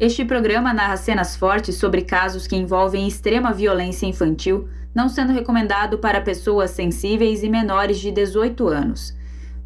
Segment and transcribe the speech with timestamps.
[0.00, 5.98] Este programa narra cenas fortes sobre casos que envolvem extrema violência infantil, não sendo recomendado
[5.98, 9.14] para pessoas sensíveis e menores de 18 anos.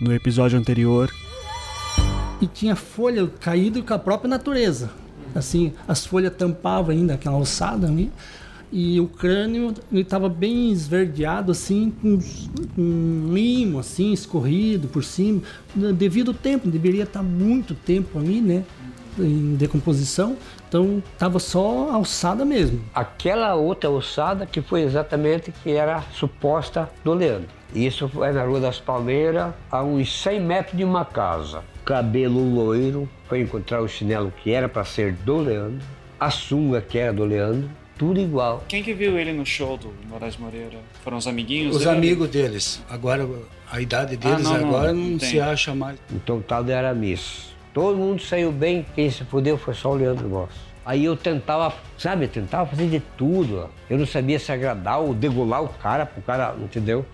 [0.00, 1.12] No episódio anterior,
[2.40, 4.90] e tinha folha caída com a própria natureza.
[5.32, 8.10] Assim, as folhas tampavam ainda aquela alçada ali
[8.72, 12.18] e o crânio estava bem esverdeado assim com
[13.32, 15.42] limo assim escorrido por cima.
[15.94, 18.64] Devido ao tempo deveria estar muito tempo ali né
[19.18, 20.36] em decomposição.
[20.68, 22.80] Então estava só alçada mesmo.
[22.94, 27.48] Aquela outra alçada que foi exatamente que era suposta do Leandro.
[27.74, 31.62] Isso é na Rua das Palmeiras a uns 100 metros de uma casa.
[31.84, 35.84] Cabelo loiro foi encontrar o chinelo que era para ser do Leandro
[36.18, 37.68] a sunga que era do Leandro
[37.98, 38.64] tudo igual.
[38.68, 40.78] Quem que viu ele no show do Moraes Moreira?
[41.02, 41.96] Foram os amiguinhos Os dele?
[41.96, 42.82] amigos deles.
[42.90, 43.28] Agora,
[43.70, 45.98] a idade deles Ah, não, agora não, não, não se acha mais.
[46.12, 47.54] Então tal de Aramis.
[47.72, 50.50] Todo mundo saiu bem, quem se fudeu foi só o Leandro Goss.
[50.84, 53.68] Aí eu tentava, sabe, tentava fazer de tudo.
[53.90, 57.04] Eu não sabia se agradar ou degolar o cara, pro cara, entendeu?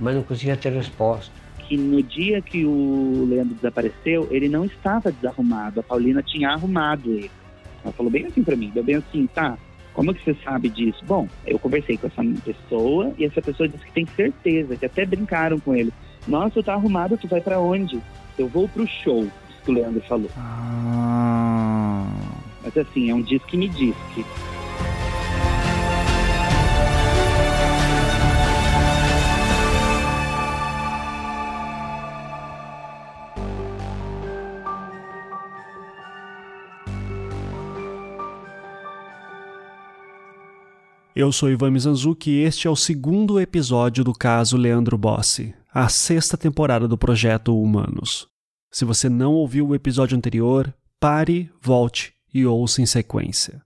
[0.00, 1.30] Mas não conseguia ter resposta.
[1.68, 5.78] que no dia que o Leandro desapareceu, ele não estava desarrumado.
[5.78, 7.30] A Paulina tinha arrumado ele.
[7.84, 9.56] Ela falou bem assim pra mim, deu bem assim, tá,
[10.00, 11.04] como que você sabe disso?
[11.04, 15.04] Bom, eu conversei com essa pessoa e essa pessoa disse que tem certeza, que até
[15.04, 15.92] brincaram com ele.
[16.26, 18.00] Nossa, tu tá arrumado, tu vai pra onde?
[18.38, 19.28] Eu vou pro show,
[19.62, 20.30] que o Leandro falou.
[22.64, 23.94] Mas assim, é um disco que me diz
[41.20, 45.86] eu sou Ivan Mizanzuki e este é o segundo episódio do caso Leandro Bossi, a
[45.86, 48.26] sexta temporada do projeto Humanos.
[48.72, 53.60] Se você não ouviu o episódio anterior, pare, volte e ouça em sequência.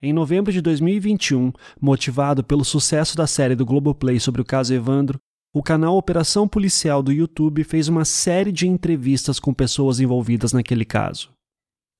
[0.00, 5.18] Em novembro de 2021, motivado pelo sucesso da série do Globoplay sobre o caso Evandro,
[5.52, 10.84] o canal Operação Policial do YouTube fez uma série de entrevistas com pessoas envolvidas naquele
[10.84, 11.30] caso.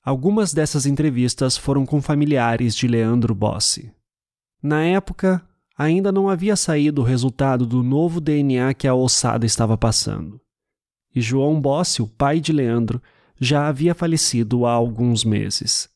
[0.04, 3.92] Algumas dessas entrevistas foram com familiares de Leandro Bossi.
[4.62, 5.42] Na época,
[5.76, 10.40] ainda não havia saído o resultado do novo DNA que a ossada estava passando.
[11.14, 13.02] E João Bossi, o pai de Leandro,
[13.40, 15.90] já havia falecido há alguns meses.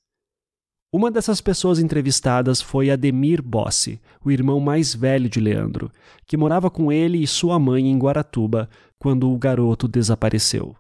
[0.93, 5.93] Uma dessas pessoas entrevistadas foi Ademir Bossi, o irmão mais velho de Leandro,
[6.27, 10.75] que morava com ele e sua mãe em Guaratuba quando o garoto desapareceu.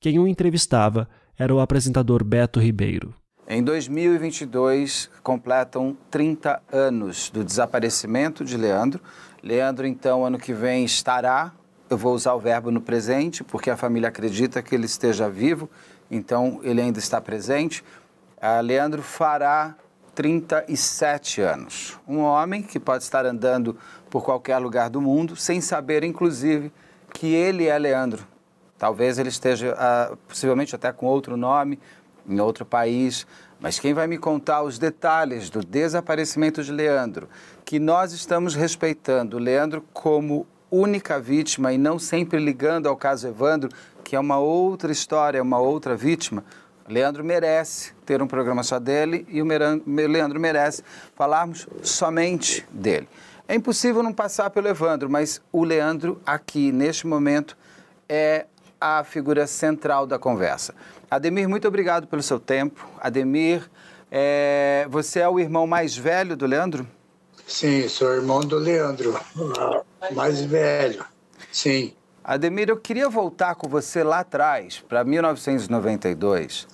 [0.00, 1.08] Quem o entrevistava
[1.38, 3.14] era o apresentador Beto Ribeiro.
[3.50, 9.00] Em 2022, completam 30 anos do desaparecimento de Leandro.
[9.42, 11.50] Leandro, então, ano que vem estará,
[11.88, 15.66] eu vou usar o verbo no presente, porque a família acredita que ele esteja vivo,
[16.10, 17.82] então ele ainda está presente.
[18.38, 19.74] Ah, Leandro fará
[20.14, 21.98] 37 anos.
[22.06, 23.78] Um homem que pode estar andando
[24.10, 26.70] por qualquer lugar do mundo, sem saber, inclusive,
[27.14, 28.26] que ele é Leandro.
[28.76, 31.80] Talvez ele esteja, ah, possivelmente até com outro nome,
[32.28, 33.26] em outro país.
[33.60, 37.28] Mas quem vai me contar os detalhes do desaparecimento de Leandro,
[37.64, 43.70] que nós estamos respeitando Leandro como única vítima e não sempre ligando ao caso Evandro,
[44.04, 46.44] que é uma outra história, uma outra vítima.
[46.88, 50.82] Leandro merece ter um programa só dele e o Leandro merece
[51.14, 53.08] falarmos somente dele.
[53.46, 57.56] É impossível não passar pelo Evandro, mas o Leandro aqui, neste momento,
[58.08, 58.46] é
[58.80, 60.74] a figura central da conversa.
[61.10, 62.86] Ademir, muito obrigado pelo seu tempo.
[63.00, 63.68] Ademir,
[64.10, 66.86] é, você é o irmão mais velho do Leandro?
[67.46, 69.18] Sim, sou irmão do Leandro,
[70.14, 71.04] mais velho.
[71.50, 71.94] Sim.
[72.22, 76.68] Ademir, eu queria voltar com você lá atrás, para 1992,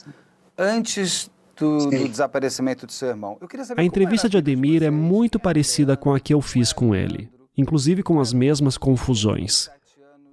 [0.58, 3.38] antes do, do desaparecimento do seu irmão.
[3.40, 6.72] Eu queria saber A entrevista de Ademir é muito parecida com a que eu fiz
[6.72, 9.70] com ele, inclusive com as mesmas confusões.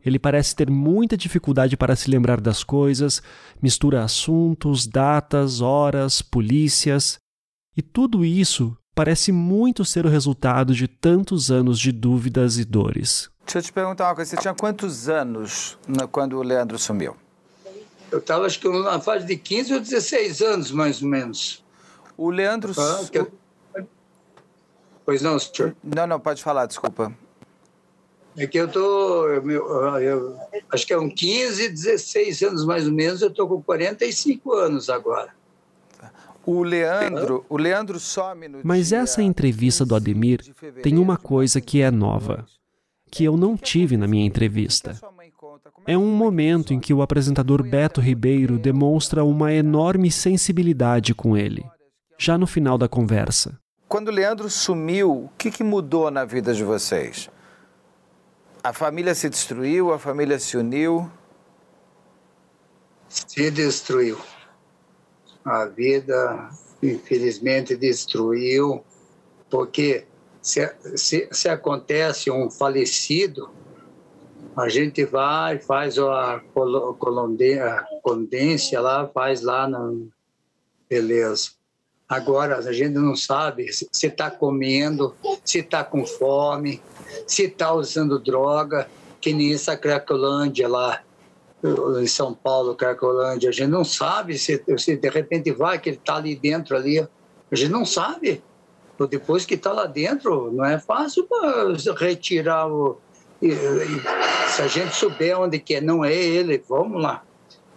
[0.05, 3.21] Ele parece ter muita dificuldade para se lembrar das coisas,
[3.61, 7.19] mistura assuntos, datas, horas, polícias.
[7.75, 13.29] E tudo isso parece muito ser o resultado de tantos anos de dúvidas e dores.
[13.45, 14.29] Deixa eu te perguntar uma coisa.
[14.29, 15.77] Você tinha quantos anos
[16.11, 17.15] quando o Leandro sumiu?
[18.11, 21.63] Eu estava, acho que na fase de 15 ou 16 anos, mais ou menos.
[22.17, 22.73] O Leandro.
[22.77, 23.25] Ah, que...
[25.05, 25.75] Pois não, senhor?
[25.83, 27.13] Não, não, pode falar, desculpa.
[28.37, 30.37] É que eu tô, eu, eu,
[30.71, 34.89] acho que é uns 15, 16 anos mais ou menos, eu estou com 45 anos
[34.89, 35.29] agora.
[36.45, 40.41] O Leandro, o Leandro some no Mas essa entrevista do Ademir
[40.81, 42.45] tem uma coisa que é nova,
[43.11, 44.99] que eu não tive na minha entrevista.
[45.85, 51.63] É um momento em que o apresentador Beto Ribeiro demonstra uma enorme sensibilidade com ele,
[52.17, 53.59] já no final da conversa.
[53.87, 57.29] Quando o Leandro sumiu, o que, que mudou na vida de vocês?
[58.63, 61.11] A família se destruiu, a família se uniu?
[63.09, 64.19] Se destruiu.
[65.43, 66.51] A vida,
[66.83, 68.83] infelizmente, destruiu,
[69.49, 70.05] porque
[70.43, 73.49] se, se, se acontece um falecido,
[74.55, 76.39] a gente vai, faz a
[78.03, 80.07] condência lá, faz lá, no...
[80.87, 81.60] beleza.
[82.11, 85.15] Agora, a gente não sabe se está comendo,
[85.45, 86.81] se está com fome,
[87.25, 88.85] se está usando droga,
[89.21, 91.01] que nem essa Cracolândia lá,
[92.01, 93.47] em São Paulo, Cracolândia.
[93.47, 96.99] A gente não sabe se, se de repente vai, que ele está ali dentro ali.
[96.99, 98.43] A gente não sabe.
[99.09, 101.25] Depois que está lá dentro, não é fácil
[101.97, 102.97] retirar o.
[103.39, 107.23] Se a gente souber onde que é, não é ele, vamos lá.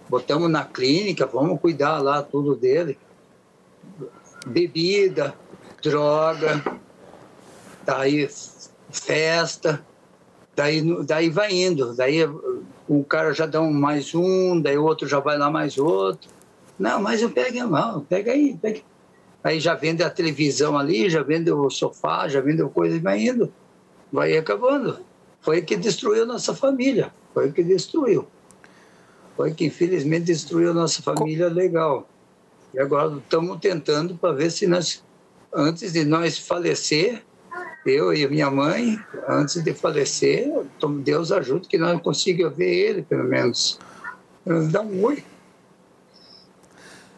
[0.09, 2.99] Botamos na clínica, vamos cuidar lá tudo dele.
[4.47, 5.35] Bebida,
[5.83, 6.63] droga,
[7.85, 8.29] daí
[8.91, 9.85] festa,
[10.55, 12.21] daí, daí vai indo, daí
[12.89, 16.31] um cara já dá um mais um, daí o outro já vai lá mais outro.
[16.79, 18.81] Não, mas eu pego a mão, pega aí, pega.
[19.43, 23.21] Aí já vende a televisão ali, já vende o sofá, já vende coisa e vai
[23.21, 23.53] indo.
[24.11, 25.01] Vai acabando.
[25.43, 27.13] Foi que destruiu nossa família.
[27.35, 28.27] Foi que destruiu.
[29.37, 32.09] Foi que infelizmente destruiu nossa família legal.
[32.75, 35.03] E agora estamos tentando para ver se nós,
[35.55, 37.23] antes de nós falecer,
[37.87, 38.99] eu e minha mãe,
[39.29, 40.51] antes de falecer,
[41.05, 43.79] Deus ajude que nós consigamos ver ele, pelo menos.
[44.73, 45.25] Dá um oi.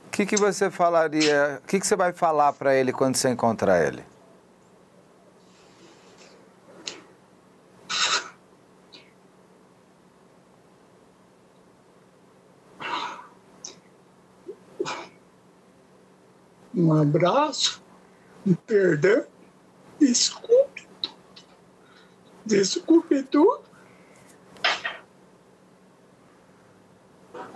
[0.06, 3.30] O que, que você falaria, o que, que você vai falar para ele quando você
[3.30, 4.02] encontrar ele?
[16.76, 17.82] Um abraço,
[18.46, 19.24] um perdão
[19.98, 21.16] Desculpe tudo.
[22.44, 23.62] Desculpe tudo.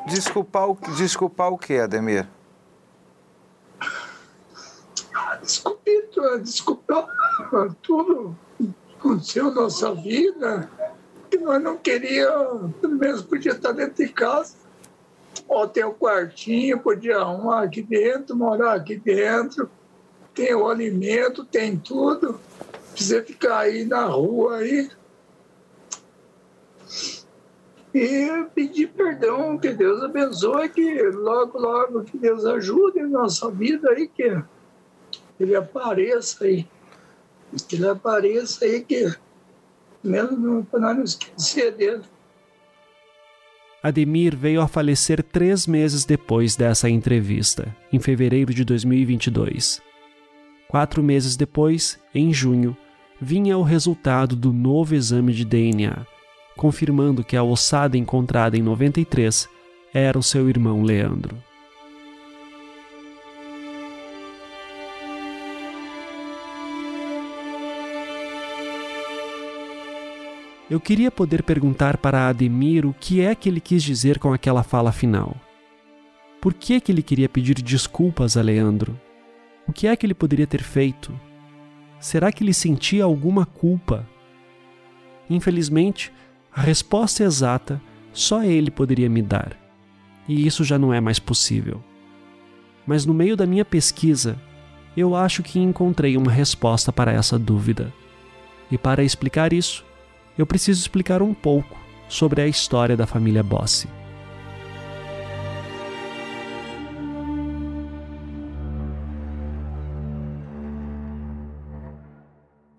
[0.07, 2.27] Desculpar o, desculpar o que, Ademir?
[5.43, 6.09] Desculpe,
[6.43, 7.07] desculpar
[7.83, 10.71] tudo que aconteceu na nossa vida,
[11.31, 14.55] que nós não queríamos, pelo menos podia estar dentro de casa.
[15.53, 19.69] O um quartinho, podia arrumar aqui dentro, morar aqui dentro
[20.35, 22.41] tem o alimento, tem tudo.
[22.93, 24.91] Precisa ficar aí na rua aí.
[27.93, 33.91] E pedir perdão, que Deus abençoe, que logo, logo que Deus ajude em nossa vida
[33.91, 34.43] aí, que
[35.39, 36.67] ele apareça aí.
[37.69, 39.13] Que ele apareça aí, que
[40.03, 42.05] mesmo para não esquecer dele.
[43.83, 49.81] Ademir veio a falecer três meses depois dessa entrevista, em fevereiro de 2022.
[50.69, 52.77] Quatro meses depois, em junho,
[53.19, 56.07] vinha o resultado do novo exame de DNA,
[56.57, 59.49] confirmando que a ossada encontrada em 93
[59.95, 61.50] era o seu irmão Leandro.
[70.71, 74.63] Eu queria poder perguntar para Ademir o que é que ele quis dizer com aquela
[74.63, 75.35] fala final.
[76.41, 78.99] Por que, que ele queria pedir desculpas a Leandro?
[79.67, 81.13] O que é que ele poderia ter feito?
[81.99, 84.09] Será que ele sentia alguma culpa?
[85.29, 86.13] Infelizmente,
[86.55, 89.57] a resposta exata só ele poderia me dar,
[90.29, 91.83] e isso já não é mais possível.
[92.87, 94.41] Mas no meio da minha pesquisa,
[94.97, 97.93] eu acho que encontrei uma resposta para essa dúvida.
[98.71, 99.85] E para explicar isso,
[100.41, 101.79] eu preciso explicar um pouco
[102.09, 103.87] sobre a história da família Bossi.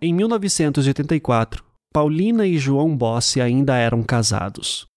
[0.01, 1.63] Em 1984,
[1.93, 4.87] Paulina e João Bossi ainda eram casados.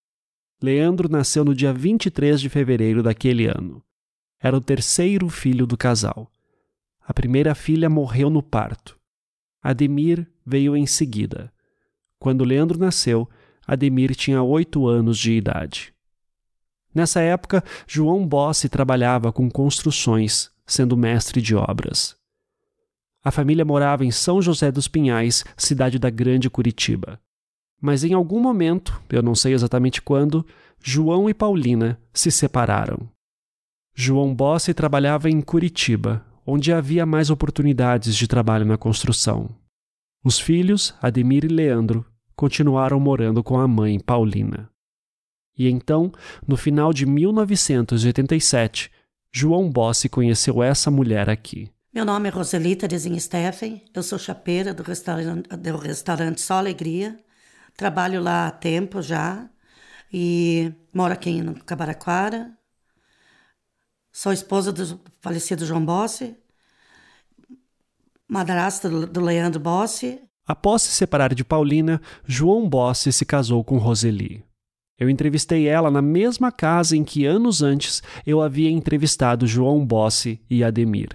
[0.63, 3.83] Leandro nasceu no dia 23 de fevereiro daquele ano.
[4.41, 6.31] Era o terceiro filho do casal.
[7.07, 8.99] A primeira filha morreu no parto.
[9.63, 11.53] Ademir veio em seguida.
[12.25, 13.29] Quando Leandro nasceu,
[13.67, 15.93] Ademir tinha oito anos de idade.
[16.95, 22.17] Nessa época, João Bossi trabalhava com construções, sendo mestre de obras.
[23.23, 27.21] A família morava em São José dos Pinhais, cidade da Grande Curitiba.
[27.79, 30.47] Mas em algum momento, eu não sei exatamente quando,
[30.83, 33.07] João e Paulina se separaram.
[33.95, 39.51] João Bossi trabalhava em Curitiba, onde havia mais oportunidades de trabalho na construção.
[40.25, 44.71] Os filhos, Ademir e Leandro, continuaram morando com a mãe, Paulina.
[45.57, 46.13] E então,
[46.47, 48.91] no final de 1987,
[49.33, 51.71] João Bossi conheceu essa mulher aqui.
[51.93, 57.17] Meu nome é Roselita Desensteffen, eu sou chapeira do restaurante, do restaurante Só Alegria,
[57.77, 59.49] trabalho lá há tempo já
[60.13, 62.57] e moro aqui no Cabaraquara.
[64.11, 66.37] Sou esposa do falecido João Bossi,
[68.27, 70.21] madrasta do Leandro Bossi.
[70.47, 74.45] Após se separar de Paulina, João Bossi se casou com Roseli.
[74.99, 80.41] Eu entrevistei ela na mesma casa em que anos antes eu havia entrevistado João Bossi
[80.49, 81.09] e Ademir.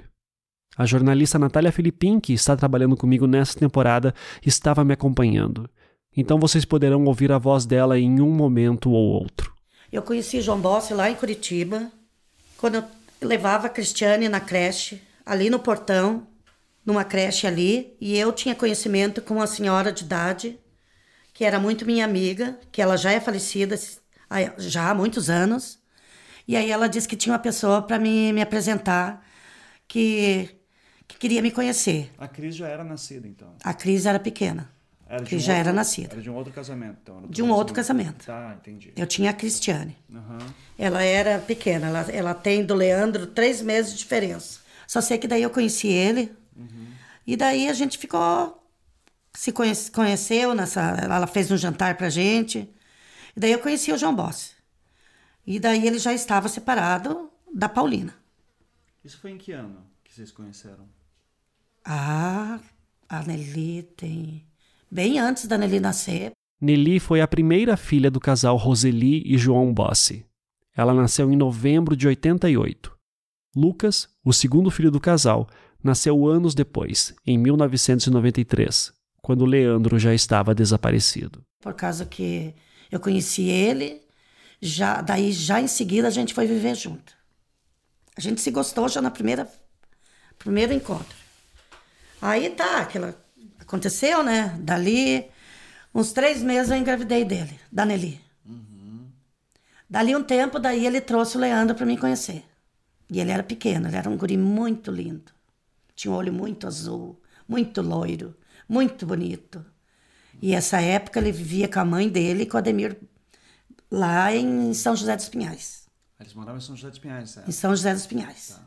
[0.76, 4.14] A jornalista Natália Filipim, que está trabalhando comigo nessa temporada,
[4.46, 5.70] estava me acompanhando.
[6.16, 9.54] Então vocês poderão ouvir a voz dela em um momento ou outro.
[9.92, 11.92] Eu conheci João Bossi lá em Curitiba,
[12.58, 12.84] quando eu
[13.22, 16.28] levava a Cristiane na creche, ali no portão,
[16.90, 20.60] numa creche ali, e eu tinha conhecimento com uma senhora de idade,
[21.34, 23.80] que era muito minha amiga, que ela já é falecida
[24.58, 25.80] já há muitos anos.
[26.48, 29.26] E aí ela disse que tinha uma pessoa para me, me apresentar
[29.88, 30.50] que
[31.08, 32.12] que queria me conhecer.
[32.20, 33.56] A Cris já era nascida, então?
[33.64, 34.70] A Cris era pequena.
[35.08, 36.14] Era que um já outro, era nascida.
[36.14, 37.22] Era de um outro casamento, então?
[37.28, 38.28] De um outro casamento.
[38.28, 38.94] Tá, entendi.
[38.96, 39.98] Eu tinha a Cristiane.
[40.08, 40.38] Uhum.
[40.78, 41.88] Ela era pequena.
[41.88, 44.60] Ela, ela tem do Leandro três meses de diferença.
[44.88, 46.32] Só sei que daí eu conheci ele.
[46.60, 46.88] Uhum.
[47.26, 48.56] E daí a gente ficou...
[49.34, 50.82] Se conhece, conheceu nessa...
[50.82, 52.70] Ela fez um jantar pra gente.
[53.36, 54.52] E daí eu conheci o João Bossi.
[55.46, 58.14] E daí ele já estava separado da Paulina.
[59.04, 60.88] Isso foi em que ano que vocês conheceram?
[61.86, 62.60] Ah,
[63.08, 64.46] a Nelly tem.
[64.92, 66.32] Bem antes da Nelly nascer.
[66.62, 70.26] Nelly foi a primeira filha do casal Roseli e João Bossi.
[70.76, 72.96] Ela nasceu em novembro de 88.
[73.56, 75.50] Lucas, o segundo filho do casal,
[75.84, 81.44] nasceu anos depois, em 1993, quando Leandro já estava desaparecido.
[81.62, 82.54] Por causa que
[82.92, 84.02] eu conheci ele,
[84.62, 87.14] já daí já em seguida a gente foi viver junto.
[88.18, 89.48] A gente se gostou já na primeira
[90.38, 91.18] primeiro encontro.
[92.22, 93.16] Aí tá, aquela.
[93.60, 94.58] Aconteceu, né?
[94.60, 95.30] Dali,
[95.94, 98.20] uns três meses eu engravidei dele, da Nelly.
[98.46, 99.08] Uhum.
[99.90, 102.44] Dali um tempo, daí ele trouxe o Leandro para me conhecer.
[103.10, 105.32] E ele era pequeno, ele era um guri muito lindo.
[106.00, 108.34] Tinha um olho muito azul, muito loiro,
[108.70, 109.66] muito bonito.
[110.42, 112.96] E essa época ele vivia com a mãe dele e com o Ademir
[113.92, 115.84] lá em São José dos Pinhais.
[116.18, 117.50] Eles moravam em São José dos Pinhais, certo?
[117.50, 118.48] Em São José dos Pinhais.
[118.48, 118.62] Tá.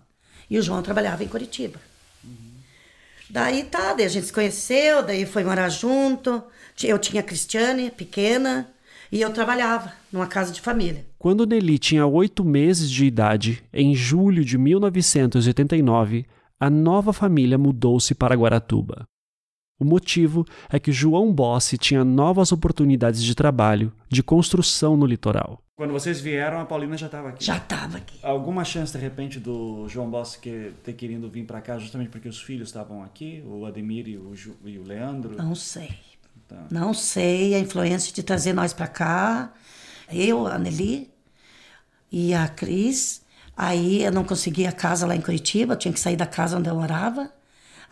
[0.50, 1.80] E o João trabalhava em Curitiba.
[3.30, 6.44] Daí tá, daí a gente se conheceu, daí foi morar junto.
[6.82, 8.70] Eu tinha a Cristiane, pequena,
[9.10, 11.06] e eu trabalhava numa casa de família.
[11.18, 16.26] Quando Nelly tinha oito meses de idade, em julho de 1989,
[16.62, 19.04] a nova família mudou-se para Guaratuba.
[19.80, 25.60] O motivo é que João Bossi tinha novas oportunidades de trabalho, de construção no litoral.
[25.74, 27.44] Quando vocês vieram, a Paulina já estava aqui.
[27.44, 28.16] Já estava aqui.
[28.22, 32.28] Alguma chance, de repente, do João Bossi que, ter querido vir para cá justamente porque
[32.28, 33.42] os filhos estavam aqui?
[33.44, 35.36] O Ademir e o, Ju, e o Leandro?
[35.36, 35.90] Não sei.
[36.46, 36.68] Tá.
[36.70, 39.52] Não sei a influência de trazer nós para cá.
[40.12, 41.10] Eu, a Nelly
[42.12, 43.21] e a Cris.
[43.56, 46.68] Aí eu não conseguia casa lá em Curitiba, eu tinha que sair da casa onde
[46.68, 47.30] eu morava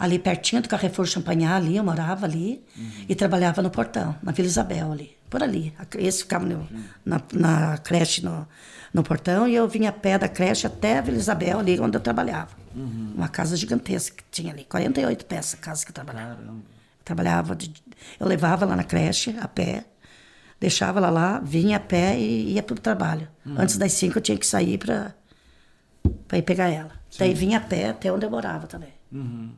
[0.01, 3.05] ali pertinho do Carrefour Champagnat, ali, eu morava ali, uhum.
[3.07, 5.75] e trabalhava no portão, na Vila Isabel ali, por ali.
[5.99, 6.67] Esse ficava no,
[7.05, 8.49] na, na, creche no,
[8.95, 11.99] no portão, e eu vinha a pé da creche até a Vila Isabel, ali onde
[11.99, 12.57] eu trabalhava.
[12.75, 13.13] Uhum.
[13.15, 16.37] Uma casa gigantesca que tinha ali, 48 peças, casa que eu trabalhava.
[16.37, 16.63] Caramba.
[17.05, 17.71] Trabalhava, de,
[18.19, 19.85] eu levava lá na creche, a pé,
[20.59, 23.29] deixava ela lá, vinha a pé e ia para o trabalho.
[23.45, 23.57] Uhum.
[23.59, 25.15] Antes das cinco eu tinha que sair para
[26.33, 26.93] ir pegar ela.
[27.11, 27.19] Sim.
[27.19, 28.93] Daí vinha a pé até onde eu morava também.
[29.13, 29.53] Uhum.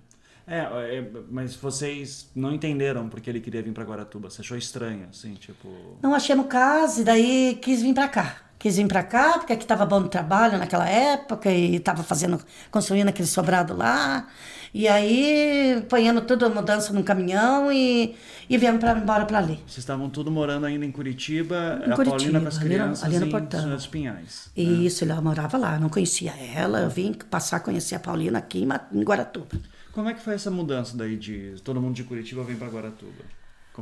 [0.47, 0.59] É,
[0.99, 4.29] é, mas vocês não entenderam porque ele queria vir para Guaratuba.
[4.29, 5.69] Você achou estranho, assim, tipo.
[6.03, 8.37] Não achei no caso, e daí quis vir para cá.
[8.59, 13.09] Quis vir para cá, porque aqui estava bom trabalho naquela época, e estava fazendo, construindo
[13.09, 14.29] aquele sobrado lá.
[14.75, 18.17] E aí, ponhando tudo a mudança num caminhão e,
[18.49, 19.57] e viemos para embora para ali.
[19.67, 23.17] Vocês estavam tudo morando ainda em Curitiba, em a Curitiba, Paulina com as crianças ali
[23.19, 23.69] no, ali no portão.
[23.69, 24.51] Dos Pinhais.
[24.57, 24.63] Né?
[24.65, 28.67] Isso, ela morava lá, não conhecia ela, eu vim passar a conhecer a Paulina aqui
[28.93, 29.59] em Guaratuba.
[29.93, 33.25] Como é que foi essa mudança daí de todo mundo de Curitiba vem para Guaratuba?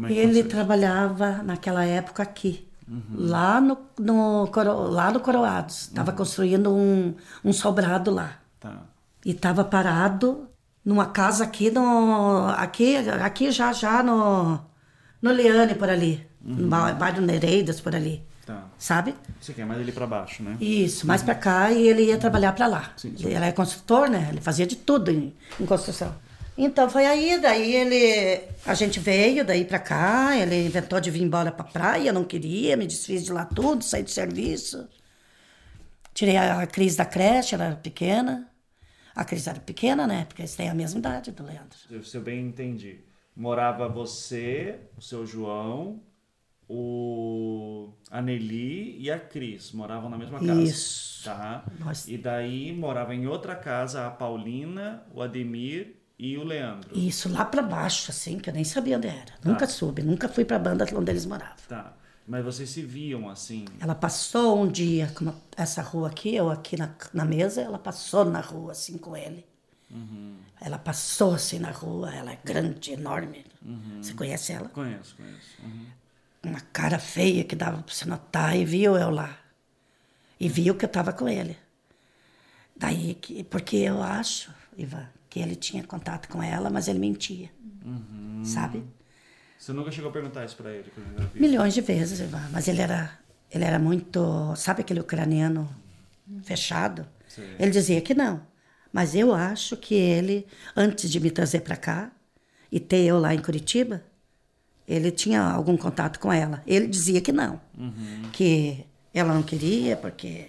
[0.09, 2.67] É Ele trabalhava naquela época aqui.
[2.89, 3.03] Uhum.
[3.15, 4.51] Lá, no, no,
[4.91, 5.83] lá no Coroados.
[5.83, 6.17] Estava uhum.
[6.17, 8.39] construindo um, um sobrado lá.
[8.59, 8.83] Tá.
[9.25, 10.50] E estava parado
[10.85, 12.49] numa casa aqui no.
[12.57, 14.61] Aqui, aqui já já no.
[15.21, 16.27] No Leane por ali.
[16.45, 16.55] Uhum.
[16.55, 18.25] No bairro Nereidas por ali.
[18.47, 18.65] Tá.
[18.79, 19.15] Sabe?
[19.41, 20.57] Você quer mais ali para baixo, né?
[20.61, 21.27] Isso, mais uhum.
[21.27, 22.93] para cá e ele ia trabalhar para lá.
[22.97, 23.27] Sim, sim.
[23.27, 24.29] Ele era construtor, né?
[24.31, 26.15] Ele fazia de tudo em, em construção.
[26.57, 28.43] Então foi aí, daí ele.
[28.67, 32.77] A gente veio daí pra cá, ele inventou de vir embora pra praia, não queria,
[32.77, 34.87] me desfiz de lá tudo, saí do serviço.
[36.13, 38.50] Tirei a Cris da creche, ela era pequena.
[39.15, 40.25] A Cris era pequena, né?
[40.25, 41.79] Porque eles têm a mesma idade do Leandro.
[42.03, 43.01] Se eu bem entendi.
[43.35, 46.03] Morava você, o seu João,
[46.69, 50.63] o a Nelly e a Cris moravam na mesma casa.
[50.63, 51.25] Isso.
[51.25, 51.65] Tá?
[51.79, 52.11] Nossa.
[52.11, 56.97] E daí morava em outra casa a Paulina, o Ademir e o Leandro.
[56.97, 59.33] Isso, lá para baixo, assim, que eu nem sabia onde era.
[59.41, 59.49] Tá.
[59.49, 61.57] Nunca soube, nunca fui pra banda onde eles moravam.
[61.69, 61.95] Tá.
[62.31, 63.67] Mas vocês se viam assim?
[63.81, 65.13] Ela passou um dia,
[65.57, 69.45] essa rua aqui, eu aqui na, na mesa, ela passou na rua assim com ele.
[69.91, 70.37] Uhum.
[70.61, 73.45] Ela passou assim na rua, ela é grande, enorme.
[73.61, 74.01] Uhum.
[74.01, 74.69] Você conhece ela?
[74.69, 75.61] Conheço, conheço.
[75.63, 76.01] Uhum
[76.43, 79.39] uma cara feia que dava para você notar, e viu eu lá.
[80.39, 81.57] E viu que eu estava com ele.
[82.75, 87.51] Daí, que, porque eu acho, Ivan, que ele tinha contato com ela, mas ele mentia.
[87.85, 88.43] Uhum.
[88.45, 88.83] Sabe?
[89.61, 90.91] Você nunca chegou a perguntar isso para ele?
[91.35, 92.49] Milhões de vezes, Ivan.
[92.51, 93.19] Mas ele era,
[93.53, 94.57] ele era muito.
[94.57, 95.69] Sabe aquele ucraniano
[96.43, 97.07] fechado?
[97.29, 97.43] Sim.
[97.59, 98.41] Ele dizia que não.
[98.91, 102.11] Mas eu acho que ele, antes de me trazer para cá
[102.73, 104.03] e ter eu lá em Curitiba,
[104.89, 106.63] ele tinha algum contato com ela.
[106.67, 108.31] Ele dizia que não, uhum.
[108.33, 110.49] que ela não queria porque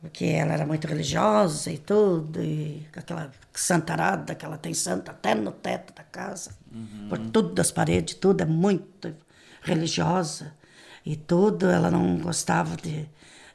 [0.00, 5.34] porque ela era muito religiosa e tudo, e aquela santarada que ela tem santa até
[5.34, 7.08] no teto da casa, uhum.
[7.08, 9.14] por tudo das paredes, tudo é muito
[9.60, 10.54] religiosa
[11.04, 13.08] e tudo, ela não gostava de,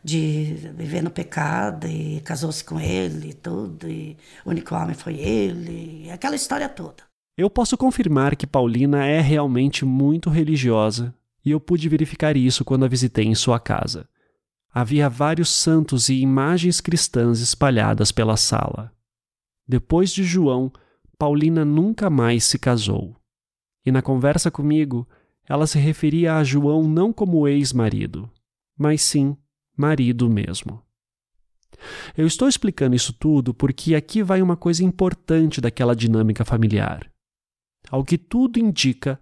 [0.04, 5.16] de viver no pecado e casou-se com ele e tudo, e o único homem foi
[5.16, 7.04] ele, aquela história toda.
[7.38, 11.14] Eu posso confirmar que Paulina é realmente muito religiosa
[11.44, 14.08] e eu pude verificar isso quando a visitei em sua casa.
[14.74, 18.92] Havia vários santos e imagens cristãs espalhadas pela sala.
[19.68, 20.72] Depois de João,
[21.16, 23.16] Paulina nunca mais se casou.
[23.86, 25.08] E na conversa comigo,
[25.48, 28.28] ela se referia a João não como ex-marido,
[28.76, 29.38] mas sim
[29.78, 30.82] marido mesmo.
[32.18, 37.12] Eu estou explicando isso tudo porque aqui vai uma coisa importante daquela dinâmica familiar.
[37.92, 39.22] Ao que tudo indica,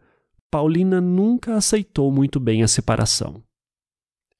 [0.49, 3.43] Paulina nunca aceitou muito bem a separação.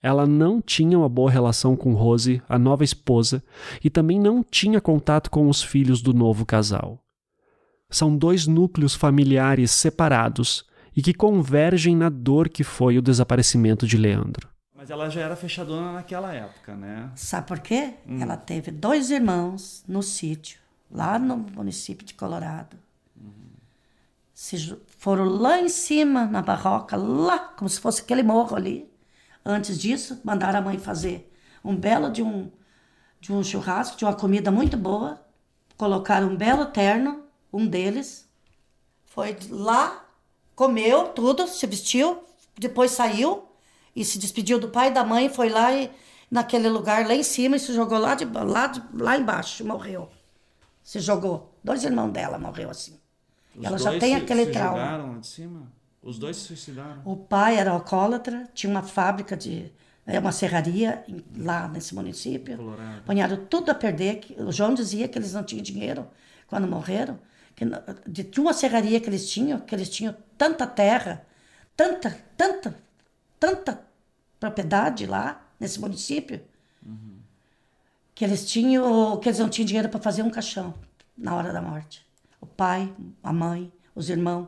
[0.01, 3.43] Ela não tinha uma boa relação com Rose, a nova esposa,
[3.83, 6.99] e também não tinha contato com os filhos do novo casal.
[7.89, 13.97] São dois núcleos familiares separados e que convergem na dor que foi o desaparecimento de
[13.97, 14.49] Leandro.
[14.75, 17.11] Mas ela já era fechadona naquela época, né?
[17.15, 17.93] Sabe por quê?
[18.07, 18.19] Hum.
[18.21, 20.59] Ela teve dois irmãos no sítio,
[20.89, 22.75] lá no município de Colorado
[24.41, 28.90] se foram lá em cima, na barroca, lá, como se fosse aquele morro ali.
[29.43, 31.31] Antes disso, mandaram a mãe fazer
[31.63, 32.51] um belo de um,
[33.19, 35.19] de um churrasco, de uma comida muito boa.
[35.77, 38.29] Colocaram um belo terno, um deles.
[39.05, 40.05] Foi lá,
[40.55, 42.23] comeu tudo, se vestiu,
[42.57, 43.47] depois saiu
[43.95, 45.91] e se despediu do pai e da mãe, foi lá e
[46.29, 50.09] naquele lugar lá em cima e se jogou lá, de, lá, de, lá embaixo, morreu.
[50.83, 51.53] Se jogou.
[51.63, 52.99] Dois irmãos dela morreu assim.
[53.55, 54.79] Os ela já tem aquele se trauma.
[54.79, 55.80] Jogaram lá de cima?
[56.01, 57.01] Os dois se suicidaram?
[57.05, 59.71] O pai era alcoólatra, tinha uma fábrica de.
[60.05, 61.03] É uma serraria
[61.37, 62.57] lá nesse município.
[62.57, 63.37] Colorado.
[63.49, 64.21] Tudo a perder.
[64.39, 66.07] O João dizia que eles não tinham dinheiro
[66.47, 67.19] quando morreram.
[67.55, 67.65] Que
[68.07, 71.25] de, de uma serraria que eles tinham, que eles tinham tanta terra,
[71.77, 72.75] tanta, tanta,
[73.39, 73.81] tanta
[74.39, 76.41] propriedade lá nesse município,
[76.83, 77.19] uhum.
[78.15, 80.73] que eles tinham, que eles não tinham dinheiro para fazer um caixão
[81.15, 82.03] na hora da morte
[82.41, 84.47] o pai, a mãe, os irmãos,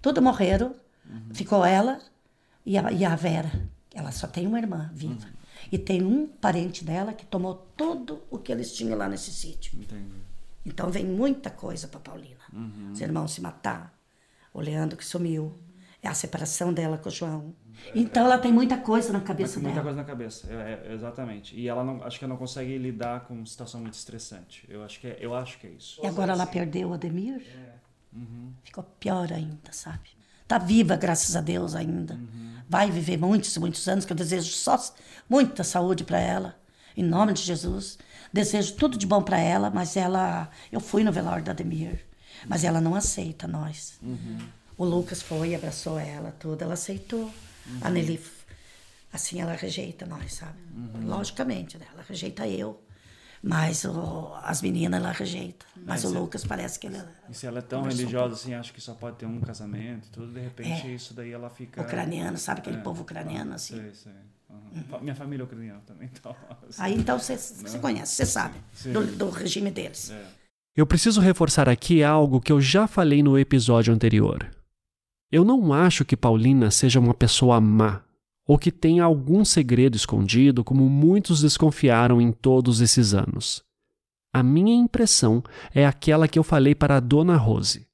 [0.00, 0.74] todos morreram.
[1.08, 1.34] Uhum.
[1.34, 2.00] Ficou ela
[2.64, 3.68] e a, e a, Vera.
[3.92, 5.26] Ela só tem uma irmã viva.
[5.26, 5.32] Uhum.
[5.72, 9.78] E tem um parente dela que tomou tudo o que eles tinham lá nesse sítio.
[9.78, 10.14] Entendi.
[10.64, 12.40] Então vem muita coisa para Paulina.
[12.52, 12.90] Uhum.
[12.92, 13.94] Os irmãos se matar,
[14.52, 15.54] o Leandro que sumiu,
[16.02, 17.54] é a separação dela com o João.
[17.94, 19.82] Então ela tem muita coisa na cabeça muita dela.
[19.82, 21.56] Muita coisa na cabeça, é, é, exatamente.
[21.56, 24.64] E ela não, acho que ela não consegue lidar com uma situação muito estressante.
[24.68, 26.00] Eu acho que é, eu acho que é isso.
[26.02, 27.42] E agora ela perdeu o Ademir?
[27.42, 27.74] É.
[28.16, 28.52] Uhum.
[28.62, 30.10] Ficou pior ainda, sabe?
[30.46, 32.14] Tá viva, graças a Deus ainda.
[32.14, 32.54] Uhum.
[32.68, 34.78] Vai viver muitos, muitos anos, que eu desejo só
[35.28, 36.56] muita saúde para ela.
[36.96, 37.98] Em nome de Jesus.
[38.32, 40.50] Desejo tudo de bom para ela, mas ela.
[40.70, 42.04] Eu fui no velório da Ademir,
[42.46, 43.94] mas ela não aceita nós.
[44.02, 44.38] Uhum.
[44.76, 47.24] O Lucas foi, abraçou ela, tudo, ela aceitou.
[47.66, 47.78] Uhum.
[47.80, 48.20] A Nelly
[49.14, 50.58] assim ela rejeita nós, sabe?
[50.74, 51.06] Uhum.
[51.06, 51.86] Logicamente, né?
[51.92, 52.82] Ela rejeita eu.
[53.46, 55.66] Mas o, as meninas ela rejeita.
[55.76, 56.98] Mas, mas o é, Lucas parece que ele.
[57.28, 60.10] E se ela é tão religiosa assim, acha que só pode ter um casamento e
[60.10, 60.94] tudo, de repente é.
[60.94, 61.82] isso daí ela fica.
[61.82, 62.80] Ucraniano, sabe aquele é.
[62.80, 63.76] povo ucraniano assim?
[63.76, 64.12] Sei, sei.
[64.48, 64.82] Uhum.
[64.92, 65.00] Uhum.
[65.02, 66.34] Minha família é ucraniana também, então.
[66.66, 66.82] Assim.
[66.82, 68.54] Aí então você conhece, você sabe
[68.86, 70.10] do, do, regime deles.
[70.10, 70.24] É.
[70.74, 74.50] Eu preciso reforçar aqui algo que eu já falei no episódio anterior.
[75.30, 78.00] Eu não acho que Paulina seja uma pessoa má
[78.46, 83.64] ou que tenha algum segredo escondido, como muitos desconfiaram em todos esses anos.
[84.32, 87.86] A minha impressão é aquela que eu falei para a dona Rose.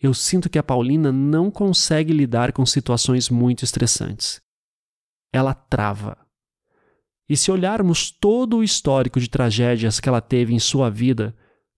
[0.00, 4.40] Eu sinto que a Paulina não consegue lidar com situações muito estressantes.
[5.32, 6.16] Ela trava.
[7.28, 11.36] E se olharmos todo o histórico de tragédias que ela teve em sua vida,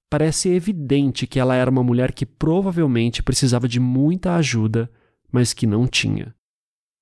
[0.09, 4.91] parece evidente que ela era uma mulher que provavelmente precisava de muita ajuda,
[5.33, 6.35] mas que não tinha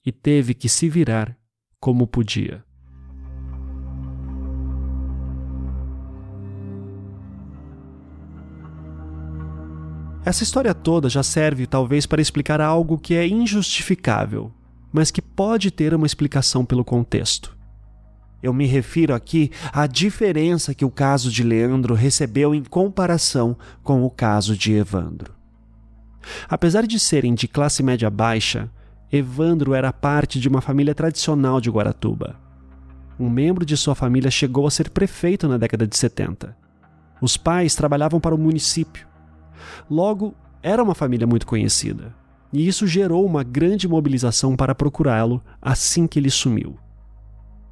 [0.08, 1.36] e teve que se virar
[1.78, 2.64] como podia.
[10.24, 14.50] Essa história toda já serve talvez para explicar algo que é injustificável,
[14.90, 17.54] mas que pode ter uma explicação pelo contexto.
[18.42, 24.02] Eu me refiro aqui à diferença que o caso de Leandro recebeu em comparação com
[24.04, 25.34] o caso de Evandro.
[26.48, 28.70] Apesar de serem de classe média baixa,
[29.10, 32.36] Evandro era parte de uma família tradicional de Guaratuba.
[33.18, 36.54] Um membro de sua família chegou a ser prefeito na década de 70.
[37.20, 39.06] Os pais trabalhavam para o município.
[39.90, 42.14] Logo, era uma família muito conhecida,
[42.52, 46.76] e isso gerou uma grande mobilização para procurá-lo assim que ele sumiu.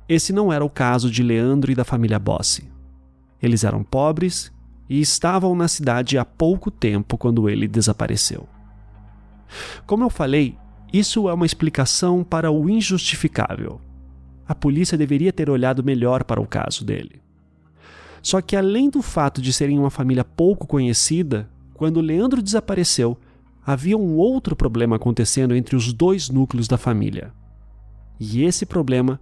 [0.08, 2.70] Esse não era o caso de Leandro e da família Bossi.
[3.42, 4.50] Eles eram pobres
[4.88, 8.48] e estavam na cidade há pouco tempo quando ele desapareceu.
[9.84, 10.56] Como eu falei,
[10.98, 13.80] isso é uma explicação para o injustificável.
[14.46, 17.20] A polícia deveria ter olhado melhor para o caso dele.
[18.22, 23.18] Só que, além do fato de serem uma família pouco conhecida, quando Leandro desapareceu,
[23.64, 27.32] havia um outro problema acontecendo entre os dois núcleos da família.
[28.18, 29.20] E esse problema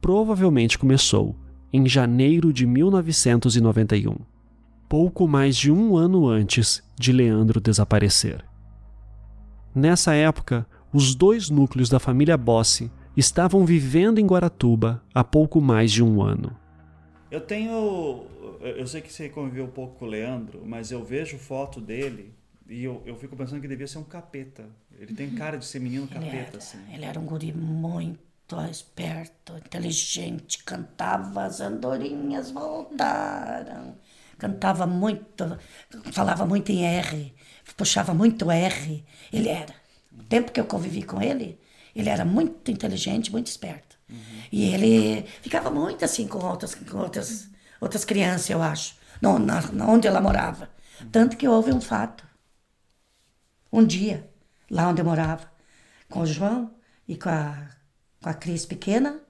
[0.00, 1.34] provavelmente começou
[1.72, 4.16] em janeiro de 1991,
[4.88, 8.44] pouco mais de um ano antes de Leandro desaparecer.
[9.74, 15.92] Nessa época, os dois núcleos da família Bossi estavam vivendo em Guaratuba há pouco mais
[15.92, 16.56] de um ano.
[17.30, 18.24] Eu tenho.
[18.62, 22.32] Eu sei que você conviveu um pouco com o Leandro, mas eu vejo foto dele
[22.66, 24.64] e eu, eu fico pensando que devia ser um capeta.
[24.98, 26.78] Ele tem cara de ser menino capeta, ele era, assim.
[26.90, 28.18] Ele era um guri muito
[28.70, 33.96] esperto, inteligente, cantava, as andorinhas voltaram.
[34.38, 35.58] Cantava muito,
[36.10, 37.34] falava muito em R,
[37.76, 39.04] puxava muito R.
[39.30, 39.85] Ele era.
[40.18, 41.58] O tempo que eu convivi com ele,
[41.94, 43.96] ele era muito inteligente, muito esperto.
[44.08, 44.16] Uhum.
[44.52, 47.48] E ele ficava muito assim com outras, com outras,
[47.80, 50.70] outras crianças, eu acho, no, na, onde ela morava.
[51.00, 51.10] Uhum.
[51.10, 52.26] Tanto que houve um fato.
[53.72, 54.30] Um dia,
[54.70, 55.50] lá onde eu morava,
[56.08, 56.74] com o João
[57.06, 57.68] e com a,
[58.22, 59.20] com a Cris pequena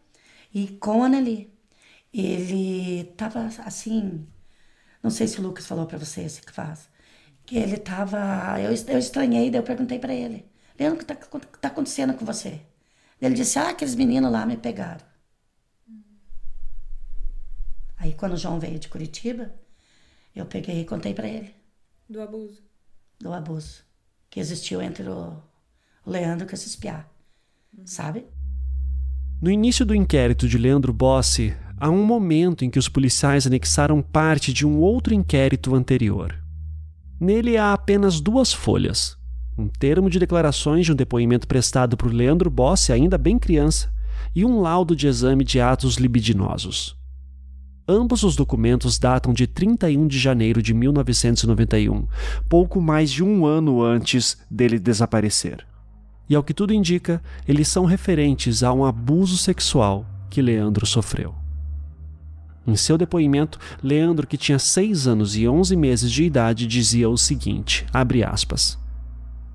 [0.53, 1.53] e com a Nelly.
[2.12, 4.27] Ele estava assim,
[5.03, 6.88] não sei se o Lucas falou para você, se faz,
[7.44, 10.46] que ele estava, eu, eu estranhei, daí eu perguntei para ele.
[10.78, 12.60] Leandro, o que está tá acontecendo com você?
[13.20, 15.04] Ele disse, ah, aqueles meninos lá me pegaram.
[17.96, 19.54] Aí quando o João veio de Curitiba,
[20.34, 21.54] eu peguei e contei para ele.
[22.08, 22.62] Do abuso.
[23.18, 23.82] Do abuso.
[24.28, 25.42] Que existiu entre o
[26.04, 27.08] Leandro esse espiar.
[27.76, 27.86] Uhum.
[27.86, 28.26] Sabe?
[29.40, 34.02] No início do inquérito de Leandro Bossi, há um momento em que os policiais anexaram
[34.02, 36.38] parte de um outro inquérito anterior.
[37.18, 39.16] Nele há apenas duas folhas,
[39.59, 43.90] um termo de declarações de um depoimento prestado por Leandro Bossi, ainda bem criança,
[44.35, 46.97] e um laudo de exame de atos libidinosos.
[47.88, 52.07] Ambos os documentos datam de 31 de janeiro de 1991,
[52.49, 55.64] pouco mais de um ano antes dele desaparecer.
[56.29, 61.35] E ao que tudo indica, eles são referentes a um abuso sexual que Leandro sofreu.
[62.66, 67.16] Em seu depoimento, Leandro, que tinha 6 anos e 11 meses de idade, dizia o
[67.16, 68.77] seguinte: abre aspas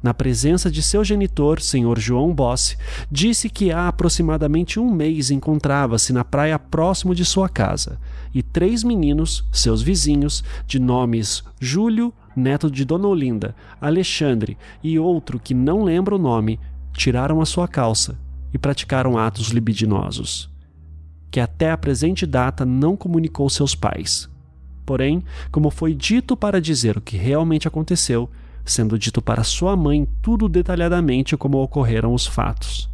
[0.01, 2.77] na presença de seu genitor, senhor João Bossi,
[3.11, 7.99] disse que há aproximadamente um mês encontrava-se na praia próximo de sua casa,
[8.33, 15.39] e três meninos, seus vizinhos, de nomes Júlio, neto de Dona Olinda, Alexandre e outro
[15.39, 16.59] que não lembra o nome,
[16.93, 18.17] tiraram a sua calça
[18.53, 20.49] e praticaram atos libidinosos.
[21.29, 24.29] Que até a presente data não comunicou seus pais.
[24.85, 28.29] Porém, como foi dito para dizer o que realmente aconteceu,
[28.65, 32.89] sendo dito para sua mãe tudo detalhadamente como ocorreram os fatos.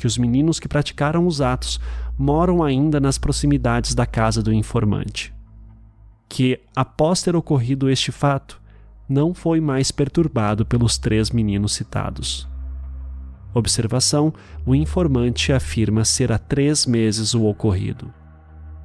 [0.00, 1.78] que os meninos que praticaram os atos
[2.16, 5.30] moram ainda nas proximidades da casa do informante.
[6.26, 8.58] Que, após ter ocorrido este fato,
[9.06, 12.48] não foi mais perturbado pelos três meninos citados.
[13.52, 14.32] Observação:
[14.64, 18.10] o informante afirma ser há três meses o ocorrido.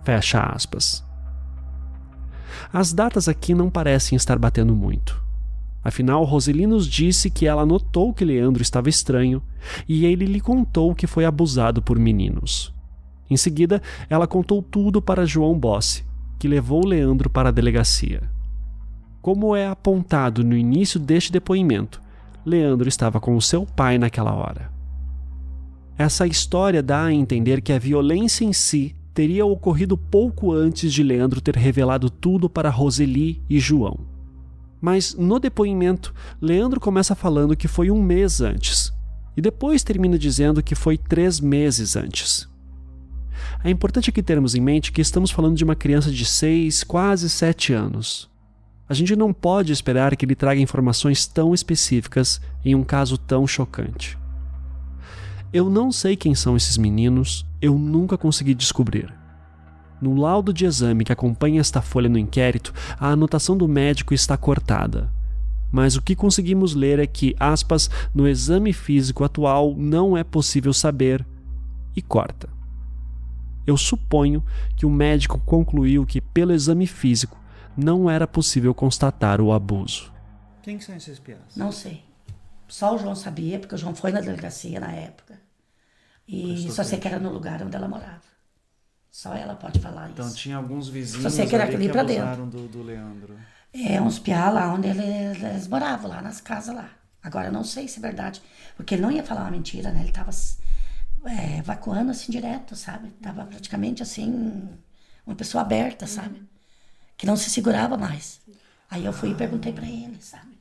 [0.04, 1.02] Fecha aspas.
[2.74, 5.25] As datas aqui não parecem estar batendo muito.
[5.86, 9.39] Afinal, Roseli nos disse que ela notou que Leandro estava estranho
[9.88, 12.74] e ele lhe contou que foi abusado por meninos.
[13.30, 16.04] Em seguida, ela contou tudo para João Bossi,
[16.39, 18.24] que levou Leandro para a delegacia.
[19.21, 22.02] Como é apontado no início deste depoimento,
[22.43, 24.71] Leandro estava com o seu pai naquela hora.
[25.95, 31.04] Essa história dá a entender que a violência em si teria ocorrido pouco antes de
[31.04, 34.14] Leandro ter revelado tudo para Roseli e João.
[34.86, 38.93] Mas no depoimento, Leandro começa falando que foi um mês antes,
[39.36, 42.48] e depois termina dizendo que foi três meses antes.
[43.63, 47.32] É importante aqui termos em mente que estamos falando de uma criança de seis, quase
[47.32, 48.30] sete anos.
[48.88, 53.48] A gente não pode esperar que ele traga informações tão específicas em um caso tão
[53.48, 54.15] chocante.
[55.52, 59.12] Eu não sei quem são esses meninos, eu nunca consegui descobrir.
[60.06, 64.38] No laudo de exame que acompanha esta folha no inquérito, a anotação do médico está
[64.38, 65.12] cortada.
[65.72, 70.72] Mas o que conseguimos ler é que, aspas, no exame físico atual não é possível
[70.74, 71.26] saber,
[71.96, 72.48] e corta.
[73.65, 74.44] Eu suponho
[74.78, 77.41] que o médico concluiu que, pelo exame físico,
[77.76, 80.13] não era possível constatar o abuso.
[80.62, 81.56] Quem que são esses piás?
[81.56, 82.04] Não sei.
[82.68, 85.41] Só o João sabia, porque o João foi na delegacia na época.
[86.28, 88.35] E só sei que era no lugar onde ela morava.
[89.15, 90.34] Só ela pode falar então, isso.
[90.34, 92.47] Então tinha alguns vizinhos só sei que, era ali que pra dentro.
[92.47, 93.39] Do, do Leandro.
[93.73, 96.89] É, uns piá lá onde eles, eles, moravam, lá nas casas lá.
[97.23, 98.41] Agora, eu não sei se é verdade,
[98.75, 100.01] porque ele não ia falar uma mentira, né?
[100.01, 100.32] Ele tava
[101.28, 103.08] é, evacuando assim direto, sabe?
[103.21, 104.67] Tava praticamente assim,
[105.25, 106.43] uma pessoa aberta, sabe?
[107.15, 108.41] Que não se segurava mais.
[108.91, 110.60] Aí eu fui e perguntei para ele, sabe?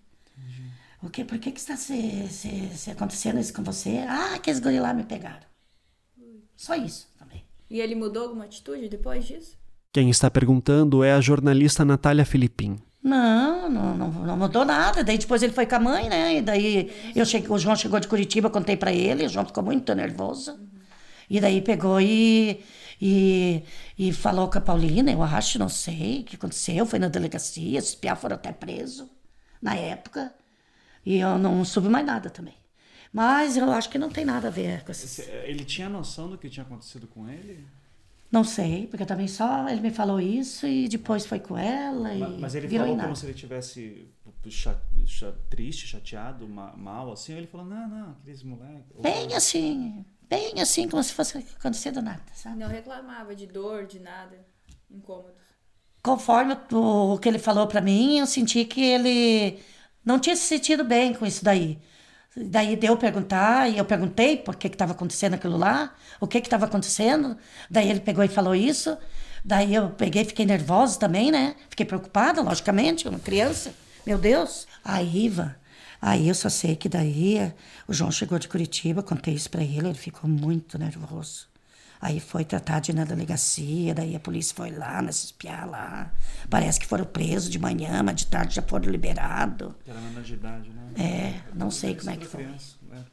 [1.02, 4.06] O que, por que que está se, se, se acontecendo isso com você?
[4.08, 5.44] Ah, que os guri lá me pegaram.
[6.56, 7.12] Só isso.
[7.74, 9.58] E ele mudou alguma atitude depois disso?
[9.92, 12.78] Quem está perguntando é a jornalista Natália Filipim.
[13.02, 15.02] Não, não, não, não, mudou nada.
[15.02, 16.36] Daí depois ele foi com a mãe, né?
[16.36, 19.64] E daí eu cheguei, o João chegou de Curitiba, contei para ele, o João ficou
[19.64, 20.52] muito nervoso.
[20.52, 20.68] Uhum.
[21.28, 22.62] E daí pegou e,
[23.02, 23.64] e,
[23.98, 27.76] e falou com a Paulina, eu acho, não sei o que aconteceu, foi na delegacia,
[27.76, 29.08] esses piá foram até presos
[29.60, 30.32] na época.
[31.04, 32.54] E eu não soube mais nada também.
[33.14, 35.22] Mas eu acho que não tem nada a ver com isso.
[35.44, 37.64] Ele tinha noção do que tinha acontecido com ele?
[38.28, 42.18] Não sei, porque também só ele me falou isso e depois foi com ela e
[42.18, 44.08] Mas, mas ele virou falou como se ele tivesse
[45.48, 47.34] triste, chateado, mal, assim?
[47.34, 49.00] Ou ele falou, não, não, aqueles moleques...
[49.00, 52.58] Bem assim, bem assim, como se fosse acontecido nada, sabe?
[52.58, 54.44] Não reclamava de dor, de nada,
[54.90, 55.30] incômodos.
[56.02, 59.60] Conforme o, o que ele falou para mim, eu senti que ele
[60.04, 61.78] não tinha se sentido bem com isso daí.
[62.36, 66.64] Daí deu perguntar, e eu perguntei por que estava acontecendo aquilo lá, o que estava
[66.64, 67.36] acontecendo.
[67.70, 68.96] Daí ele pegou e falou isso.
[69.44, 71.54] Daí eu peguei, fiquei nervosa também, né?
[71.70, 73.72] Fiquei preocupada, logicamente, uma criança.
[74.04, 74.66] Meu Deus.
[74.84, 75.56] Aí, Iva,
[76.02, 77.52] aí eu só sei que daí
[77.86, 81.53] o João chegou de Curitiba, contei isso para ele, ele ficou muito nervoso.
[82.04, 86.12] Aí foi tratado de ir na delegacia, daí a polícia foi lá, nesse espiar lá.
[86.50, 89.72] Parece que foram presos de manhã, mas de tarde já foram liberados.
[89.86, 90.92] Era menor de idade, né?
[91.02, 92.44] É, não sei como é que foi.
[92.44, 93.04] Criança, né?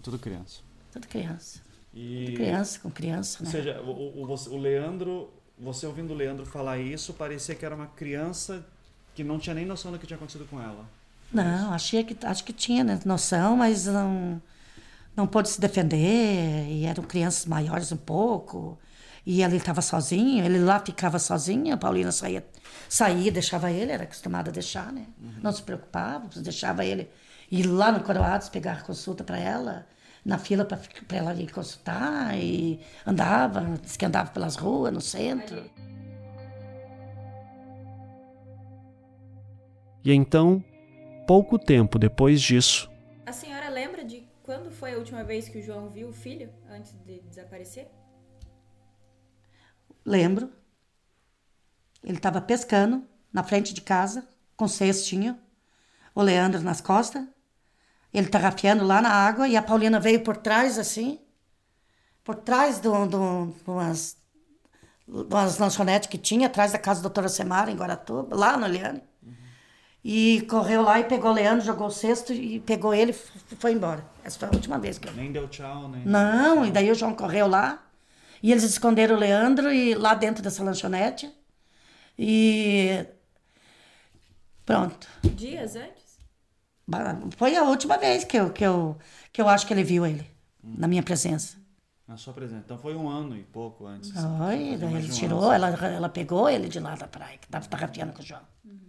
[0.00, 0.60] Tudo criança.
[0.92, 1.60] Tudo criança.
[1.92, 2.26] E...
[2.26, 3.46] Tudo criança com criança, né?
[3.48, 7.74] Ou seja, o, o, o Leandro, você ouvindo o Leandro falar isso, parecia que era
[7.74, 8.64] uma criança
[9.16, 10.88] que não tinha nem noção do que tinha acontecido com ela.
[11.32, 14.40] Não, achei que, acho que tinha né, noção, mas não
[15.16, 18.78] não pôde se defender, e eram crianças maiores um pouco,
[19.24, 22.46] e ele estava sozinho, ele lá ficava sozinho, a Paulina saía,
[22.88, 25.06] saía deixava ele, era acostumada a deixar, né?
[25.20, 25.32] Uhum.
[25.42, 27.08] Não se preocupava, deixava ele
[27.50, 29.86] ir lá no Coroados pegar consulta para ela,
[30.24, 30.78] na fila para
[31.16, 35.64] ela ir consultar, e andava, disse que andava pelas ruas, no centro.
[40.04, 40.62] E então,
[41.26, 42.88] pouco tempo depois disso,
[44.46, 47.90] quando foi a última vez que o João viu o filho antes de desaparecer?
[50.04, 50.52] Lembro.
[52.02, 55.36] Ele estava pescando na frente de casa, com cestinho,
[56.14, 57.26] o Leandro nas costas.
[58.14, 61.20] Ele tarrafiando lá na água e a Paulina veio por trás, assim,
[62.22, 62.88] por trás de,
[63.66, 64.16] umas,
[65.08, 69.02] umas lanchonetes que tinha, atrás da casa da doutora Semara, em Guaratuba, lá no Leandro.
[70.08, 73.10] E correu lá e pegou o Leandro, jogou o cesto e pegou ele
[73.50, 74.06] e foi embora.
[74.22, 75.12] Essa foi a última vez que eu.
[75.14, 76.04] Nem deu tchau, nem.
[76.06, 77.82] Não, e daí o João correu lá.
[78.40, 81.28] E eles esconderam o Leandro e lá dentro dessa lanchonete.
[82.16, 83.04] E.
[84.64, 85.08] Pronto.
[85.24, 86.20] Dias antes?
[87.36, 88.96] Foi a última vez que eu, que eu,
[89.32, 90.24] que eu acho que ele viu ele,
[90.62, 90.76] hum.
[90.78, 91.56] na minha presença.
[92.06, 92.62] Na sua presença.
[92.64, 94.12] Então foi um ano e pouco antes.
[94.12, 98.12] Foi, daí ele tirou, ela, ela pegou ele de lá da praia, que estava tarrafiando
[98.12, 98.42] com o João.
[98.64, 98.85] Uhum.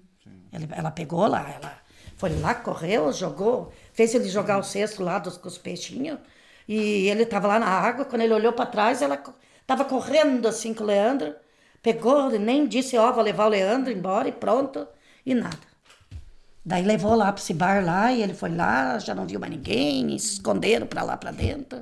[0.51, 1.81] Ele, ela pegou lá, ela
[2.17, 6.19] foi lá, correu, jogou, fez ele jogar o cesto lá dos, com os peixinhos.
[6.67, 9.21] E ele estava lá na água, quando ele olhou para trás, ela
[9.61, 11.35] estava correndo assim com o Leandro.
[11.81, 14.87] Pegou, nem disse, ó, oh, vou levar o Leandro embora e pronto,
[15.25, 15.57] e nada.
[16.65, 19.53] Daí levou lá para esse bar lá, e ele foi lá, já não viu mais
[19.53, 21.81] ninguém, se esconderam para lá para dentro.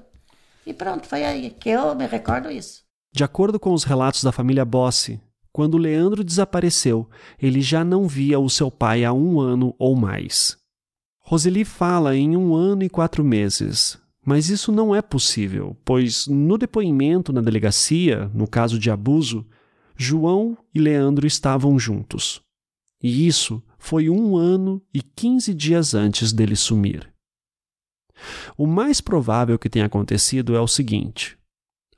[0.63, 2.83] E pronto, foi aí que eu me recordo isso.
[3.11, 5.19] De acordo com os relatos da família Bossi,
[5.55, 7.09] quando Leandro desapareceu,
[7.41, 10.57] ele já não via o seu pai há um ano ou mais.
[11.21, 16.57] Roseli fala em um ano e quatro meses, mas isso não é possível, pois no
[16.57, 19.47] depoimento na delegacia, no caso de abuso,
[19.95, 22.41] João e Leandro estavam juntos.
[23.01, 27.09] E isso foi um ano e quinze dias antes dele sumir.
[28.57, 31.37] O mais provável que tenha acontecido é o seguinte: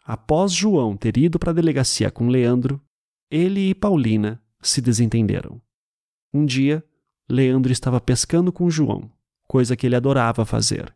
[0.06, 2.80] após João ter ido para a delegacia com Leandro,
[3.30, 5.62] ele e Paulina se desentenderam.
[6.34, 6.84] Um dia,
[7.30, 9.12] Leandro estava pescando com João,
[9.48, 10.96] coisa que ele adorava fazer.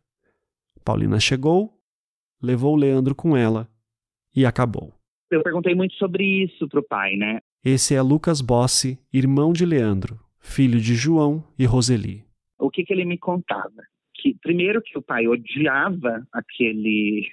[0.84, 1.78] Paulina chegou,
[2.42, 3.70] levou Leandro com ela
[4.36, 4.94] e acabou.
[5.30, 7.40] Eu perguntei muito sobre isso pro pai, né?
[7.64, 12.26] Esse é Lucas Bossi, irmão de Leandro, filho de João e Roseli.
[12.60, 13.84] O que, que ele me contava?
[14.16, 17.28] Que primeiro que o pai odiava aquele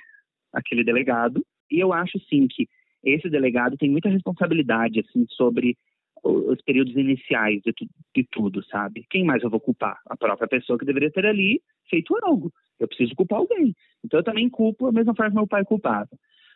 [0.52, 2.66] aquele delegado e eu acho sim que
[3.04, 5.76] esse delegado tem muita responsabilidade assim sobre
[6.24, 9.06] os períodos iniciais de, tu, de, tudo, sabe?
[9.08, 9.98] Quem mais eu vou culpar?
[10.06, 12.52] A própria pessoa que deveria ter ali feito algo.
[12.78, 13.74] Eu preciso culpar alguém.
[14.04, 16.08] Então eu também culpo da mesma forma que meu pai culpava.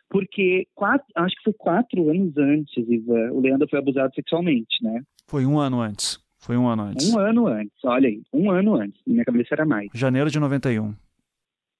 [0.09, 5.01] Porque quatro, acho que foi quatro anos antes, Iva, o Leandro foi abusado sexualmente, né?
[5.27, 6.21] Foi um ano antes.
[6.39, 7.09] Foi um ano antes.
[7.11, 9.01] Um ano antes, olha aí, um ano antes.
[9.07, 9.89] Minha cabeça era mais.
[9.93, 10.93] Janeiro de 91.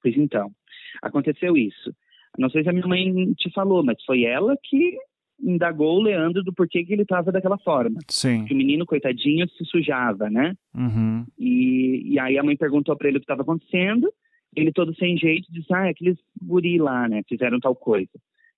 [0.02, 0.52] Pois então,
[1.02, 1.94] aconteceu isso.
[2.38, 4.98] Não sei se a minha mãe te falou, mas foi ela que
[5.42, 8.00] indagou o Leandro do porquê que ele estava daquela forma.
[8.08, 8.46] Sim.
[8.46, 10.54] Que o menino, coitadinho, se sujava, né?
[10.74, 11.26] Uhum.
[11.38, 14.12] E, e aí a mãe perguntou para ele o que estava acontecendo.
[14.56, 17.22] Ele todo sem jeito disse, ah, aqueles guri lá, né?
[17.28, 18.12] Fizeram tal coisa.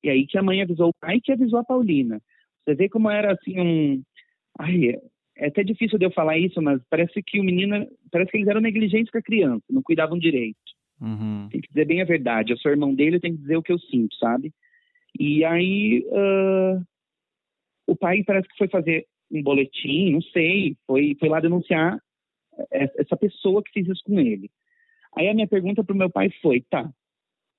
[0.03, 2.21] E aí que a mãe avisou o pai que avisou a Paulina.
[2.63, 4.03] Você vê como era assim um...
[4.59, 4.95] Ai,
[5.37, 7.87] é até difícil de eu falar isso, mas parece que o menino...
[8.11, 10.57] Parece que eles eram negligentes com a criança, não cuidavam direito.
[11.01, 11.47] Uhum.
[11.51, 12.51] Tem que dizer bem a verdade.
[12.51, 14.53] Eu sou irmão dele, eu tenho que dizer o que eu sinto, sabe?
[15.19, 16.83] E aí uh,
[17.87, 21.99] o pai parece que foi fazer um boletim, não sei, foi, foi lá denunciar
[22.71, 24.49] essa pessoa que fez isso com ele.
[25.17, 26.89] Aí a minha pergunta para o meu pai foi, tá,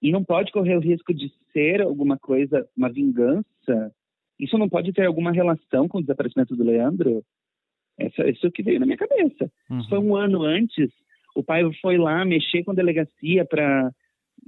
[0.01, 3.93] e não pode correr o risco de ser alguma coisa, uma vingança?
[4.39, 7.25] Isso não pode ter alguma relação com o desaparecimento do Leandro?
[7.99, 9.51] Essa, isso que veio na minha cabeça.
[9.71, 9.89] Uhum.
[9.89, 10.91] Foi um ano antes
[11.37, 13.93] o pai foi lá mexer com a delegacia para,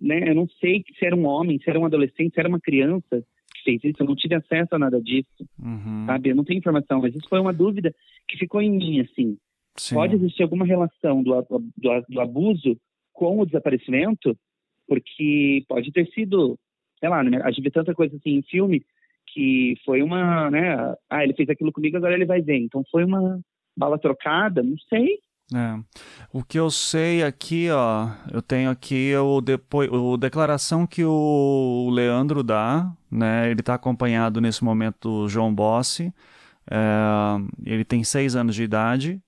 [0.00, 2.60] né, eu não sei se era um homem, se era um adolescente, se era uma
[2.60, 3.22] criança
[3.54, 6.04] que fez isso, eu não tive acesso a nada disso, uhum.
[6.06, 6.30] sabe?
[6.30, 7.94] Eu não tenho informação, mas isso foi uma dúvida
[8.26, 9.36] que ficou em mim, assim.
[9.76, 9.94] Sim.
[9.94, 12.76] Pode existir alguma relação do, do, do abuso
[13.12, 14.36] com o desaparecimento?
[14.86, 16.58] Porque pode ter sido,
[16.98, 18.82] sei lá, né, a gente vê tanta coisa assim em filme
[19.26, 20.94] que foi uma, né?
[21.10, 22.56] Ah, ele fez aquilo comigo, agora ele vai ver.
[22.56, 23.38] Então foi uma
[23.76, 25.18] bala trocada, não sei.
[25.54, 25.78] É.
[26.30, 31.88] O que eu sei aqui, ó, eu tenho aqui o, depois, o declaração que o
[31.90, 33.50] Leandro dá, né?
[33.50, 36.12] Ele está acompanhado nesse momento do João Bossi.
[36.70, 36.78] É,
[37.64, 39.22] ele tem seis anos de idade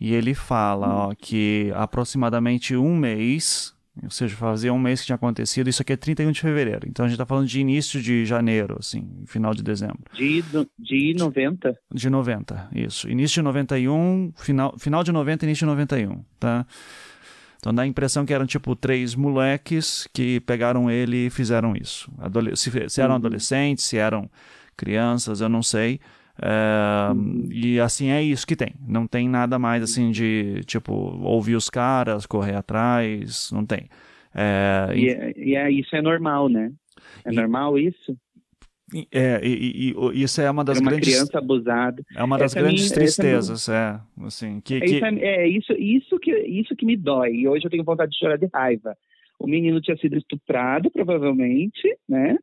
[0.00, 5.16] e ele fala ó, que aproximadamente um mês ou seja, fazia um mês que tinha
[5.16, 5.68] acontecido.
[5.68, 6.88] Isso aqui é 31 de fevereiro.
[6.88, 10.04] Então a gente está falando de início de janeiro, assim, final de dezembro.
[10.14, 10.42] De,
[10.78, 11.78] de 90?
[11.92, 13.08] De 90, isso.
[13.10, 16.66] Início de 91, final, final de 90, início de 91, tá?
[17.58, 22.10] Então dá a impressão que eram tipo três moleques que pegaram ele e fizeram isso.
[22.18, 23.18] Adole se, se eram uhum.
[23.18, 24.28] adolescentes, se eram
[24.76, 26.00] crianças, eu não sei.
[26.40, 27.10] É,
[27.50, 28.74] e assim é isso que tem.
[28.86, 33.88] Não tem nada mais assim de tipo ouvir os caras, correr atrás, não tem.
[34.34, 36.72] É, e, é, e é, isso é normal, né?
[37.24, 38.16] É e, normal isso?
[39.10, 41.08] É, e, e, isso é uma das é uma grandes.
[41.08, 42.02] criança abusada.
[42.14, 43.98] É uma das essa grandes minha, tristezas, é.
[44.22, 44.96] Assim, que, que...
[44.96, 47.32] Isso, é, isso, isso, que, isso que me dói.
[47.32, 48.96] E hoje eu tenho vontade de chorar de raiva.
[49.38, 52.36] O menino tinha sido estuprado, provavelmente, né?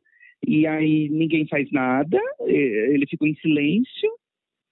[0.46, 4.10] E aí ninguém faz nada, ele ficou em silêncio,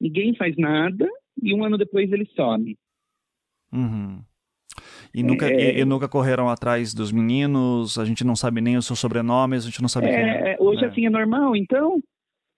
[0.01, 1.09] ninguém faz nada,
[1.43, 2.77] e um ano depois ele some.
[3.73, 4.23] Uhum.
[5.14, 8.77] E nunca, é, e, e, nunca correram atrás dos meninos, a gente não sabe nem
[8.77, 10.53] os seus sobrenomes, a gente não sabe é, quem é.
[10.53, 12.01] é hoje, assim, é normal, então,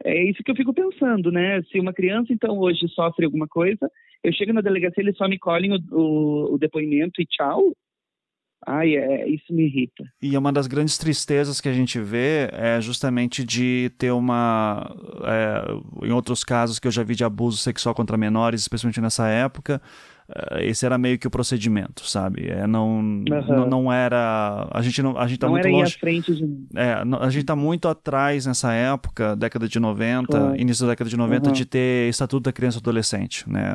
[0.05, 1.63] é isso que eu fico pensando, né?
[1.71, 3.91] Se uma criança, então, hoje sofre alguma coisa,
[4.23, 7.73] eu chego na delegacia, eles só me colhem o, o, o depoimento e tchau,
[8.67, 10.05] Ai, é, isso me irrita.
[10.21, 14.95] E uma das grandes tristezas que a gente vê é justamente de ter uma.
[15.25, 19.27] É, em outros casos que eu já vi de abuso sexual contra menores, especialmente nessa
[19.29, 19.81] época,
[20.53, 22.49] é, esse era meio que o procedimento, sabe?
[22.49, 23.25] É, não, uhum.
[23.25, 24.69] não, não, era.
[24.71, 25.17] A gente não.
[25.17, 25.99] A gente tá não muito era longe.
[25.99, 26.69] De...
[26.77, 31.17] É, a gente tá muito atrás nessa época, década de 90, início da década de
[31.17, 31.53] 90, uhum.
[31.55, 33.75] de ter Estatuto da Criança e Adolescente, né?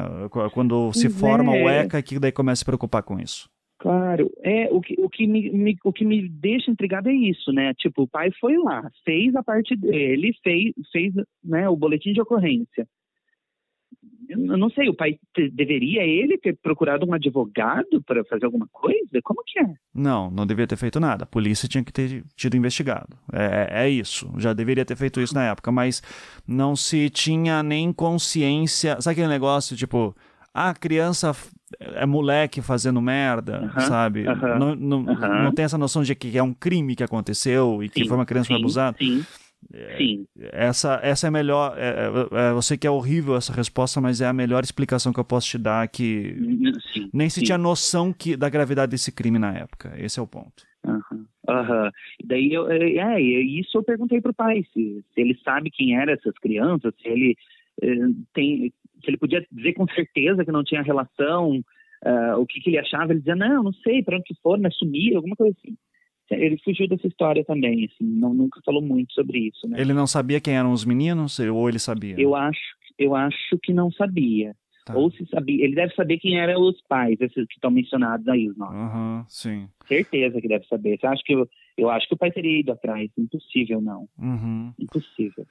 [0.53, 1.63] Quando se forma é.
[1.63, 3.49] o ECA, que daí começa a se preocupar com isso.
[3.85, 7.51] Claro, é o que, o que me, me, o que me deixa intrigado é isso,
[7.51, 7.71] né?
[7.75, 11.13] Tipo, o pai foi lá, fez a parte dele, fez, fez
[11.43, 12.87] né, o boletim de ocorrência.
[14.27, 15.19] Eu não sei, o pai
[15.53, 19.21] deveria ele ter procurado um advogado para fazer alguma coisa?
[19.23, 19.71] Como que é?
[19.93, 21.23] Não, não deveria ter feito nada.
[21.23, 23.15] A polícia tinha que ter tido investigado.
[23.31, 24.33] É, é isso.
[24.39, 26.01] Já deveria ter feito isso na época, mas
[26.47, 28.99] não se tinha nem consciência.
[28.99, 30.15] Sabe aquele negócio, tipo,
[30.51, 31.35] a criança
[31.79, 34.21] é moleque fazendo merda, uh -huh, sabe?
[34.21, 35.43] Uh -huh, não, não, uh -huh.
[35.43, 38.17] não tem essa noção de que é um crime que aconteceu e sim, que foi
[38.17, 38.97] uma criança sim, abusada.
[38.97, 39.23] Sim.
[39.73, 40.27] É, sim.
[40.51, 41.75] Essa, essa é a melhor.
[41.77, 45.19] É, é, eu sei que é horrível essa resposta, mas é a melhor explicação que
[45.19, 46.35] eu posso te dar que
[46.93, 49.93] sim, nem se tinha noção que, da gravidade desse crime na época.
[49.97, 50.63] Esse é o ponto.
[50.85, 51.25] Uhum.
[51.47, 51.91] Uhum.
[52.23, 56.13] Daí eu, é, é, isso eu perguntei pro pai se, se ele sabe quem eram
[56.13, 57.35] essas crianças, se ele
[58.33, 58.71] tem
[59.05, 61.51] se ele podia dizer com certeza que não tinha relação,
[62.05, 64.59] uh, o que, que, ele achava, ele dizia, não, não sei, para onde que for,
[64.59, 65.77] mas sumir, alguma coisa assim.
[66.31, 69.67] Ele fugiu dessa história também, assim, não, nunca falou muito sobre isso.
[69.67, 69.79] Né?
[69.79, 72.19] Ele não sabia quem eram os meninos ou ele sabia?
[72.19, 74.55] Eu acho, eu acho que não sabia.
[74.85, 74.95] Tá.
[74.95, 78.47] Ou se sabia, ele deve saber quem eram os pais, esses que estão mencionados aí,
[78.47, 78.75] os nomes.
[78.75, 79.67] Uhum, sim.
[79.87, 80.99] Certeza que deve saber.
[80.99, 83.09] Você acha que eu, eu acho que o pai teria ido atrás.
[83.17, 84.07] Impossível, não.
[84.19, 84.71] Uhum.
[84.77, 85.47] Impossível.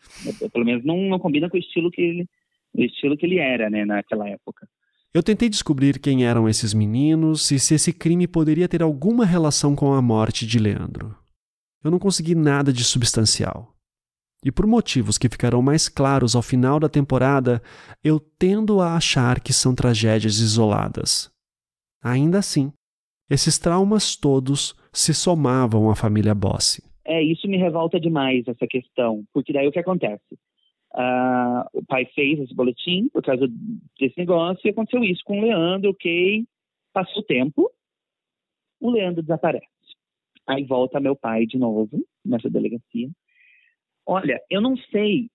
[0.53, 2.29] Pelo menos não, não combina com o estilo que ele,
[2.75, 4.69] do estilo que ele era, né, naquela época.
[5.13, 9.77] Eu tentei descobrir quem eram esses meninos e se esse crime poderia ter alguma relação
[9.77, 11.17] com a morte de Leandro.
[11.85, 13.73] Eu não consegui nada de substancial.
[14.45, 17.63] E por motivos que ficarão mais claros ao final da temporada,
[18.03, 21.31] eu tendo a achar que são tragédias isoladas.
[22.03, 22.73] Ainda assim,
[23.31, 26.83] esses traumas todos se somavam à família Bossi.
[27.07, 30.39] É, isso me revolta demais, essa questão, porque daí o que acontece?
[30.95, 33.49] Uh, o pai fez esse boletim por causa
[33.99, 36.45] desse negócio e aconteceu isso com o Leandro, ok.
[36.93, 37.69] Passou o tempo,
[38.81, 39.67] o Leandro desaparece.
[40.47, 43.09] Aí volta meu pai de novo nessa delegacia.
[44.07, 45.29] Olha, eu não sei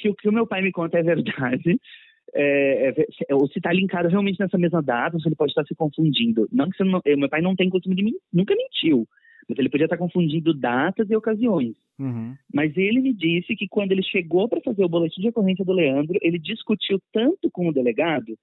[0.00, 1.80] se o que o meu pai me conta é verdade,
[2.34, 2.88] é,
[3.28, 5.74] é, ou se está linkado realmente nessa mesma data, ou se ele pode estar se
[5.74, 6.48] confundindo.
[6.52, 9.08] Não que não, meu pai não tem costume de mim, nunca mentiu.
[9.48, 11.74] Mas ele podia estar confundindo datas e ocasiões.
[11.98, 12.34] Uhum.
[12.52, 15.72] Mas ele me disse que quando ele chegou para fazer o boletim de ocorrência do
[15.72, 18.36] Leandro, ele discutiu tanto com o delegado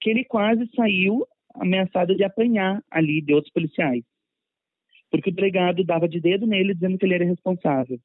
[0.00, 4.04] que ele quase saiu ameaçado de apanhar ali de outros policiais.
[5.10, 7.98] Porque o delegado dava de dedo nele dizendo que ele era responsável.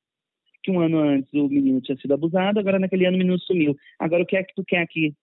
[0.64, 3.76] Que um ano antes o menino tinha sido abusado, agora naquele ano o menino sumiu.
[4.00, 5.14] Agora o que é que tu quer aqui?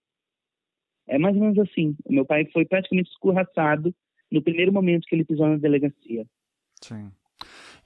[1.06, 1.96] É mais ou menos assim.
[2.04, 3.94] O meu pai foi praticamente escorraçado
[4.30, 6.26] no primeiro momento que ele pisou na delegacia.
[6.82, 7.10] Sim.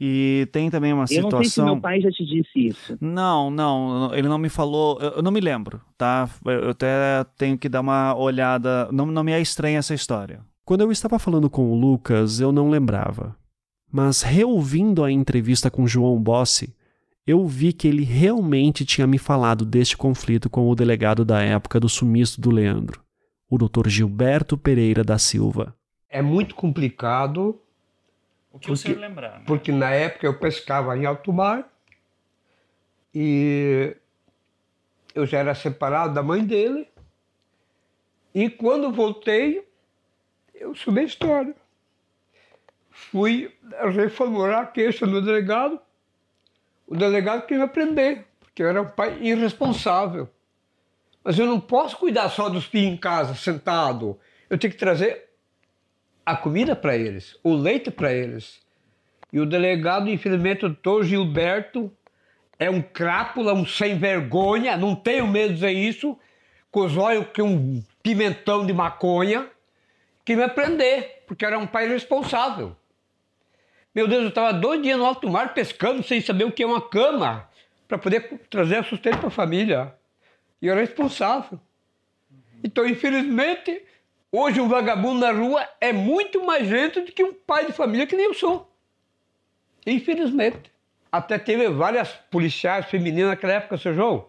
[0.01, 1.29] E tem também uma situação.
[1.29, 2.99] Eu não sei se meu pai já te disse isso.
[3.01, 4.99] Não, não, ele não me falou.
[5.01, 6.29] Eu não me lembro, tá?
[6.45, 8.89] Eu até tenho que dar uma olhada.
[8.91, 10.41] Não, não me é estranha essa história.
[10.65, 13.37] Quando eu estava falando com o Lucas, eu não lembrava.
[13.93, 16.75] Mas reouvindo a entrevista com João Bossi,
[17.27, 21.79] eu vi que ele realmente tinha me falado deste conflito com o delegado da época
[21.79, 23.01] do sumiço do Leandro,
[23.49, 23.89] o Dr.
[23.89, 25.77] Gilberto Pereira da Silva.
[26.09, 27.61] É muito complicado
[28.53, 29.39] o que porque, o senhor lembrar?
[29.39, 29.45] Né?
[29.47, 31.69] Porque na época eu pescava em alto mar
[33.15, 33.97] e
[35.15, 36.89] eu já era separado da mãe dele.
[38.35, 39.67] E quando voltei,
[40.55, 41.55] eu subi a história.
[42.91, 43.55] Fui
[43.95, 45.81] reformular a queixa no delegado.
[46.87, 50.29] O delegado queria me prender, porque eu era um pai irresponsável.
[51.25, 54.19] Mas eu não posso cuidar só dos filhos em casa, sentado.
[54.51, 55.32] Eu tenho que trazer
[56.25, 58.61] a comida para eles, o leite para eles.
[59.33, 61.91] E o delegado, infelizmente, o doutor Gilberto,
[62.59, 66.17] é um crápula, um sem vergonha, não tenho medo de dizer isso,
[66.71, 69.49] com os olhos que um pimentão de maconha,
[70.25, 72.77] que me prender, porque era um pai responsável.
[73.95, 76.67] Meu Deus, eu estava dois dias no alto mar pescando sem saber o que é
[76.67, 77.49] uma cama,
[77.89, 79.95] para poder trazer sustento para a família.
[80.61, 81.61] E eu era responsável.
[82.65, 83.85] Então, infelizmente,
[84.35, 88.07] Hoje um vagabundo na rua é muito mais gente do que um pai de família
[88.07, 88.67] que nem eu sou.
[89.87, 90.73] Infelizmente.
[91.13, 94.25] Até teve várias policiais femininas naquela época, seu João.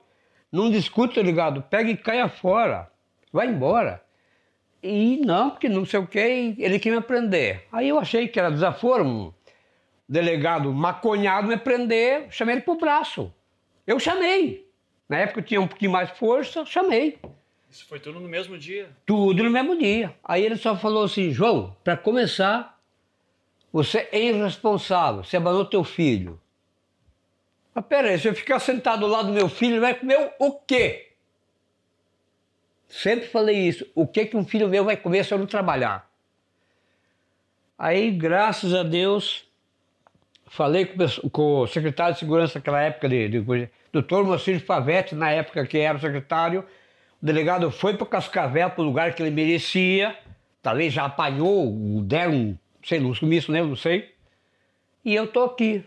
[0.51, 1.61] Não discute, tá ligado?
[1.61, 2.91] Pega e caia fora.
[3.31, 4.03] Vai embora.
[4.83, 7.65] E não, porque não sei o que, ele quer me prender.
[7.71, 9.33] Aí eu achei que era desaforo, um
[10.09, 13.33] delegado maconhado me prender, chamei ele pro braço.
[13.87, 14.69] Eu chamei.
[15.07, 17.17] Na época eu tinha um pouquinho mais força, chamei.
[17.73, 18.87] Isso foi tudo no mesmo dia?
[19.03, 20.13] Tudo no mesmo dia.
[20.23, 22.79] Aí ele só falou assim, João, para começar,
[23.71, 26.39] você é irresponsável, você abandonou teu filho.
[27.73, 31.13] Mas peraí, se eu ficar sentado do lado do meu filho, vai comer o quê?
[32.87, 33.87] Sempre falei isso.
[33.95, 36.07] O que, que um filho meu vai comer se eu não trabalhar?
[37.75, 39.49] Aí, graças a Deus,
[40.45, 45.31] falei com, com o secretário de segurança naquela época, de, de, doutor Mocílio Pavete, na
[45.31, 46.63] época que era o secretário.
[47.23, 50.13] O delegado foi para Cascavel, para o lugar que ele merecia.
[50.61, 54.13] Talvez já apanhou, deram, sei lá, um sumiço nele, não sei.
[55.05, 55.85] E eu estou aqui.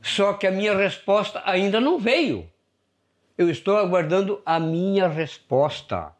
[0.00, 2.48] Só que a minha resposta ainda não veio.
[3.36, 6.14] Eu estou aguardando a minha resposta.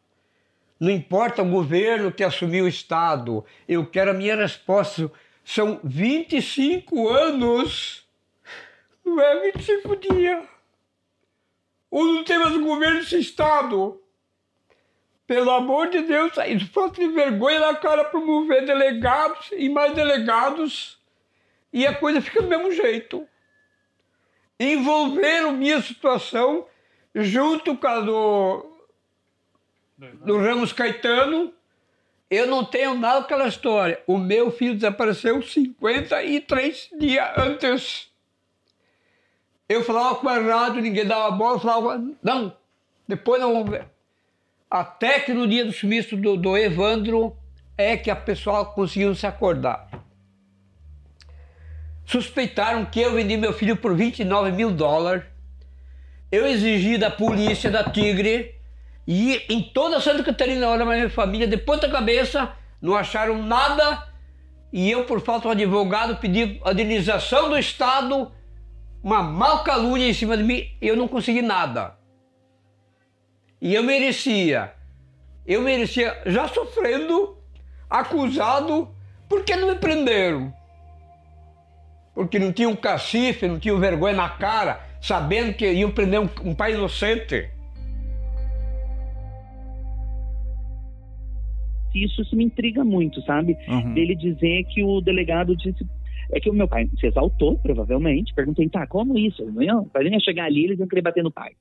[0.77, 5.09] Não importa o governo que assumiu o Estado, eu quero a minha resposta.
[5.45, 8.05] São 25 anos,
[9.05, 10.51] não é 25 dias.
[11.91, 14.01] Ou não tem mais governo desse Estado.
[15.27, 20.99] Pelo amor de Deus, isso falta de vergonha na cara promover delegados e mais delegados
[21.71, 23.27] e a coisa fica do mesmo jeito.
[24.59, 26.67] Envolveram minha situação
[27.15, 28.65] junto com a do,
[29.97, 31.53] do Ramos Caetano,
[32.29, 34.01] eu não tenho nada com aquela história.
[34.07, 38.10] O meu filho desapareceu 53 dias antes.
[39.71, 42.53] Eu falava com a rádio, ninguém dava bola, falava, não,
[43.07, 43.85] depois não vamos ver.
[44.69, 47.35] Até que no dia do sumiço do, do Evandro
[47.77, 49.89] é que a pessoa conseguiu se acordar.
[52.05, 55.23] Suspeitaram que eu vendi meu filho por 29 mil dólares
[56.31, 58.55] eu exigi da polícia da Tigre
[59.05, 64.07] e em toda Santa Catarina, olha, minha família, de ponta cabeça, não acharam nada.
[64.71, 68.31] E eu, por falta de advogado, pedi a indenização do Estado,
[69.03, 71.97] uma mal calúnia em cima de mim, eu não consegui nada.
[73.59, 74.73] E eu merecia,
[75.45, 77.37] eu merecia, já sofrendo,
[77.89, 78.89] acusado,
[79.29, 80.53] porque não me prenderam?
[82.13, 86.29] Porque não tinha um cacife, não tinha vergonha na cara sabendo que iam prender um,
[86.43, 87.49] um pai inocente.
[91.93, 93.57] Isso, isso me intriga muito, sabe?
[93.67, 93.93] Uhum.
[93.93, 95.85] Dele dizer que o delegado disse.
[96.31, 98.33] É que o meu pai se exaltou, provavelmente.
[98.33, 99.45] Perguntei, tá, como isso?
[99.51, 101.51] Não, para ele chegar ali, eles iam querer bater no pai.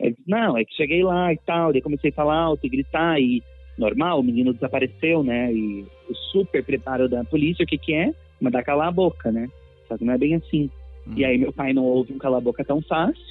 [0.00, 1.72] Ele disse, não, é que cheguei lá e tal.
[1.72, 3.20] Daí comecei a falar alto e gritar.
[3.20, 3.42] E
[3.78, 5.52] normal, o menino desapareceu, né?
[5.52, 8.12] E o super preparo da polícia, o que que é?
[8.40, 9.48] Mandar calar a boca, né?
[9.86, 10.68] Só que não é bem assim.
[11.06, 11.14] Uhum.
[11.16, 13.22] E aí meu pai não ouve um cala-boca tão fácil.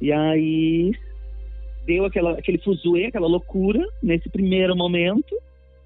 [0.00, 0.92] E aí
[1.84, 5.36] deu aquela, aquele fuzuê, aquela loucura nesse primeiro momento.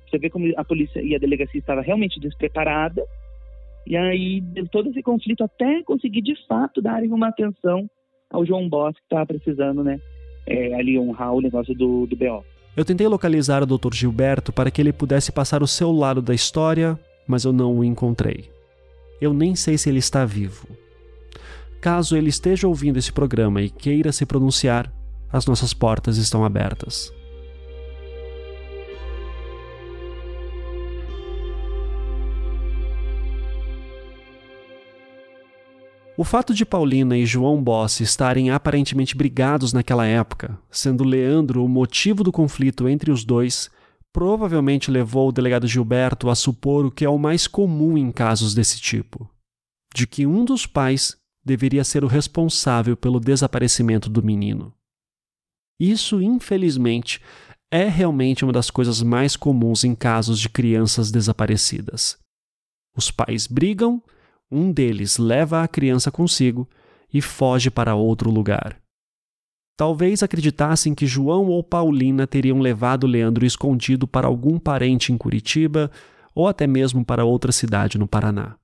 [0.09, 3.03] Você vê como a polícia e a delegacia estava realmente despreparada.
[3.87, 7.89] E aí todo esse conflito até conseguir de fato darem uma atenção
[8.31, 10.01] ao João Boss que estava precisando, né?
[10.47, 12.45] É, ali honrar o negócio do, do BO.
[12.77, 13.93] Eu tentei localizar o Dr.
[13.93, 17.85] Gilberto para que ele pudesse passar o seu lado da história, mas eu não o
[17.85, 18.51] encontrei.
[19.21, 20.67] Eu nem sei se ele está vivo.
[21.81, 24.93] Caso ele esteja ouvindo esse programa e queira se pronunciar,
[25.31, 27.13] as nossas portas estão abertas.
[36.17, 41.69] O fato de Paulina e João Bossi estarem aparentemente brigados naquela época, sendo Leandro o
[41.69, 43.71] motivo do conflito entre os dois,
[44.13, 48.55] provavelmente levou o delegado Gilberto a supor o que é o mais comum em casos
[48.55, 49.29] desse tipo:
[49.95, 54.73] de que um dos pais deveria ser o responsável pelo desaparecimento do menino.
[55.81, 57.23] Isso, infelizmente,
[57.71, 62.19] é realmente uma das coisas mais comuns em casos de crianças desaparecidas.
[62.95, 64.03] Os pais brigam,
[64.53, 66.69] um deles leva a criança consigo
[67.13, 68.79] e foge para outro lugar.
[69.77, 75.91] Talvez acreditassem que João ou Paulina teriam levado Leandro escondido para algum parente em Curitiba
[76.35, 78.57] ou até mesmo para outra cidade no Paraná.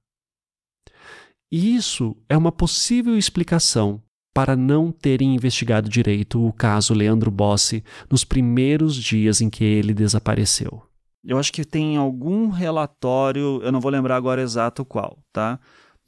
[1.50, 4.02] E isso é uma possível explicação
[4.34, 9.94] para não terem investigado direito o caso Leandro Bossi nos primeiros dias em que ele
[9.94, 10.87] desapareceu.
[11.24, 15.58] Eu acho que tem algum relatório, eu não vou lembrar agora exato qual, tá?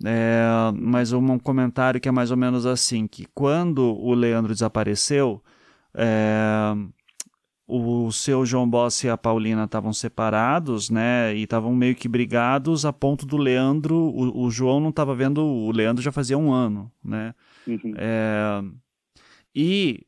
[0.05, 0.45] É,
[0.75, 5.43] mas um comentário que é mais ou menos assim, que quando o Leandro desapareceu,
[5.95, 6.75] é,
[7.67, 11.35] o seu João Boss e a Paulina estavam separados, né?
[11.37, 13.97] E estavam meio que brigados a ponto do Leandro.
[13.97, 17.33] O, o João não estava vendo o Leandro já fazia um ano, né?
[17.67, 17.95] Uhum.
[17.97, 18.63] É,
[19.55, 20.05] e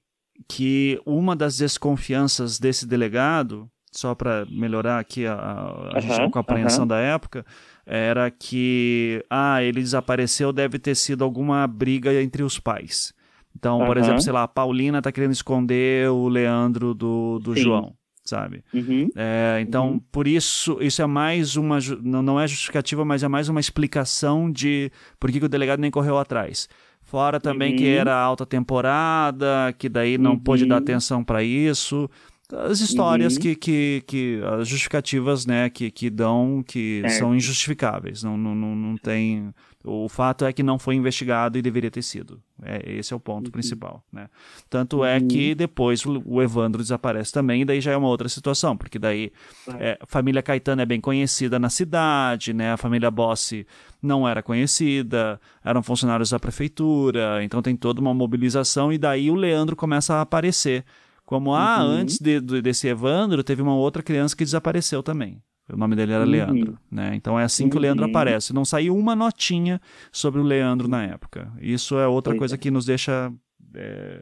[0.49, 6.83] que uma das desconfianças desse delegado, só para melhorar aqui a, a, uhum, a compreensão
[6.83, 6.89] uhum.
[6.89, 7.45] da época,
[7.85, 13.13] era que ah, ele desapareceu, deve ter sido alguma briga entre os pais.
[13.55, 17.93] Então, por exemplo, sei lá, a Paulina tá querendo esconder o Leandro do, do João,
[18.25, 18.65] sabe?
[18.73, 19.11] Uhum.
[19.15, 20.01] É, então, uhum.
[20.11, 21.79] por isso, isso é mais uma.
[22.03, 24.91] Não, é justificativa, mas é mais uma explicação de
[25.21, 26.67] por que, que o delegado nem correu atrás.
[27.03, 28.01] Fora também que uhum.
[28.01, 30.83] era alta temporada, que daí não pôde dar uhum.
[30.83, 32.09] atenção para isso
[32.53, 33.41] as histórias uhum.
[33.41, 38.77] que, que, que as justificativas né que, que dão que são injustificáveis não, não, não,
[38.77, 39.53] não tem
[39.85, 43.21] o fato é que não foi investigado e deveria ter sido é, esse é o
[43.21, 43.53] ponto uhum.
[43.53, 44.29] principal né
[44.69, 45.05] tanto uhum.
[45.05, 45.57] é que uhum.
[45.57, 49.33] depois o, o, Evandro desaparece também e daí já é uma outra situação porque daí
[49.81, 53.67] é, a família Caetano é bem conhecida na cidade né a família Bossi
[54.01, 59.35] não era conhecida eram funcionários da prefeitura então tem toda uma mobilização e daí o
[59.35, 60.85] Leandro começa a aparecer
[61.33, 61.91] como, ah, uhum.
[61.93, 65.41] antes de, de, desse Evandro, teve uma outra criança que desapareceu também.
[65.73, 66.31] O nome dele era uhum.
[66.31, 67.13] Leandro, né?
[67.15, 68.11] Então é assim que o Leandro uhum.
[68.11, 68.53] aparece.
[68.53, 69.81] Não saiu uma notinha
[70.13, 71.51] sobre o Leandro na época.
[71.59, 72.59] Isso é outra pois coisa é.
[72.59, 73.33] que nos deixa
[73.75, 74.21] é,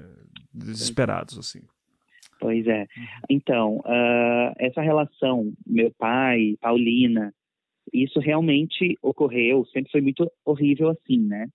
[0.55, 1.63] desesperados, assim.
[2.39, 2.87] Pois é.
[3.29, 7.35] Então, uh, essa relação, meu pai, Paulina,
[7.93, 11.49] isso realmente ocorreu, sempre foi muito horrível assim, né?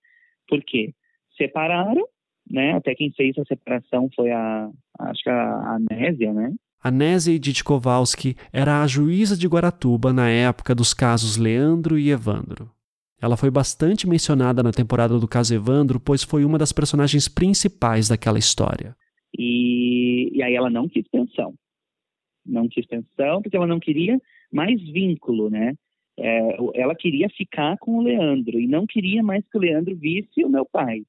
[0.46, 0.92] Por quê?
[1.34, 2.06] Separaram,
[2.50, 2.74] né?
[2.74, 6.54] Até quem fez a separação foi a, acho que a Anésia, né?
[6.82, 12.70] Anésia Ditkovalski era a juíza de Guaratuba na época dos casos Leandro e Evandro.
[13.20, 18.08] Ela foi bastante mencionada na temporada do caso Evandro, pois foi uma das personagens principais
[18.08, 18.94] daquela história.
[19.36, 21.54] E, e aí ela não quis pensão.
[22.44, 24.20] Não quis pensão porque ela não queria
[24.52, 25.74] mais vínculo, né?
[26.18, 30.44] É, ela queria ficar com o Leandro e não queria mais que o Leandro visse
[30.44, 31.02] o meu pai.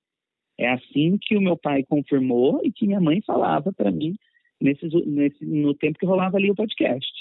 [0.57, 4.15] É assim que o meu pai confirmou e que minha mãe falava para mim
[4.59, 7.11] nesse, nesse, no tempo que rolava ali o podcast.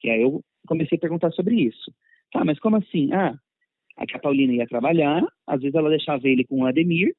[0.00, 1.92] Que aí eu comecei a perguntar sobre isso.
[2.32, 3.12] Tá, mas como assim?
[3.12, 3.34] Ah,
[3.96, 7.14] a Paulina ia trabalhar, às vezes ela deixava ele com o Ademir,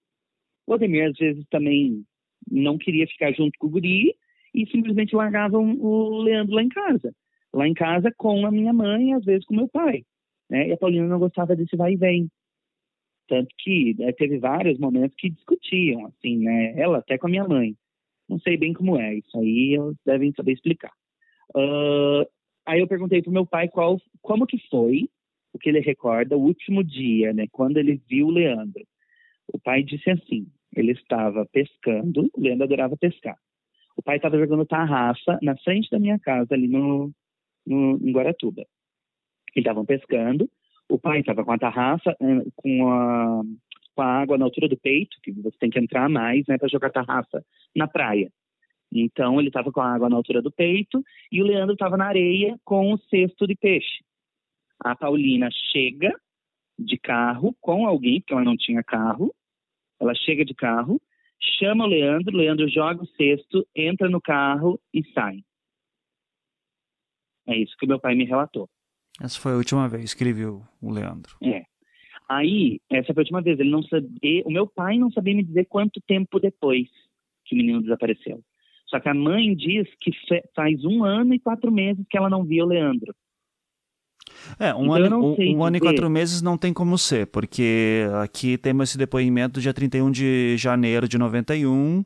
[0.68, 2.04] o Ademir às vezes também
[2.50, 4.16] não queria ficar junto com o guri
[4.54, 7.14] e simplesmente largavam o Leandro lá em casa.
[7.54, 10.04] Lá em casa com a minha mãe, às vezes com meu pai.
[10.50, 10.70] Né?
[10.70, 12.30] E a Paulina não gostava desse vai e vem.
[13.28, 16.74] Tanto que né, teve vários momentos que discutiam, assim, né?
[16.78, 17.76] Ela até com a minha mãe.
[18.28, 20.92] Não sei bem como é, isso aí eles devem saber explicar.
[21.56, 22.28] Uh,
[22.66, 25.10] aí eu perguntei pro meu pai qual, como que foi
[25.54, 27.48] o que ele recorda o último dia, né?
[27.52, 28.84] Quando ele viu o Leandro.
[29.48, 33.38] O pai disse assim, ele estava pescando, o Leandro adorava pescar.
[33.96, 37.12] O pai estava jogando tarrafa na frente da minha casa, ali no,
[37.66, 38.62] no em Guaratuba.
[39.56, 40.50] Eles estavam pescando,
[40.90, 43.42] o pai estava com a tarrafa, eh, com a,
[43.96, 46.68] com a água na altura do peito, que você tem que entrar mais, né, para
[46.68, 47.44] jogar tarrafa
[47.76, 48.32] na praia.
[48.92, 52.06] Então ele estava com a água na altura do peito e o Leandro estava na
[52.06, 54.04] areia com o cesto de peixe.
[54.80, 56.14] A Paulina chega
[56.78, 59.34] de carro com alguém, porque ela não tinha carro.
[60.00, 61.02] Ela chega de carro,
[61.60, 65.40] chama o Leandro, o Leandro joga o cesto, entra no carro e sai.
[67.48, 68.70] É isso que meu pai me relatou.
[69.22, 71.36] Essa foi a última vez que ele viu o Leandro.
[71.44, 71.64] É.
[72.30, 73.60] Aí, essa foi a última vez.
[73.60, 76.88] Ele não sabia, o meu pai não sabia me dizer quanto tempo depois
[77.46, 78.42] que o menino desapareceu.
[78.88, 80.12] Só que a mãe diz que
[80.56, 83.14] faz um ano e quatro meses que ela não viu o Leandro.
[84.60, 88.06] É, um, então, ano, um, um ano e quatro meses não tem como ser, porque
[88.22, 92.04] aqui temos esse depoimento do dia 31 de janeiro de 91,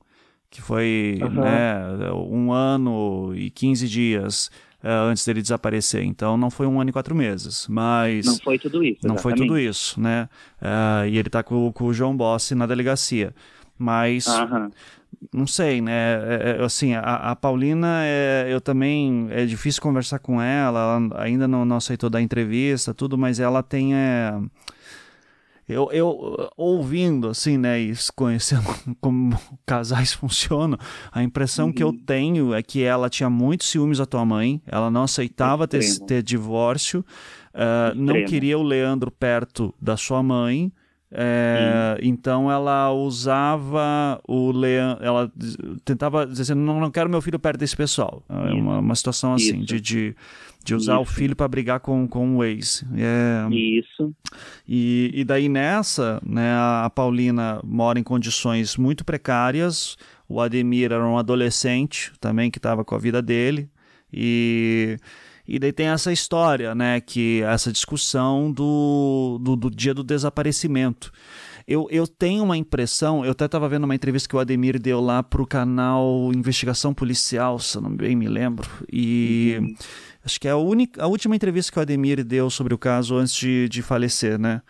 [0.50, 1.42] que foi uhum.
[1.42, 4.50] né, um ano e 15 dias
[4.84, 6.04] uh, antes dele desaparecer.
[6.04, 8.26] Então não foi um ano e quatro meses, mas...
[8.26, 10.30] Não foi tudo isso, Não foi tudo isso, né?
[10.62, 13.34] Uh, e ele está com, com, o João Bossi na delegacia.
[13.78, 14.26] Mas...
[15.34, 15.92] Não sei, né?
[15.94, 17.02] É, é, assim, a,
[17.32, 19.28] a Paulina, é, eu também.
[19.32, 23.64] É difícil conversar com ela, ela ainda não, não aceitou dar entrevista, tudo, mas ela
[23.64, 23.96] tem.
[23.96, 24.40] É,
[25.68, 28.64] eu, eu ouvindo assim, né, e conhecendo
[29.02, 30.78] como casais funcionam,
[31.12, 31.74] a impressão uhum.
[31.74, 31.98] que eu uhum.
[31.98, 36.24] tenho é que ela tinha muitos ciúmes da tua mãe, ela não aceitava ter, ter
[36.24, 37.04] divórcio,
[37.54, 40.72] uh, não queria o Leandro perto da sua mãe,
[41.10, 45.32] é, então ela usava o Leandro, ela
[45.86, 48.24] tentava dizer assim, não, não quero meu filho perto desse pessoal.
[48.28, 50.16] É uma, uma situação assim, de, de,
[50.68, 51.02] de, usar Isso.
[51.02, 52.84] o filho para brigar com, com o ex.
[52.96, 54.14] É, Isso.
[54.68, 59.96] E, e daí nessa, né, a Paulina mora em condições muito precárias,
[60.28, 63.70] O Ademir era um adolescente também que estava com a vida dele.
[64.12, 64.98] E,
[65.48, 67.00] e daí tem essa história, né?
[67.00, 71.12] Que essa discussão do, do, do dia do desaparecimento.
[71.68, 75.02] Eu, eu tenho uma impressão, eu até estava vendo uma entrevista que o Ademir deu
[75.02, 79.76] lá para o canal Investigação Policial, se eu não bem me lembro, e uhum.
[80.28, 83.16] Acho que é a, única, a última entrevista que o Ademir deu sobre o caso
[83.16, 84.62] antes de, de falecer, né?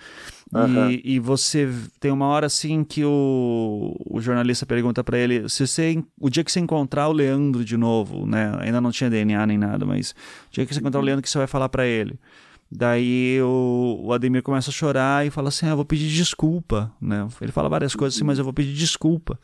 [0.54, 0.92] Uhum.
[0.92, 1.68] E, e, você
[2.00, 6.42] tem uma hora assim que o, o jornalista pergunta para ele se você o dia
[6.42, 8.56] que você encontrar o Leandro de novo, né?
[8.62, 11.06] Ainda não tinha DNA nem nada, mas o dia que você encontrar o uhum.
[11.06, 12.18] Leandro que você vai falar para ele.
[12.72, 16.92] Daí o, o, Ademir começa a chorar e fala assim: ah, eu vou pedir desculpa.
[17.02, 17.28] Né?
[17.42, 19.40] Ele fala várias coisas assim, mas eu vou pedir desculpa.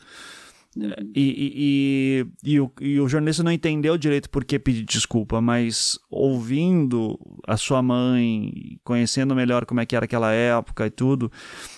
[0.76, 1.12] Uhum.
[1.16, 5.40] E, e, e, e, o, e o jornalista não entendeu direito por que pedir desculpa,
[5.40, 11.32] mas ouvindo a sua mãe, conhecendo melhor como é que era aquela época e tudo,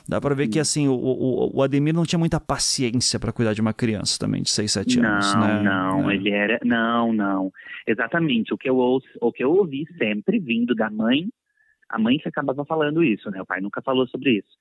[0.08, 3.54] dá para ver que assim, o, o, o, Ademir não tinha muita paciência para cuidar
[3.54, 5.62] de uma criança também de 6, 7 anos, não, né?
[5.64, 6.16] Não, é.
[6.16, 6.60] ele era.
[6.64, 7.52] Não, não.
[7.86, 8.54] Exatamente.
[8.54, 11.28] O que eu ouço, o que eu ouvi sempre vindo da mãe,
[11.90, 13.42] a mãe que acabava falando isso, né?
[13.42, 14.58] O pai nunca falou sobre isso.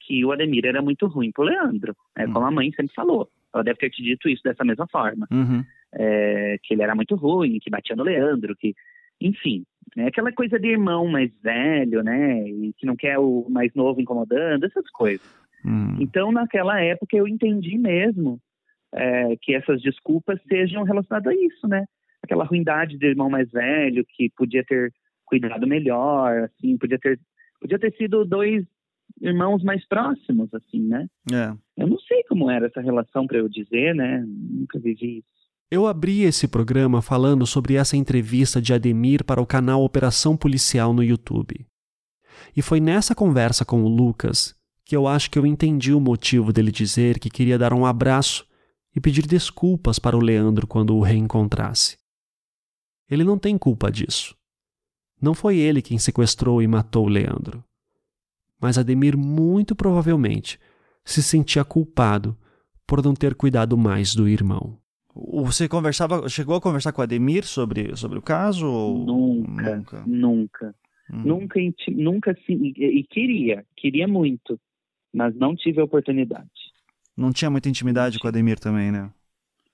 [0.00, 2.26] Que o Ademir era muito ruim pro Leandro, né?
[2.26, 3.28] Como a mãe sempre falou.
[3.54, 5.26] Ela deve ter te dito isso dessa mesma forma.
[5.30, 5.64] Uhum.
[5.94, 8.74] É, que ele era muito ruim, que batia no Leandro, que.
[9.20, 9.64] Enfim,
[9.96, 12.48] é aquela coisa de irmão mais velho, né?
[12.48, 15.26] E que não quer o mais novo incomodando, essas coisas.
[15.64, 15.96] Uhum.
[16.00, 18.40] Então, naquela época, eu entendi mesmo
[18.94, 21.84] é, que essas desculpas sejam relacionadas a isso, né?
[22.22, 24.92] Aquela ruindade do irmão mais velho, que podia ter
[25.24, 27.18] cuidado melhor, assim, podia ter,
[27.60, 28.64] podia ter sido dois
[29.20, 31.06] irmãos mais próximos, assim, né?
[31.32, 31.52] É.
[31.78, 34.24] Eu não sei como era essa relação para eu dizer, né?
[34.26, 35.28] Nunca vivi isso.
[35.70, 40.92] Eu abri esse programa falando sobre essa entrevista de Ademir para o canal Operação Policial
[40.92, 41.66] no YouTube.
[42.56, 46.50] E foi nessa conversa com o Lucas que eu acho que eu entendi o motivo
[46.52, 48.46] dele dizer que queria dar um abraço
[48.96, 51.98] e pedir desculpas para o Leandro quando o reencontrasse.
[53.10, 54.34] Ele não tem culpa disso.
[55.20, 57.62] Não foi ele quem sequestrou e matou o Leandro
[58.60, 60.58] mas Ademir muito provavelmente
[61.08, 62.36] se sentia culpado
[62.86, 64.78] por não ter cuidado mais do irmão.
[65.14, 68.66] Você conversava, chegou a conversar com Ademir sobre, sobre o caso?
[68.66, 70.74] Nunca, nunca, nunca,
[71.10, 71.22] hum.
[71.24, 74.60] nunca, nunca sim, e, e queria, queria muito,
[75.12, 76.50] mas não tive a oportunidade.
[77.16, 79.10] Não tinha muita intimidade com Ademir também, né?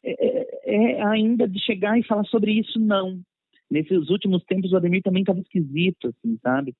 [0.05, 3.21] É, é, é, ainda de chegar e falar sobre isso, não.
[3.69, 6.75] Nesses últimos tempos o Ademir também estava esquisito, assim, sabe?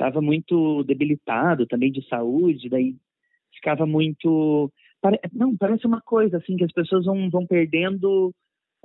[0.00, 2.96] estava muito debilitado também de saúde, daí
[3.60, 4.70] ficava muito.
[5.32, 8.34] Não, parece uma coisa assim que as pessoas vão, vão perdendo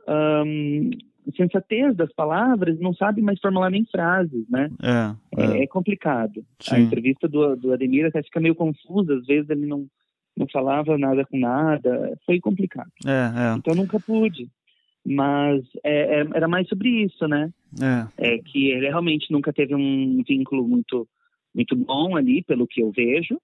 [0.07, 0.89] um,
[1.35, 4.69] sensatez das palavras, não sabem mais formular nem frases, né?
[4.81, 5.57] É, é.
[5.59, 6.45] é, é complicado.
[6.59, 6.75] Sim.
[6.75, 9.87] A entrevista do, do Ademir até fica meio confusa, às vezes ele não,
[10.37, 12.91] não falava nada com nada, foi complicado.
[13.05, 13.55] É, é.
[13.57, 14.47] Então eu nunca pude.
[15.05, 17.51] Mas é, é, era mais sobre isso, né?
[17.81, 18.35] É.
[18.35, 18.37] é.
[18.39, 21.07] que ele realmente nunca teve um vínculo muito,
[21.53, 23.39] muito bom ali, pelo que eu vejo.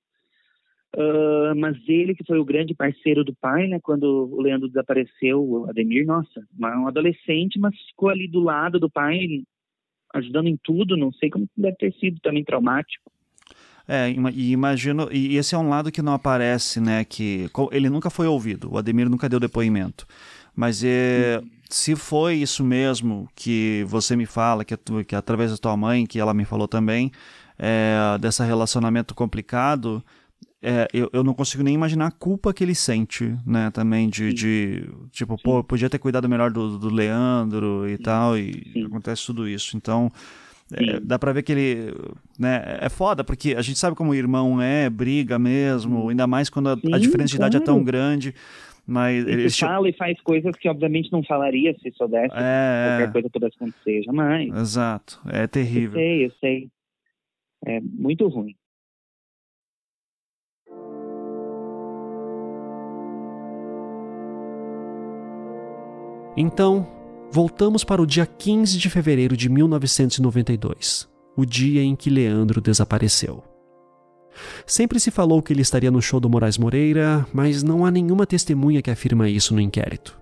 [0.93, 3.79] Uh, mas ele que foi o grande parceiro do pai, né?
[3.81, 8.89] Quando o Leandro desapareceu, o Ademir, nossa, um adolescente, mas ficou ali do lado do
[8.89, 9.43] pai,
[10.13, 10.97] ajudando em tudo.
[10.97, 13.09] Não sei como deve ter sido também traumático.
[13.87, 17.03] É, e imagino, e esse é um lado que não aparece, né?
[17.03, 20.05] Que ele nunca foi ouvido, o Ademir nunca deu depoimento.
[20.55, 24.75] Mas é, se foi isso mesmo que você me fala, que,
[25.07, 27.11] que através da tua mãe, que ela me falou também,
[27.57, 30.03] é, desse relacionamento complicado,
[30.63, 33.71] é, eu, eu não consigo nem imaginar a culpa que ele sente, né?
[33.71, 35.43] Também de, de tipo, Sim.
[35.43, 38.03] pô, podia ter cuidado melhor do, do Leandro e Sim.
[38.03, 38.85] tal, e Sim.
[38.85, 39.75] acontece tudo isso.
[39.75, 40.11] Então,
[40.71, 41.93] é, dá pra ver que ele.
[42.37, 46.49] Né, é foda, porque a gente sabe como o irmão é, briga mesmo, ainda mais
[46.49, 48.33] quando a, a diferença de idade é tão grande.
[48.85, 52.97] Mas ele fala e faz coisas que obviamente não falaria se soubesse é...
[52.97, 54.53] qualquer coisa pudesse acontecer, jamais.
[54.53, 55.99] Exato, é terrível.
[55.99, 56.69] Eu sei, eu sei.
[57.65, 58.55] É muito ruim.
[66.35, 66.87] Então,
[67.31, 73.43] voltamos para o dia 15 de fevereiro de 1992, o dia em que Leandro desapareceu.
[74.65, 78.25] Sempre se falou que ele estaria no show do Moraes Moreira, mas não há nenhuma
[78.25, 80.17] testemunha que afirma isso no inquérito.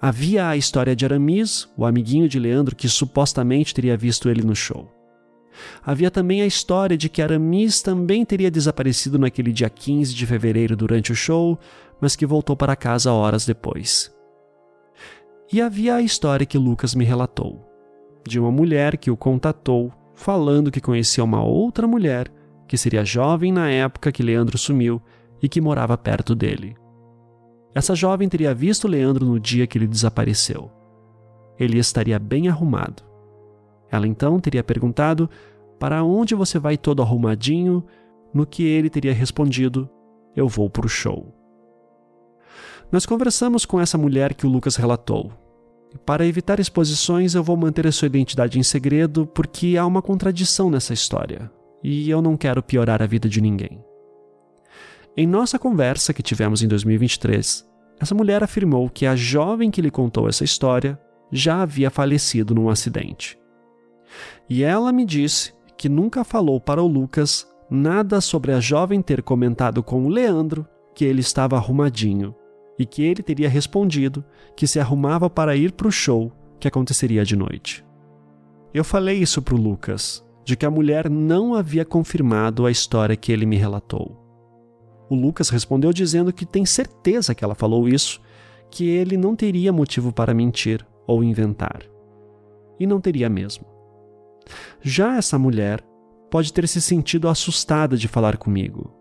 [0.00, 4.54] Havia a história de Aramis, o amiguinho de Leandro que supostamente teria visto ele no
[4.54, 4.88] show.
[5.84, 10.76] Havia também a história de que Aramis também teria desaparecido naquele dia 15 de fevereiro
[10.76, 11.58] durante o show,
[12.00, 14.13] mas que voltou para casa horas depois.
[15.54, 17.64] E havia a história que Lucas me relatou,
[18.26, 22.28] de uma mulher que o contatou, falando que conhecia uma outra mulher
[22.66, 25.00] que seria jovem na época que Leandro sumiu
[25.40, 26.74] e que morava perto dele.
[27.72, 30.72] essa jovem teria visto Leandro no dia que ele desapareceu.
[31.56, 33.04] Ele estaria bem arrumado.
[33.88, 35.30] Ela então teria perguntado
[35.78, 37.84] para onde você vai todo arrumadinho,
[38.34, 39.88] no que ele teria respondido:
[40.34, 41.32] Eu vou para o show.
[42.90, 45.43] Nós conversamos com essa mulher que o Lucas relatou.
[46.04, 50.70] Para evitar exposições, eu vou manter a sua identidade em segredo porque há uma contradição
[50.70, 51.50] nessa história
[51.82, 53.82] e eu não quero piorar a vida de ninguém.
[55.16, 57.64] Em nossa conversa que tivemos em 2023,
[58.00, 60.98] essa mulher afirmou que a jovem que lhe contou essa história
[61.30, 63.38] já havia falecido num acidente.
[64.48, 69.22] E ela me disse que nunca falou para o Lucas nada sobre a jovem ter
[69.22, 72.34] comentado com o Leandro que ele estava arrumadinho
[72.78, 74.24] e que ele teria respondido
[74.56, 77.84] que se arrumava para ir para o show que aconteceria de noite.
[78.72, 83.16] Eu falei isso para o Lucas, de que a mulher não havia confirmado a história
[83.16, 84.20] que ele me relatou.
[85.08, 88.20] O Lucas respondeu dizendo que tem certeza que ela falou isso,
[88.70, 91.82] que ele não teria motivo para mentir ou inventar.
[92.80, 93.64] E não teria mesmo.
[94.80, 95.80] Já essa mulher
[96.30, 98.92] pode ter se sentido assustada de falar comigo.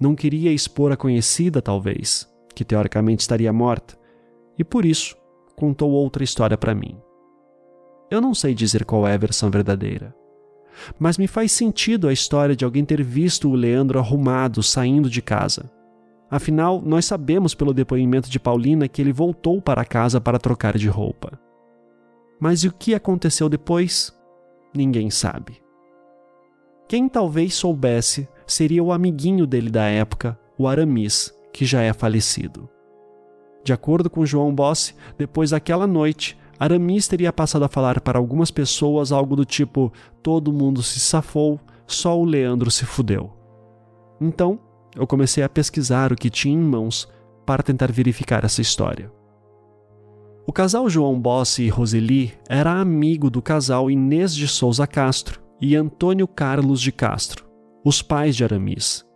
[0.00, 3.98] Não queria expor a conhecida, talvez, que teoricamente estaria morta,
[4.58, 5.16] e por isso
[5.56, 6.96] contou outra história para mim.
[8.10, 10.14] Eu não sei dizer qual é a versão verdadeira.
[10.98, 15.20] Mas me faz sentido a história de alguém ter visto o Leandro arrumado saindo de
[15.20, 15.70] casa.
[16.30, 20.88] Afinal, nós sabemos pelo depoimento de Paulina que ele voltou para casa para trocar de
[20.88, 21.38] roupa.
[22.40, 24.16] Mas e o que aconteceu depois?
[24.74, 25.60] Ninguém sabe.
[26.88, 32.68] Quem talvez soubesse seria o amiguinho dele da época, o Aramis, que já é falecido.
[33.62, 38.50] De acordo com João Bossi, depois daquela noite, Aramis teria passado a falar para algumas
[38.50, 39.92] pessoas algo do tipo:
[40.22, 43.32] todo mundo se safou, só o Leandro se fudeu.
[44.20, 44.58] Então,
[44.94, 47.08] eu comecei a pesquisar o que tinha em mãos
[47.46, 49.10] para tentar verificar essa história.
[50.46, 55.76] O casal João Bossi e Roseli era amigo do casal Inês de Souza Castro e
[55.76, 57.48] Antônio Carlos de Castro,
[57.84, 59.06] os pais de Aramis.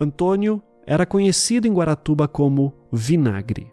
[0.00, 3.72] Antônio era conhecido em Guaratuba como Vinagre.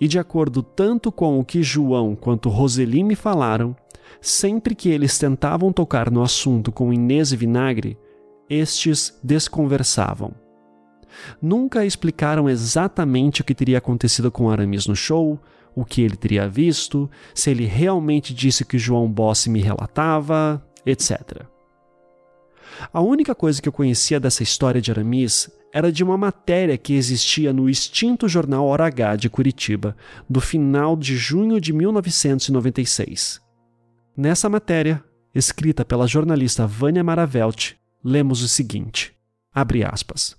[0.00, 3.76] E de acordo tanto com o que João quanto Roseli me falaram,
[4.20, 7.96] sempre que eles tentavam tocar no assunto com Inês e Vinagre,
[8.48, 10.34] estes desconversavam.
[11.40, 15.38] Nunca explicaram exatamente o que teria acontecido com Aramis no show,
[15.72, 21.44] o que ele teria visto, se ele realmente disse que João Bossi me relatava, etc.
[22.92, 26.94] A única coisa que eu conhecia dessa história de Aramis era de uma matéria que
[26.94, 29.96] existia no extinto jornal Hora H de Curitiba,
[30.28, 33.40] do final de junho de 1996.
[34.16, 35.02] Nessa matéria,
[35.34, 39.12] escrita pela jornalista Vânia Maravelt, lemos o seguinte:
[39.52, 40.36] abre aspas.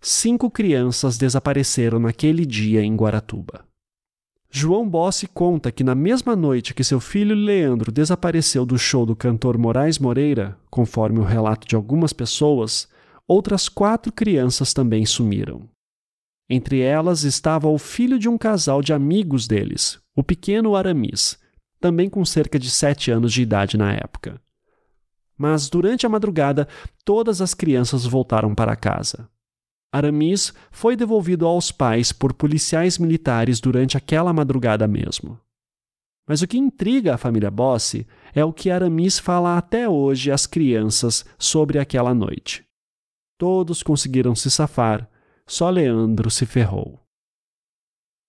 [0.00, 3.66] Cinco crianças desapareceram naquele dia em Guaratuba.
[4.50, 9.14] João Bossi conta que na mesma noite que seu filho Leandro desapareceu do show do
[9.14, 12.88] cantor Moraes Moreira, conforme o relato de algumas pessoas,
[13.28, 15.68] outras quatro crianças também sumiram.
[16.48, 21.38] Entre elas estava o filho de um casal de amigos deles, o pequeno Aramis,
[21.78, 24.40] também com cerca de sete anos de idade na época.
[25.36, 26.66] Mas durante a madrugada,
[27.04, 29.28] todas as crianças voltaram para casa.
[29.92, 35.38] Aramis foi devolvido aos pais por policiais militares durante aquela madrugada mesmo.
[36.26, 40.46] Mas o que intriga a família Bossi é o que Aramis fala até hoje às
[40.46, 42.67] crianças sobre aquela noite.
[43.38, 45.08] Todos conseguiram se safar,
[45.46, 47.00] só Leandro se ferrou.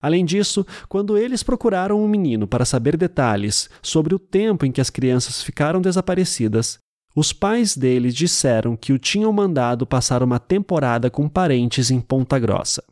[0.01, 4.71] Além disso, quando eles procuraram o um menino para saber detalhes sobre o tempo em
[4.71, 6.77] que as crianças ficaram desaparecidas,
[7.15, 12.37] os pais dele disseram que o tinham mandado passar uma temporada com parentes em Ponta
[12.39, 12.83] Grossa.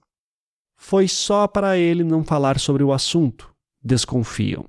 [0.75, 3.49] Foi só para ele não falar sobre o assunto,
[3.81, 4.65] desconfiam.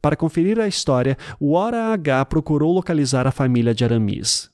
[0.00, 4.51] Para conferir a história, o Hora H procurou localizar a família de Aramis.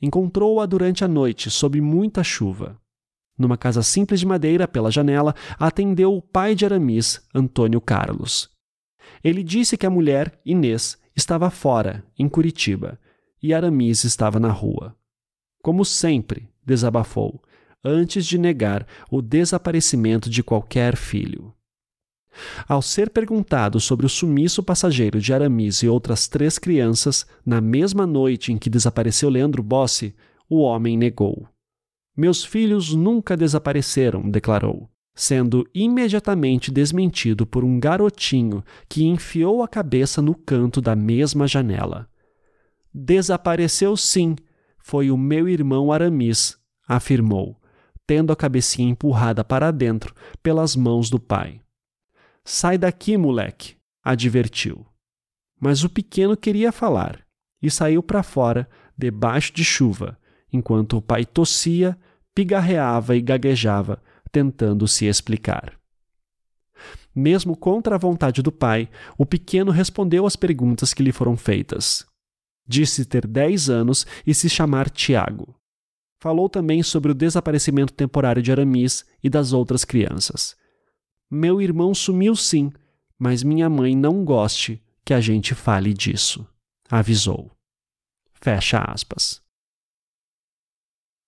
[0.00, 2.80] Encontrou-a durante a noite, sob muita chuva.
[3.38, 8.50] Numa casa simples de madeira, pela janela, atendeu o pai de Aramis, Antônio Carlos.
[9.22, 12.98] Ele disse que a mulher, Inês, estava fora, em Curitiba,
[13.42, 14.96] e Aramis estava na rua.
[15.62, 17.42] Como sempre, desabafou,
[17.84, 21.54] antes de negar o desaparecimento de qualquer filho.
[22.68, 28.06] Ao ser perguntado sobre o sumiço passageiro de Aramis e outras três crianças, na mesma
[28.06, 30.14] noite em que desapareceu Leandro Bossi,
[30.48, 31.48] o homem negou.
[32.16, 40.20] Meus filhos nunca desapareceram, declarou, sendo imediatamente desmentido por um garotinho que enfiou a cabeça
[40.20, 42.08] no canto da mesma janela.
[42.92, 44.36] Desapareceu sim,
[44.78, 47.56] foi o meu irmão Aramis, afirmou,
[48.06, 51.60] tendo a cabecinha empurrada para dentro pelas mãos do pai.
[52.44, 54.86] Sai daqui, moleque, advertiu.
[55.60, 57.24] Mas o pequeno queria falar
[57.62, 60.18] e saiu para fora, debaixo de chuva,
[60.52, 61.98] enquanto o pai tossia,
[62.34, 65.78] pigarreava e gaguejava, tentando se explicar.
[67.14, 68.88] Mesmo contra a vontade do pai,
[69.18, 72.06] o pequeno respondeu às perguntas que lhe foram feitas.
[72.66, 75.54] Disse ter 10 anos e se chamar Tiago.
[76.22, 80.54] Falou também sobre o desaparecimento temporário de Aramis e das outras crianças.
[81.30, 82.72] Meu irmão sumiu sim,
[83.16, 86.44] mas minha mãe não goste que a gente fale disso,
[86.90, 87.50] avisou.
[88.32, 89.40] Fecha aspas.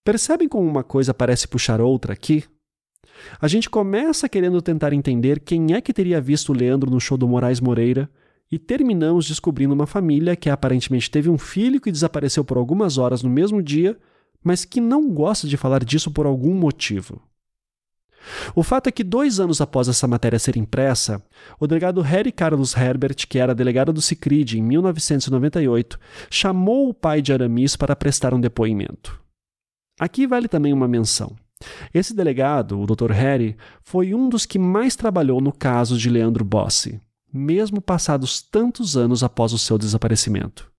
[0.04, 2.44] Percebem como uma coisa parece puxar outra aqui?
[3.40, 7.16] A gente começa querendo tentar entender quem é que teria visto o Leandro no show
[7.16, 8.10] do Moraes Moreira
[8.50, 13.22] e terminamos descobrindo uma família que aparentemente teve um filho que desapareceu por algumas horas
[13.22, 13.96] no mesmo dia,
[14.42, 17.22] mas que não gosta de falar disso por algum motivo.
[18.54, 21.22] O fato é que dois anos após essa matéria ser impressa,
[21.58, 25.98] o delegado Harry Carlos Herbert, que era delegado do Cicrid em 1998,
[26.30, 29.20] chamou o pai de Aramis para prestar um depoimento.
[29.98, 31.36] Aqui vale também uma menção.
[31.94, 33.12] Esse delegado, o Dr.
[33.12, 37.00] Harry, foi um dos que mais trabalhou no caso de Leandro Bossi,
[37.32, 40.70] mesmo passados tantos anos após o seu desaparecimento.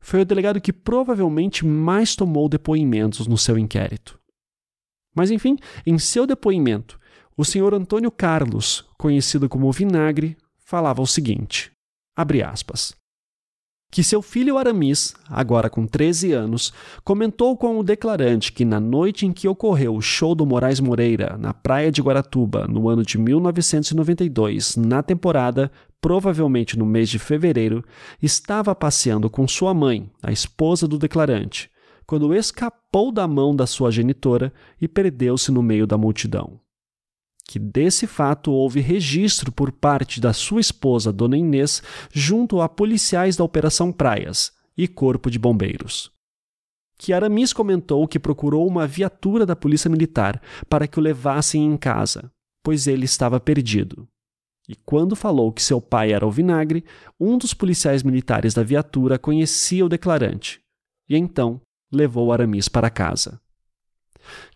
[0.00, 4.18] Foi o delegado que provavelmente mais tomou depoimentos no seu inquérito.
[5.14, 5.56] Mas enfim,
[5.86, 6.98] em seu depoimento,
[7.36, 11.70] o senhor Antônio Carlos, conhecido como Vinagre, falava o seguinte:
[12.16, 12.94] abre aspas
[13.92, 16.72] que seu filho Aramis, agora com 13 anos,
[17.04, 21.36] comentou com o declarante que na noite em que ocorreu o show do Moraes Moreira
[21.38, 27.84] na praia de Guaratuba, no ano de 1992, na temporada, provavelmente no mês de fevereiro,
[28.20, 31.70] estava passeando com sua mãe, a esposa do declarante,
[32.12, 36.60] quando escapou da mão da sua genitora e perdeu-se no meio da multidão
[37.46, 43.34] que desse fato houve registro por parte da sua esposa, Dona Inês, junto a policiais
[43.36, 46.10] da Operação Praias e Corpo de Bombeiros.
[46.98, 51.76] Que Aramis comentou que procurou uma viatura da Polícia Militar para que o levassem em
[51.78, 52.30] casa,
[52.62, 54.06] pois ele estava perdido.
[54.68, 56.84] E quando falou que seu pai era o vinagre,
[57.18, 60.62] um dos policiais militares da viatura conhecia o declarante
[61.08, 61.60] e então
[61.92, 63.40] levou Aramis para casa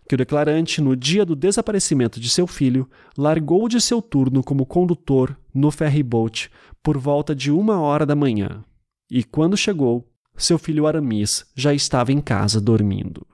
[0.09, 4.65] que o declarante, no dia do desaparecimento de seu filho, largou de seu turno como
[4.65, 6.51] condutor no ferryboat
[6.83, 8.65] por volta de uma hora da manhã.
[9.11, 13.27] E quando chegou, seu filho Aramis já estava em casa dormindo.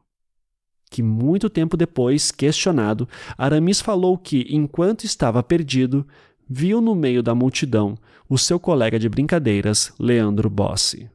[0.91, 6.07] Que muito tempo depois, questionado, Aramis falou que, enquanto estava perdido,
[6.49, 7.97] viu no meio da multidão
[8.29, 11.11] o seu colega de brincadeiras, Leandro Bossi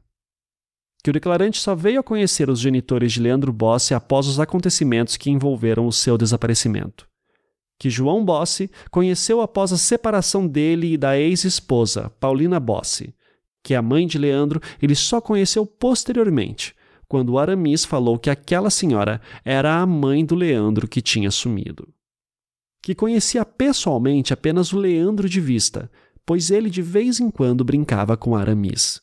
[1.02, 5.16] que o declarante só veio a conhecer os genitores de Leandro Bossi após os acontecimentos
[5.16, 7.06] que envolveram o seu desaparecimento.
[7.78, 13.14] Que João Bossi conheceu após a separação dele e da ex-esposa, Paulina Bossi.
[13.62, 16.74] Que a mãe de Leandro ele só conheceu posteriormente,
[17.06, 21.88] quando Aramis falou que aquela senhora era a mãe do Leandro que tinha sumido.
[22.82, 25.90] Que conhecia pessoalmente apenas o Leandro de vista,
[26.26, 29.00] pois ele de vez em quando brincava com Aramis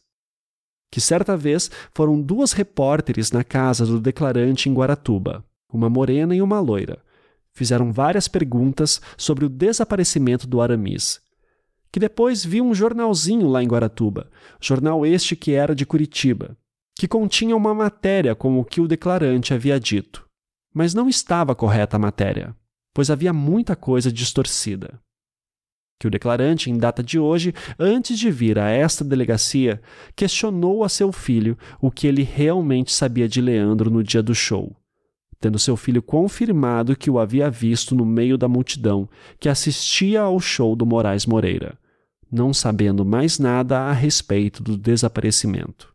[0.92, 6.42] que certa vez foram duas repórteres na casa do declarante em Guaratuba, uma morena e
[6.42, 7.00] uma loira.
[7.54, 11.22] Fizeram várias perguntas sobre o desaparecimento do Aramis.
[11.92, 14.30] Que depois viu um jornalzinho lá em Guaratuba,
[14.60, 16.58] jornal este que era de Curitiba,
[16.98, 20.26] que continha uma matéria com o que o declarante havia dito.
[20.74, 22.56] Mas não estava correta a matéria,
[22.94, 25.00] pois havia muita coisa distorcida
[26.00, 29.82] que o declarante, em data de hoje, antes de vir a esta delegacia,
[30.16, 34.76] questionou a seu filho o que ele realmente sabia de Leandro no dia do show,
[35.40, 39.08] tendo seu filho confirmado que o havia visto no meio da multidão
[39.40, 41.78] que assistia ao show do Moraes Moreira,
[42.32, 45.94] não sabendo mais nada a respeito do desaparecimento.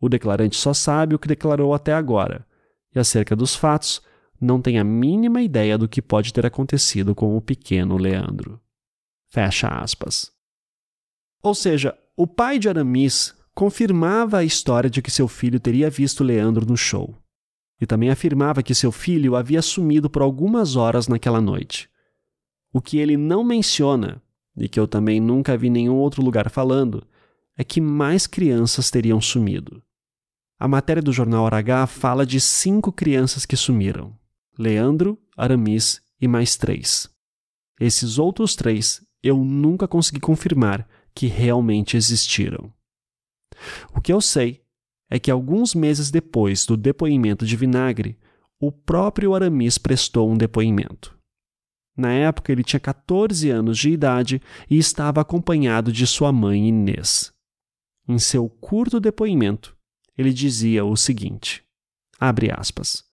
[0.00, 2.46] O declarante só sabe o que declarou até agora,
[2.94, 4.02] e acerca dos fatos,
[4.40, 8.60] não tem a mínima ideia do que pode ter acontecido com o pequeno Leandro.
[9.32, 10.30] Fecha aspas.
[11.42, 16.22] Ou seja, o pai de Aramis confirmava a história de que seu filho teria visto
[16.22, 17.16] Leandro no show.
[17.80, 21.88] E também afirmava que seu filho havia sumido por algumas horas naquela noite.
[22.74, 24.22] O que ele não menciona,
[24.54, 27.02] e que eu também nunca vi nenhum outro lugar falando,
[27.56, 29.82] é que mais crianças teriam sumido.
[30.60, 34.14] A matéria do jornal Aragá fala de cinco crianças que sumiram:
[34.58, 37.08] Leandro, Aramis e mais três.
[37.80, 42.72] Esses outros três eu nunca consegui confirmar que realmente existiram.
[43.94, 44.62] O que eu sei
[45.10, 48.18] é que alguns meses depois do depoimento de Vinagre,
[48.58, 51.18] o próprio Aramis prestou um depoimento.
[51.96, 57.30] Na época, ele tinha 14 anos de idade e estava acompanhado de sua mãe Inês.
[58.08, 59.76] Em seu curto depoimento,
[60.16, 61.62] ele dizia o seguinte:
[62.18, 63.04] abre aspas.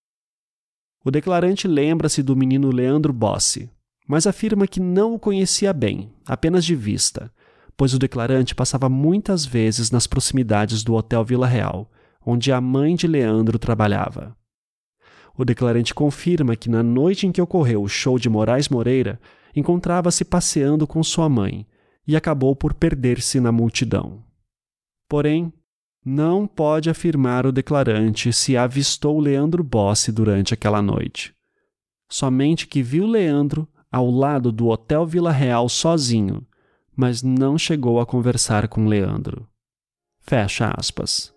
[1.04, 3.70] O declarante lembra-se do menino Leandro Bossi,
[4.10, 7.32] mas afirma que não o conhecia bem, apenas de vista,
[7.76, 11.88] pois o declarante passava muitas vezes nas proximidades do Hotel Vila Real,
[12.26, 14.36] onde a mãe de Leandro trabalhava.
[15.38, 19.20] O declarante confirma que na noite em que ocorreu o show de Moraes Moreira,
[19.54, 21.64] encontrava-se passeando com sua mãe
[22.04, 24.24] e acabou por perder-se na multidão.
[25.08, 25.52] Porém,
[26.04, 31.32] não pode afirmar o declarante se avistou Leandro Bossi durante aquela noite.
[32.10, 36.46] Somente que viu Leandro ao lado do Hotel Vila Real sozinho,
[36.94, 39.46] mas não chegou a conversar com Leandro.
[40.20, 41.34] Fecha aspas.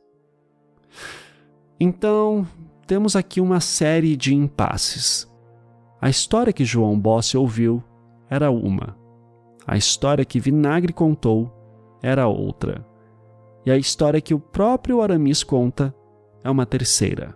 [1.80, 2.48] Então,
[2.86, 5.30] temos aqui uma série de impasses.
[6.00, 7.84] A história que João Bossi ouviu
[8.30, 8.98] era uma.
[9.66, 11.52] A história que Vinagre contou
[12.02, 12.86] era outra.
[13.66, 15.96] E a história que o próprio Aramis conta
[16.44, 17.36] é uma terceira.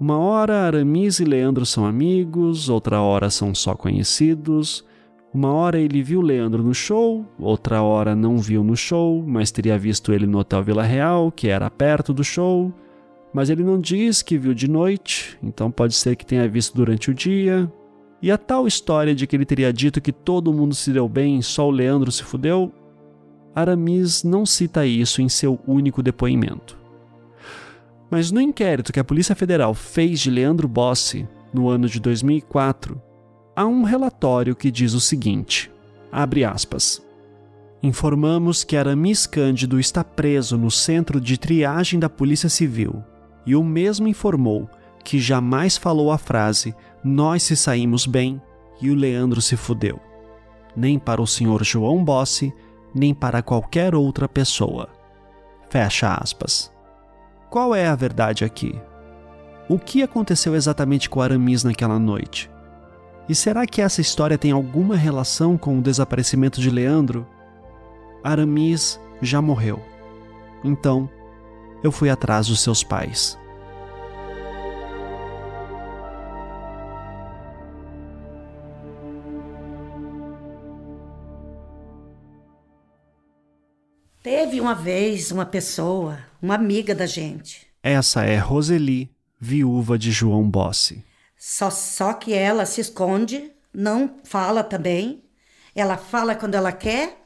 [0.00, 4.84] Uma hora Aramis e Leandro são amigos, outra hora são só conhecidos.
[5.32, 9.78] Uma hora ele viu Leandro no show, outra hora não viu no show, mas teria
[9.78, 12.72] visto ele no Hotel Vila Real, que era perto do show
[13.32, 17.10] mas ele não diz que viu de noite, então pode ser que tenha visto durante
[17.10, 17.70] o dia.
[18.20, 21.40] E a tal história de que ele teria dito que todo mundo se deu bem,
[21.40, 22.70] só o Leandro se fudeu,
[23.54, 26.76] Aramis não cita isso em seu único depoimento.
[28.12, 33.00] Mas no inquérito que a Polícia Federal fez de Leandro Bossi no ano de 2004,
[33.56, 35.72] há um relatório que diz o seguinte:
[36.12, 37.02] abre aspas.
[37.82, 43.02] Informamos que Aramis Cândido está preso no centro de triagem da Polícia Civil
[43.46, 44.68] e o mesmo informou
[45.02, 48.40] que jamais falou a frase nós se saímos bem
[48.78, 49.98] e o Leandro se fudeu,
[50.76, 52.52] nem para o senhor João Bossi,
[52.94, 54.90] nem para qualquer outra pessoa.
[55.70, 56.71] Fecha aspas.
[57.52, 58.80] Qual é a verdade aqui?
[59.68, 62.50] O que aconteceu exatamente com Aramis naquela noite?
[63.28, 67.26] E será que essa história tem alguma relação com o desaparecimento de Leandro?
[68.24, 69.82] Aramis já morreu.
[70.64, 71.10] Então,
[71.84, 73.38] eu fui atrás dos seus pais.
[84.22, 87.66] Teve uma vez uma pessoa, uma amiga da gente.
[87.82, 89.10] Essa é Roseli,
[89.40, 91.04] viúva de João Bossi.
[91.36, 95.24] Só, só que ela se esconde, não fala também.
[95.74, 97.20] Ela fala quando ela quer.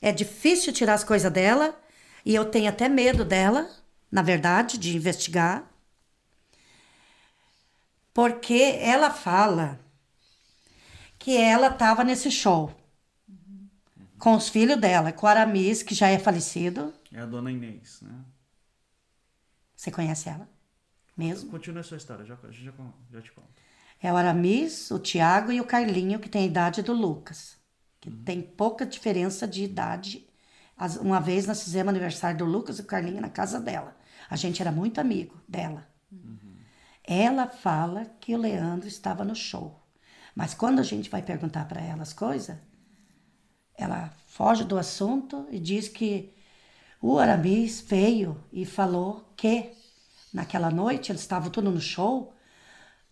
[0.00, 1.72] É difícil tirar as coisas dela.
[2.26, 3.70] E eu tenho até medo dela,
[4.10, 5.70] na verdade, de investigar.
[8.12, 9.78] Porque ela fala
[11.16, 12.74] que ela estava nesse show
[14.22, 16.94] com os filhos dela, com o Aramis, que já é falecido.
[17.12, 18.24] É a dona Inês, né?
[19.74, 20.48] Você conhece ela?
[21.16, 21.50] Mesmo?
[21.50, 22.72] Continua a sua história, já, já,
[23.10, 23.48] já te conto.
[24.00, 27.56] É o Aramis, o Tiago e o Carlinho, que tem a idade do Lucas.
[28.00, 28.22] Que uhum.
[28.22, 30.24] tem pouca diferença de idade
[31.00, 33.96] uma vez nós fizemos aniversário do Lucas e do Carlinho na casa dela.
[34.30, 35.84] A gente era muito amigo dela.
[36.12, 36.58] Uhum.
[37.02, 39.82] Ela fala que o Leandro estava no show.
[40.32, 42.56] Mas quando a gente vai perguntar para ela as coisas,
[43.76, 46.32] ela foge do assunto e diz que
[47.00, 49.72] o Aramis veio e falou que
[50.32, 52.32] naquela noite, eles estavam tudo no show,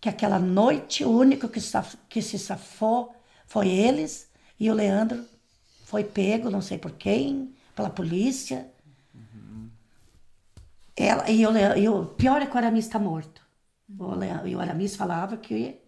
[0.00, 1.60] que aquela noite o único que,
[2.08, 3.14] que se safou
[3.46, 5.24] foi eles e o Leandro
[5.84, 8.70] foi pego, não sei por quem, pela polícia.
[9.14, 9.68] Uhum.
[10.96, 13.42] Ela, e, o, e o pior é que o Aramis está morto.
[13.98, 15.79] O, e o Aramis falava que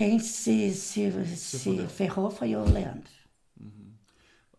[0.00, 3.12] quem se, se, se, se ferrou foi o Leandro.
[3.60, 3.92] Uhum.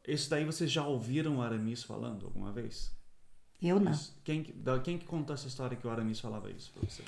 [0.08, 2.92] Esse daí vocês já ouviram o Aramis falando alguma vez?
[3.60, 3.92] Eu não.
[4.24, 4.44] Quem,
[4.84, 7.08] quem que contou essa história que o Aramis falava isso para vocês?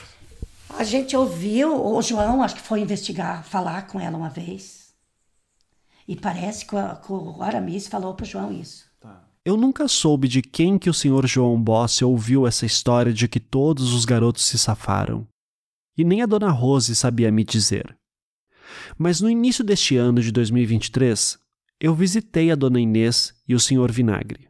[0.67, 4.95] A gente ouviu, o João acho que foi investigar, falar com ela uma vez.
[6.07, 8.87] E parece que o, que o Aramis falou para o João isso.
[8.99, 9.29] Tá.
[9.45, 13.39] Eu nunca soube de quem que o senhor João Bossi ouviu essa história de que
[13.39, 15.27] todos os garotos se safaram.
[15.95, 17.95] E nem a dona Rose sabia me dizer.
[18.97, 21.39] Mas no início deste ano de 2023,
[21.79, 24.47] eu visitei a dona Inês e o senhor Vinagre.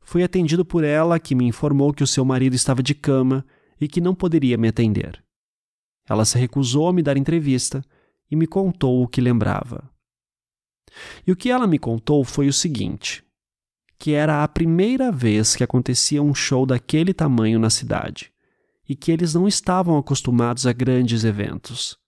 [0.00, 3.44] Fui atendido por ela, que me informou que o seu marido estava de cama
[3.80, 5.22] e que não poderia me atender.
[6.08, 7.84] Ela se recusou a me dar entrevista
[8.30, 9.90] e me contou o que lembrava.
[11.26, 13.24] E o que ela me contou foi o seguinte:
[13.98, 18.32] que era a primeira vez que acontecia um show daquele tamanho na cidade,
[18.88, 21.98] e que eles não estavam acostumados a grandes eventos.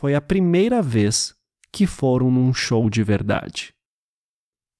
[0.00, 1.34] Foi a primeira vez
[1.72, 3.74] que foram num show de verdade.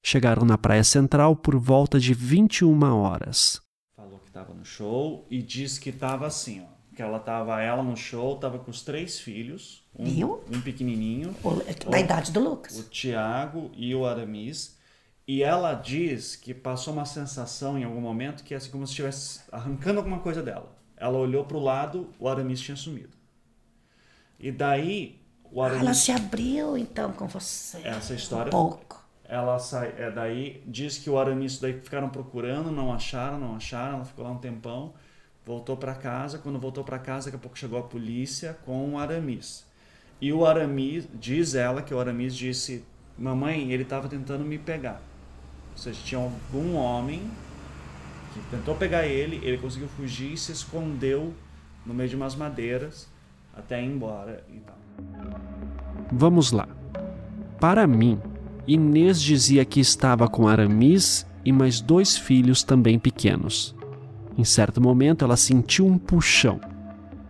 [0.01, 3.61] Chegaram na Praia Central por volta de 21 horas.
[3.97, 6.67] Falou que estava no show e disse que estava assim, ó.
[6.95, 9.85] Que ela tava, ela no show, estava com os três filhos.
[9.99, 10.45] Um, Viu?
[10.53, 11.35] um pequenininho.
[11.43, 12.79] O, da idade do Lucas.
[12.79, 14.79] O Tiago e o Aramis.
[15.27, 18.93] E ela diz que passou uma sensação em algum momento que é assim como se
[18.93, 20.79] estivesse arrancando alguma coisa dela.
[20.97, 23.18] Ela olhou para o lado, o Aramis tinha sumido.
[24.39, 25.21] E daí
[25.51, 25.83] o Aramis...
[25.83, 27.79] Ela se abriu então com você.
[27.85, 28.49] Essa história.
[28.49, 29.05] Um pouco.
[29.25, 33.97] Ela sai, é daí diz que o Aramis daí ficaram procurando, não acharam, não acharam,
[33.97, 34.95] ela ficou lá um tempão,
[35.45, 38.99] voltou para casa, quando voltou para casa, daqui a pouco chegou a polícia com o
[38.99, 39.67] Aramis.
[40.21, 42.85] E o Aramis, diz ela que o Aramis disse:
[43.19, 45.03] "Mamãe, ele estava tentando me pegar".
[45.73, 47.31] Ou seja, tinha algum homem
[48.33, 51.35] que tentou pegar ele, ele conseguiu fugir e se escondeu
[51.85, 53.09] no meio de umas madeiras
[53.55, 54.77] até ir embora e tal.
[56.11, 56.69] Vamos lá.
[57.61, 58.19] Para mim,
[58.67, 63.75] Inês dizia que estava com Aramis e mais dois filhos também pequenos.
[64.37, 66.61] Em certo momento, ela sentiu um puxão.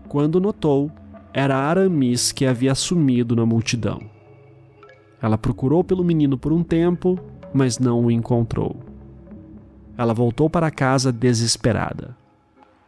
[0.08, 0.90] Quando notou,
[1.32, 4.00] era Aramis que havia sumido na multidão.
[5.20, 7.18] Ela procurou pelo menino por um tempo,
[7.54, 8.76] mas não o encontrou.
[9.96, 12.16] Ela voltou para casa desesperada.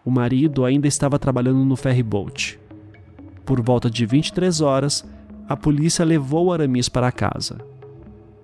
[0.05, 2.60] O marido ainda estava trabalhando no ferryboat.
[3.51, 5.05] Por volta de 23 horas,
[5.49, 7.59] a polícia levou Aramis para casa.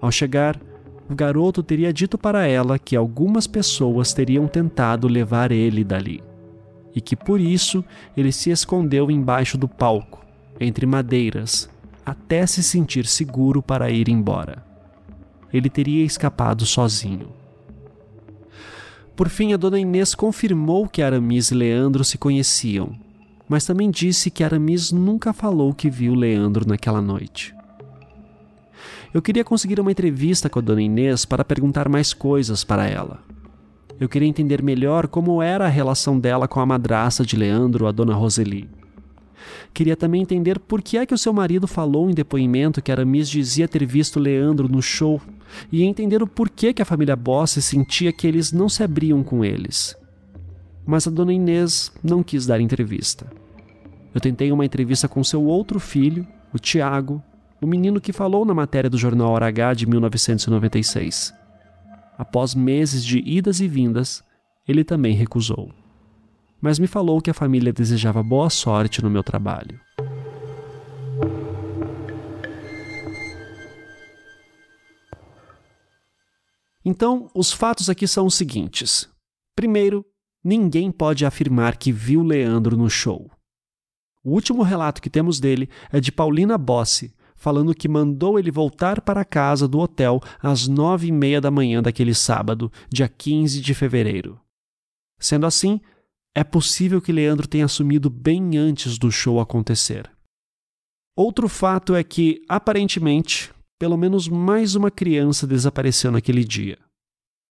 [0.00, 0.60] Ao chegar,
[1.08, 6.24] o garoto teria dito para ela que algumas pessoas teriam tentado levar ele dali,
[6.92, 7.84] e que por isso
[8.16, 10.26] ele se escondeu embaixo do palco,
[10.58, 11.70] entre madeiras,
[12.04, 14.66] até se sentir seguro para ir embora.
[15.52, 17.28] Ele teria escapado sozinho.
[19.14, 23.05] Por fim, a dona Inês confirmou que Aramis e Leandro se conheciam,
[23.48, 27.54] mas também disse que Aramis nunca falou que viu Leandro naquela noite.
[29.14, 33.20] Eu queria conseguir uma entrevista com a dona Inês para perguntar mais coisas para ela.
[33.98, 37.92] Eu queria entender melhor como era a relação dela com a madrasta de Leandro, a
[37.92, 38.68] dona Roseli.
[39.72, 43.28] Queria também entender por que é que o seu marido falou em depoimento que Aramis
[43.28, 45.20] dizia ter visto Leandro no show
[45.70, 49.44] e entender o porquê que a família Bossi sentia que eles não se abriam com
[49.44, 49.96] eles.
[50.86, 53.30] Mas a dona Inês não quis dar entrevista.
[54.14, 57.22] Eu tentei uma entrevista com seu outro filho, o Tiago,
[57.60, 61.34] o menino que falou na matéria do jornal Hora H de 1996.
[62.16, 64.22] Após meses de idas e vindas,
[64.66, 65.70] ele também recusou.
[66.60, 69.78] Mas me falou que a família desejava boa sorte no meu trabalho.
[76.84, 79.08] Então, os fatos aqui são os seguintes.
[79.56, 80.06] Primeiro,
[80.46, 83.28] ninguém pode afirmar que viu Leandro no show.
[84.22, 89.00] O último relato que temos dele é de Paulina Bossi, falando que mandou ele voltar
[89.00, 93.74] para casa do hotel às nove e meia da manhã daquele sábado, dia 15 de
[93.74, 94.40] fevereiro.
[95.18, 95.80] Sendo assim,
[96.32, 100.08] é possível que Leandro tenha sumido bem antes do show acontecer.
[101.16, 106.78] Outro fato é que, aparentemente, pelo menos mais uma criança desapareceu naquele dia.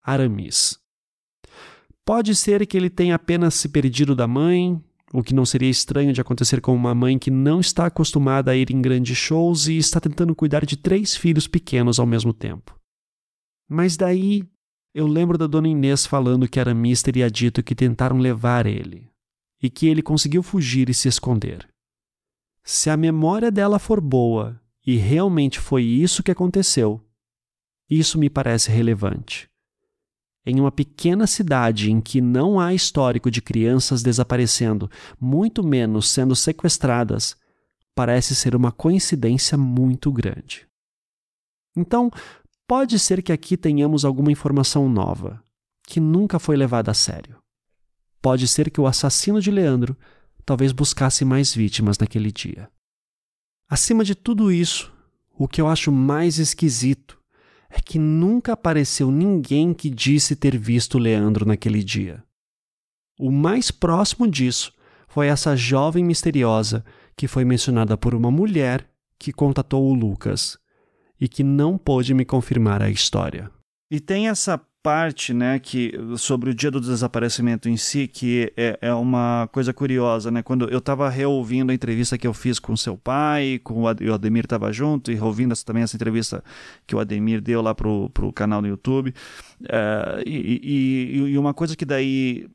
[0.02, 0.85] Aramis.
[2.06, 4.80] Pode ser que ele tenha apenas se perdido da mãe,
[5.12, 8.56] o que não seria estranho de acontecer com uma mãe que não está acostumada a
[8.56, 12.80] ir em grandes shows e está tentando cuidar de três filhos pequenos ao mesmo tempo.
[13.68, 14.48] Mas daí
[14.94, 19.10] eu lembro da dona Inês falando que Aramis teria dito que tentaram levar ele
[19.62, 21.68] e que ele conseguiu fugir e se esconder.
[22.64, 27.02] Se a memória dela for boa e realmente foi isso que aconteceu,
[27.90, 29.50] isso me parece relevante.
[30.46, 34.90] Em uma pequena cidade em que não há histórico de crianças desaparecendo,
[35.20, 37.36] muito menos sendo sequestradas,
[37.96, 40.68] parece ser uma coincidência muito grande.
[41.76, 42.12] Então,
[42.68, 45.44] pode ser que aqui tenhamos alguma informação nova,
[45.88, 47.38] que nunca foi levada a sério.
[48.22, 49.98] Pode ser que o assassino de Leandro
[50.46, 52.70] talvez buscasse mais vítimas naquele dia.
[53.68, 54.94] Acima de tudo isso,
[55.38, 57.20] o que eu acho mais esquisito
[57.76, 62.24] é que nunca apareceu ninguém que disse ter visto Leandro naquele dia.
[63.20, 64.74] O mais próximo disso
[65.08, 66.84] foi essa jovem misteriosa
[67.16, 68.90] que foi mencionada por uma mulher
[69.20, 70.58] que contatou o Lucas
[71.20, 73.50] e que não pôde me confirmar a história.
[73.90, 78.78] E tem essa parte, né, que sobre o dia do desaparecimento em si, que é,
[78.80, 80.44] é uma coisa curiosa, né?
[80.44, 84.44] Quando eu estava reouvindo a entrevista que eu fiz com seu pai, com o, Ademir
[84.44, 86.44] estava junto, e reouvindo essa, também essa entrevista
[86.86, 89.12] que o Ademir deu lá pro, pro canal no YouTube,
[89.68, 92.48] é, e, e, e uma coisa que daí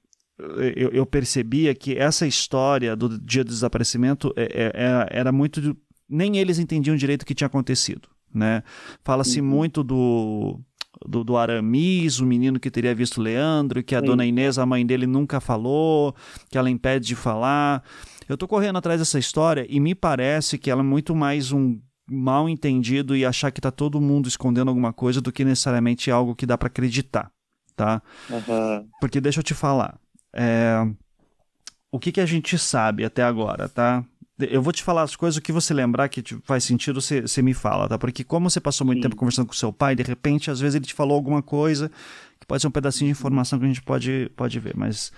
[0.76, 5.76] eu, eu percebia que essa história do dia do desaparecimento é, é, é era muito.
[6.08, 8.08] Nem eles entendiam direito o que tinha acontecido.
[8.32, 8.62] Né?
[9.02, 9.46] Fala-se uhum.
[9.46, 10.60] muito do,
[11.06, 14.06] do, do, Aramis, o menino que teria visto Leandro, que a Sim.
[14.06, 16.14] dona Inês, a mãe dele, nunca falou,
[16.48, 17.82] que ela impede de falar.
[18.28, 21.80] Eu tô correndo atrás dessa história e me parece que ela é muito mais um
[22.10, 26.34] mal entendido e achar que tá todo mundo escondendo alguma coisa do que necessariamente algo
[26.34, 27.30] que dá para acreditar,
[27.76, 28.02] tá?
[28.28, 28.88] Uhum.
[29.00, 29.98] Porque deixa eu te falar,
[30.34, 30.86] é...
[31.90, 34.04] o que, que a gente sabe até agora, tá?
[34.48, 37.42] Eu vou te falar as coisas, o que você lembrar que faz sentido, você, você
[37.42, 37.98] me fala, tá?
[37.98, 39.02] Porque como você passou muito Sim.
[39.02, 41.90] tempo conversando com seu pai, de repente, às vezes ele te falou alguma coisa
[42.38, 45.12] que pode ser um pedacinho de informação que a gente pode, pode ver, mas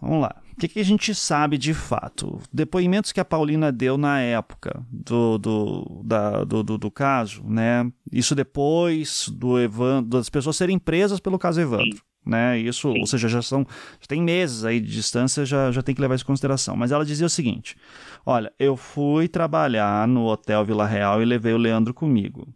[0.00, 0.36] vamos lá.
[0.52, 2.40] O que, que a gente sabe de fato?
[2.52, 7.90] Depoimentos que a Paulina deu na época do, do, da, do, do, do caso, né?
[8.10, 11.96] Isso depois do Evandro, das pessoas serem presas pelo caso Evandro.
[11.96, 12.58] Sim né?
[12.58, 13.00] Isso, Sim.
[13.00, 13.66] ou seja, já são
[14.00, 16.76] já tem meses aí de distância, já, já tem que levar isso em consideração.
[16.76, 17.76] Mas ela dizia o seguinte:
[18.24, 22.48] olha, eu fui trabalhar no Hotel Vila Real e levei o Leandro comigo.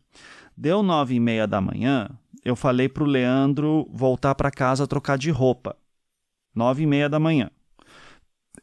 [0.57, 2.09] Deu nove e meia da manhã,
[2.45, 5.77] eu falei para o Leandro voltar para casa trocar de roupa.
[6.55, 7.51] Nove e meia da manhã.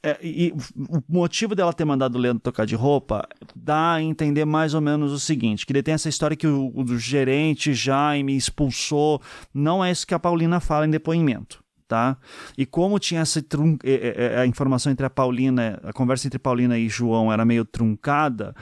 [0.06, 0.54] É, e
[0.88, 4.80] o motivo dela ter mandado o Leandro tocar de roupa dá a entender mais ou
[4.80, 9.20] menos o seguinte: que ele tem essa história que o, o gerente Jaime expulsou.
[9.52, 11.66] Não é isso que a Paulina fala em depoimento.
[11.88, 12.18] Tá?
[12.58, 13.78] E como tinha essa trun...
[13.84, 17.64] É, é, a informação entre a Paulina, a conversa entre Paulina e João era meio
[17.64, 18.56] truncada,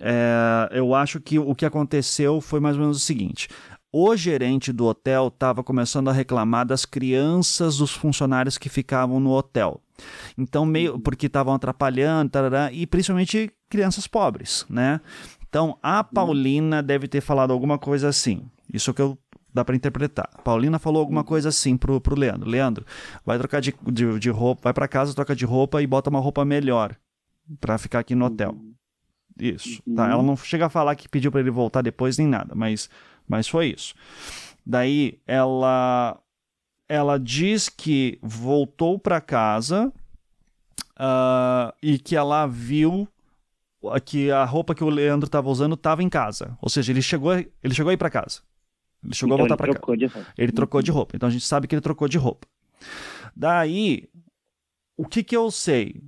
[0.00, 3.48] é, eu acho que o que aconteceu foi mais ou menos o seguinte:
[3.92, 9.30] o gerente do hotel estava começando a reclamar das crianças dos funcionários que ficavam no
[9.30, 9.80] hotel.
[10.36, 15.00] Então, meio porque estavam atrapalhando, tarará, e principalmente crianças pobres, né?
[15.48, 18.42] Então, a Paulina deve ter falado alguma coisa assim.
[18.72, 19.18] Isso é o que eu
[19.52, 20.30] dá para interpretar.
[20.42, 22.48] Paulina falou alguma coisa assim pro, pro Leandro.
[22.48, 22.86] Leandro,
[23.24, 26.20] vai trocar de, de, de roupa, vai para casa, troca de roupa e bota uma
[26.20, 26.96] roupa melhor
[27.60, 28.56] para ficar aqui no hotel.
[29.38, 29.82] Isso.
[29.94, 30.10] Tá?
[30.10, 32.88] Ela não chega a falar que pediu para ele voltar depois nem nada, mas,
[33.32, 33.94] mas foi isso.
[34.64, 36.20] Daí ela
[36.86, 39.90] ela diz que voltou para casa
[40.98, 43.08] uh, e que ela viu
[44.04, 46.56] que a roupa que o Leandro estava usando estava em casa.
[46.60, 48.42] Ou seja, ele chegou, ele chegou aí para casa.
[49.02, 50.26] Ele chegou então a voltar para casa.
[50.36, 51.16] Ele trocou de roupa.
[51.16, 52.46] Então a gente sabe que ele trocou de roupa.
[53.34, 54.10] Daí,
[54.94, 56.02] o que que eu sei?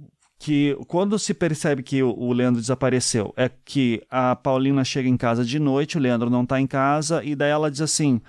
[0.44, 5.42] Que quando se percebe que o Leandro desapareceu, é que a Paulina chega em casa
[5.42, 8.20] de noite, o Leandro não está em casa, e daí ela diz assim: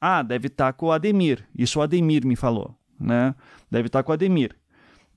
[0.00, 1.44] ah, deve estar tá com o Ademir.
[1.58, 3.34] Isso o Ademir me falou, né?
[3.68, 4.54] Deve estar tá com o Ademir.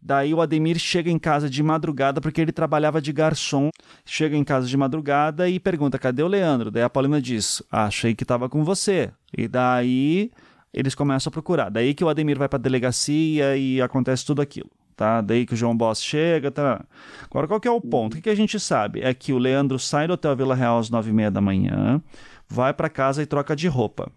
[0.01, 3.69] Daí o Ademir chega em casa de madrugada porque ele trabalhava de garçom.
[4.03, 8.15] Chega em casa de madrugada e pergunta: "Cadê o Leandro?" Daí a Paulina diz: "Achei
[8.15, 9.11] que estava com você".
[9.37, 10.31] E daí
[10.73, 11.69] eles começam a procurar.
[11.69, 14.78] Daí que o Ademir vai para a delegacia e acontece tudo aquilo.
[14.99, 15.21] Tá?
[15.21, 16.83] Daí que o João Boss chega, tá?
[17.23, 18.17] Agora, qual que é o ponto?
[18.17, 18.99] O que, a gente sabe?
[18.99, 22.01] É que o Leandro sai do Hotel Vila Real às nove e meia da manhã,
[22.49, 24.11] vai para casa e troca de roupa.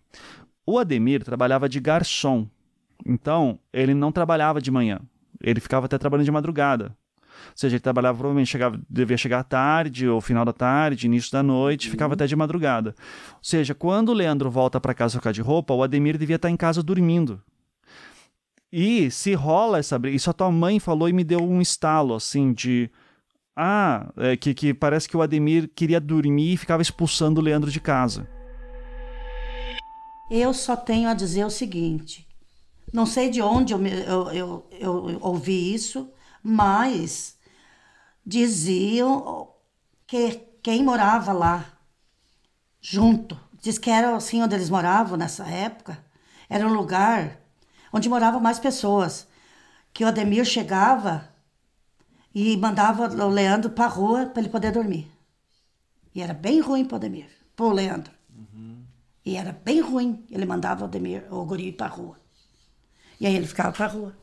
[0.66, 2.48] O Ademir trabalhava de garçom,
[3.06, 4.98] então ele não trabalhava de manhã.
[5.40, 6.86] Ele ficava até trabalhando de madrugada.
[6.86, 11.30] Ou seja, ele trabalhava, provavelmente chegava, devia chegar à tarde, ou final da tarde, início
[11.30, 11.92] da noite, uhum.
[11.92, 12.92] ficava até de madrugada.
[13.34, 16.50] Ou seja, quando o Leandro volta para casa trocar de roupa, o Ademir devia estar
[16.50, 17.40] em casa dormindo.
[18.72, 22.14] E se rola essa briga, isso a tua mãe falou e me deu um estalo,
[22.14, 22.90] assim, de.
[23.54, 27.70] Ah, é, que, que parece que o Ademir queria dormir e ficava expulsando o Leandro
[27.70, 28.26] de casa.
[30.30, 32.26] Eu só tenho a dizer o seguinte:
[32.90, 36.10] não sei de onde eu, eu, eu, eu ouvi isso,
[36.42, 37.36] mas
[38.24, 39.50] diziam
[40.06, 41.66] que quem morava lá
[42.80, 46.02] junto, diz que era assim onde eles moravam nessa época,
[46.48, 47.41] era um lugar
[47.92, 49.26] onde moravam mais pessoas.
[49.92, 51.28] Que o Ademir chegava
[52.34, 55.10] e mandava o Leandro para a rua para ele poder dormir.
[56.14, 58.12] E era bem ruim para o Ademir, para o Leandro.
[59.24, 60.24] E era bem ruim.
[60.30, 62.16] Ele mandava o, Demir, o guri para a rua.
[63.20, 64.16] E aí ele ficava para a rua.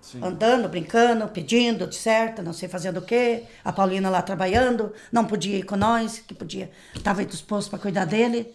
[0.00, 0.24] Sim.
[0.24, 3.44] Andando, brincando, pedindo, de certo, não sei fazendo o quê.
[3.62, 8.06] A Paulina lá trabalhando, não podia ir com nós, que podia, estava disposto para cuidar
[8.06, 8.52] dele.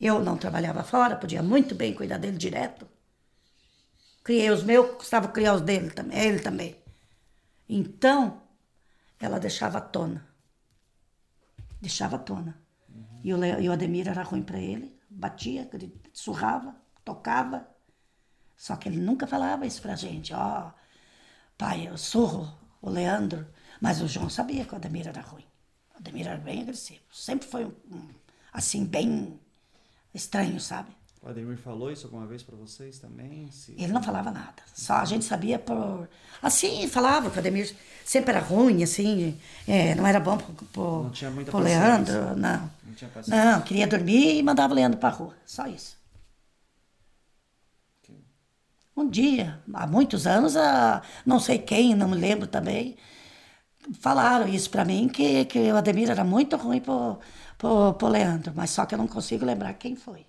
[0.00, 2.86] Eu não trabalhava fora, podia muito bem cuidar dele direto.
[4.22, 6.76] Criei os meus, custava criar os dele também, ele também.
[7.68, 8.42] Então,
[9.18, 10.26] ela deixava à tona.
[11.80, 12.60] Deixava à tona.
[13.22, 15.68] E o, e o Ademir era ruim para ele, batia,
[16.12, 17.66] surrava, tocava.
[18.56, 20.32] Só que ele nunca falava isso pra gente.
[20.32, 20.72] Ó, oh,
[21.56, 23.46] pai, eu surro o Leandro.
[23.80, 25.44] Mas o João sabia que o Ademir era ruim.
[25.94, 27.02] O Ademir era bem agressivo.
[27.12, 28.08] Sempre foi um,
[28.52, 29.38] assim, bem
[30.14, 30.90] estranho, sabe?
[31.20, 33.50] O Ademir falou isso alguma vez para vocês também?
[33.50, 33.72] Se...
[33.72, 34.62] Ele não falava nada.
[34.72, 36.08] Só a gente sabia por.
[36.40, 37.74] Assim, falava que o Ademir
[38.04, 42.36] sempre era ruim, assim, é, não era bom pro, pro, não tinha muita pro Leandro.
[42.36, 42.70] Não.
[43.26, 45.34] Não, não, queria dormir e mandava o Leandro pra rua.
[45.44, 45.98] Só isso.
[48.96, 52.96] Um dia, há muitos anos, a, não sei quem, não me lembro também,
[54.00, 57.16] falaram isso para mim, que, que o Ademir era muito ruim pro,
[57.58, 60.24] pro, pro Leandro, mas só que eu não consigo lembrar quem foi.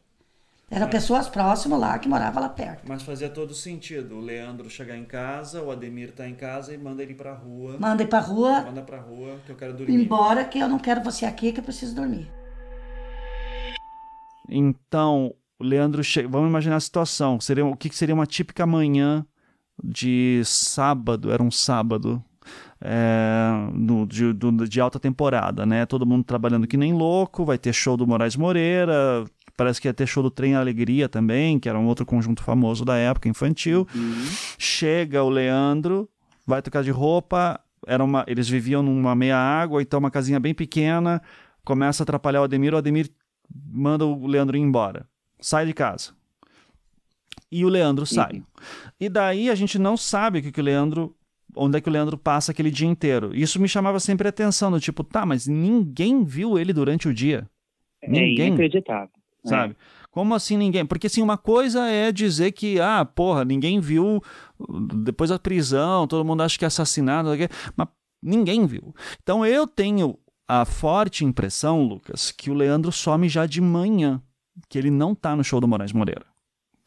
[0.72, 2.84] Eram mas, pessoas próximas lá que moravam lá perto.
[2.88, 4.18] Mas fazia todo sentido.
[4.18, 7.78] O Leandro chegar em casa, o Ademir tá em casa e manda ele pra rua.
[7.80, 8.62] Manda ele pra rua.
[8.62, 9.94] Manda pra rua que eu quero dormir.
[9.94, 12.32] Embora que eu não quero você aqui, que eu preciso dormir.
[14.48, 16.28] Então, o Leandro chega.
[16.28, 17.40] Vamos imaginar a situação.
[17.40, 19.26] Seria, o que seria uma típica manhã
[19.84, 21.32] de sábado?
[21.32, 22.24] Era um sábado.
[22.82, 23.50] É,
[24.08, 25.86] de, do, de alta temporada, né?
[25.86, 27.46] Todo mundo trabalhando que nem louco.
[27.46, 29.26] Vai ter show do Moraes Moreira.
[29.58, 32.86] Parece que ia ter show do Trem Alegria também, que era um outro conjunto famoso
[32.86, 33.86] da época infantil.
[33.94, 34.26] Uhum.
[34.58, 36.10] Chega o Leandro,
[36.48, 37.60] vai trocar de roupa.
[37.86, 41.22] Era uma, eles viviam numa meia água, então uma casinha bem pequena.
[41.66, 42.74] Começa a atrapalhar o Ademir.
[42.74, 43.10] O Ademir
[43.70, 45.06] manda o Leandro ir embora
[45.40, 46.12] sai de casa.
[47.52, 48.34] E o Leandro sai.
[48.34, 48.44] Uhum.
[49.00, 51.16] E daí a gente não sabe o que, que o Leandro.
[51.56, 53.36] Onde é que o Leandro passa aquele dia inteiro?
[53.36, 57.14] Isso me chamava sempre a atenção, do tipo, tá, mas ninguém viu ele durante o
[57.14, 57.50] dia.
[58.02, 58.48] É ninguém.
[58.48, 59.10] inacreditável.
[59.46, 59.50] É.
[59.50, 59.74] Sabe?
[59.74, 60.10] É.
[60.12, 60.86] Como assim ninguém?
[60.86, 64.22] Porque assim, uma coisa é dizer que, ah, porra, ninguém viu
[65.04, 67.30] depois da prisão, todo mundo acha que é assassinado,
[67.76, 67.88] mas
[68.22, 68.94] ninguém viu.
[69.22, 70.18] Então eu tenho
[70.48, 74.22] a forte impressão, Lucas, que o Leandro some já de manhã
[74.68, 76.26] que ele não está no show do Moraes Moreira.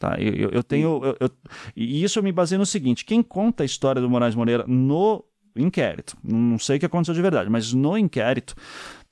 [0.02, 0.16] Tá?
[0.18, 1.00] Eu, eu tenho.
[1.04, 1.30] Eu, eu,
[1.76, 5.24] e isso eu me baseio no seguinte: quem conta a história do Moraes Moreira no
[5.54, 8.56] inquérito, não sei o que aconteceu de verdade, mas no inquérito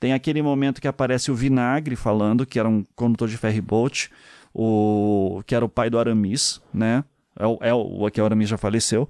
[0.00, 4.10] tem aquele momento que aparece o Vinagre falando, que era um condutor de ferry boat,
[4.52, 7.04] o, que era o pai do Aramis, né?
[7.38, 9.08] É o, é o que o Aramis já faleceu.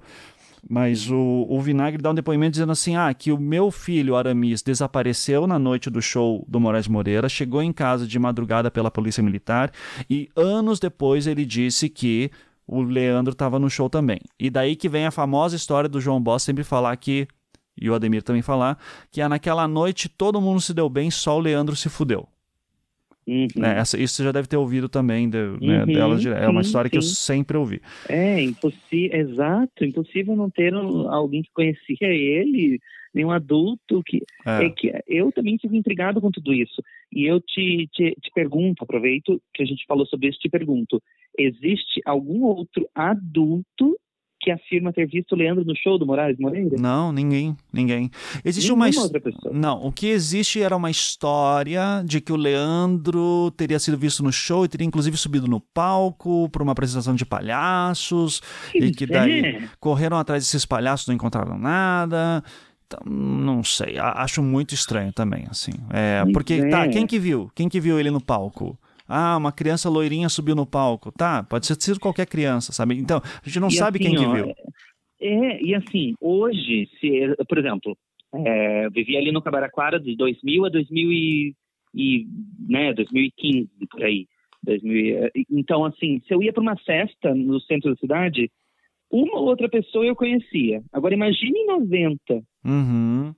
[0.69, 4.61] Mas o, o Vinagre dá um depoimento dizendo assim: ah, que o meu filho Aramis
[4.61, 9.23] desapareceu na noite do show do Moraes Moreira, chegou em casa de madrugada pela Polícia
[9.23, 9.71] Militar
[10.09, 12.31] e anos depois ele disse que
[12.67, 14.19] o Leandro estava no show também.
[14.39, 17.27] E daí que vem a famosa história do João Boss sempre falar que,
[17.75, 18.77] e o Ademir também falar,
[19.11, 22.27] que naquela noite todo mundo se deu bem, só o Leandro se fudeu.
[23.31, 23.47] Uhum.
[23.55, 23.79] Né?
[23.79, 26.19] Essa, isso você já deve ter ouvido também de, né, uhum, dela.
[26.37, 26.91] É uma história sim.
[26.91, 27.81] que eu sempre ouvi.
[28.09, 32.77] É, impossível, exato, impossível não ter um, alguém que conhecia ele,
[33.13, 34.65] nenhum adulto que, é.
[34.65, 34.69] é.
[34.69, 36.83] que eu também fico intrigado com tudo isso.
[37.09, 41.01] E eu te, te, te pergunto, aproveito que a gente falou sobre isso, te pergunto,
[41.37, 43.97] existe algum outro adulto
[44.41, 46.75] que afirma ter visto o Leandro no show do Moraes Moreira?
[46.79, 48.09] Não, ninguém, ninguém.
[48.43, 49.53] Existe Nenhuma uma outra pessoa.
[49.53, 54.31] Não, o que existe era uma história de que o Leandro teria sido visto no
[54.31, 58.41] show e teria inclusive subido no palco para uma apresentação de palhaços
[58.71, 59.69] que e que daí é.
[59.79, 62.43] correram atrás desses palhaços, não encontraram nada.
[62.87, 65.71] Então, não sei, acho muito estranho também, assim.
[65.91, 67.49] É, porque, tá, quem que viu?
[67.55, 68.77] Quem que viu ele no palco?
[69.11, 71.11] Ah, uma criança loirinha subiu no palco.
[71.11, 72.97] Tá, pode ser sido qualquer criança, sabe?
[72.97, 74.53] Então, a gente não e sabe assim, quem ó, que viu.
[75.19, 77.97] É, e assim, hoje, se, por exemplo,
[78.33, 81.55] é, eu vivi ali no Cabaraquara de 2000 a 2000 e,
[81.93, 82.27] e,
[82.67, 84.27] né, 2015, por aí.
[84.63, 88.49] 2000, então, assim, se eu ia para uma festa no centro da cidade,
[89.11, 90.81] uma ou outra pessoa eu conhecia.
[90.93, 92.41] Agora, imagine em 90.
[92.63, 93.33] Uhum.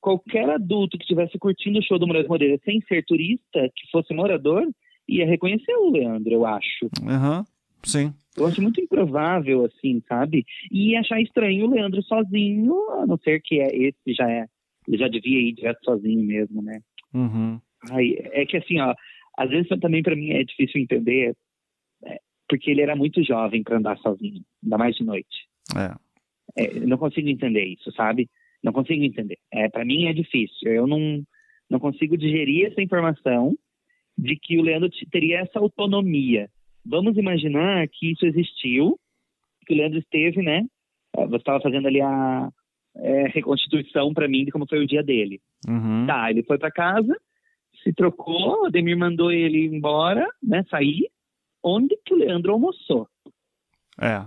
[0.00, 4.12] Qualquer adulto que estivesse curtindo o show do Moraes Moreira sem ser turista, que fosse
[4.12, 4.66] morador,
[5.08, 6.88] ia reconhecer o Leandro, eu acho.
[7.02, 7.44] Aham, uhum,
[7.82, 8.12] sim.
[8.36, 10.44] Eu acho muito improvável, assim, sabe?
[10.70, 14.46] E achar estranho o Leandro sozinho, a não ser que é, esse já é.
[14.86, 16.80] Ele já devia ir direto sozinho mesmo, né?
[17.12, 17.60] Uhum.
[17.90, 18.94] Ai, é que assim, ó,
[19.36, 21.34] às vezes também para mim é difícil entender,
[22.04, 22.18] é,
[22.48, 25.48] porque ele era muito jovem para andar sozinho, ainda mais de noite.
[25.76, 26.64] É.
[26.64, 26.80] é.
[26.80, 28.28] não consigo entender isso, sabe?
[28.62, 29.38] Não consigo entender.
[29.52, 30.72] É, para mim é difícil.
[30.72, 31.22] Eu não,
[31.68, 33.56] não consigo digerir essa informação
[34.18, 36.50] de que o Leandro teria essa autonomia.
[36.84, 38.98] Vamos imaginar que isso existiu,
[39.64, 40.66] que o Leandro esteve, né?
[41.16, 42.48] É, você estava fazendo ali a
[42.96, 45.40] é, reconstituição para mim de como foi o dia dele.
[45.68, 46.06] Uhum.
[46.06, 47.16] Tá, ele foi para casa,
[47.82, 50.64] se trocou, o Demir mandou ele embora, né?
[50.68, 51.08] Sair.
[51.62, 53.08] Onde que o Leandro almoçou?
[54.00, 54.24] É.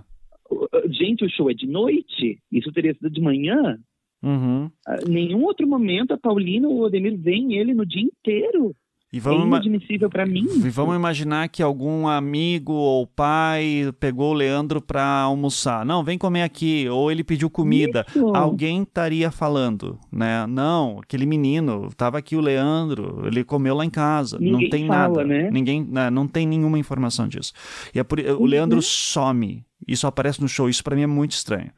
[0.90, 2.38] Gente, o show é de noite?
[2.50, 3.78] Isso teria sido de manhã?
[4.22, 4.70] Uhum.
[4.86, 8.74] Ah, nenhum outro momento a Paulina ou o Ademir vem ele no dia inteiro.
[9.12, 10.46] E vamos é inadmissível para mim.
[10.64, 15.84] E vamos imaginar que algum amigo ou pai pegou o Leandro para almoçar.
[15.84, 16.88] Não, vem comer aqui.
[16.88, 18.06] Ou ele pediu comida.
[18.08, 18.34] Isso.
[18.34, 20.46] Alguém estaria falando, né?
[20.46, 24.38] Não, aquele menino, tava aqui o Leandro, ele comeu lá em casa.
[24.38, 25.24] Ninguém não tem fala, nada.
[25.24, 25.50] Né?
[25.50, 27.52] Ninguém, né, não tem nenhuma informação disso.
[27.94, 28.82] E é por, o Leandro uhum.
[28.82, 29.62] some.
[29.86, 30.70] Isso aparece no show.
[30.70, 31.70] Isso para mim é muito estranho.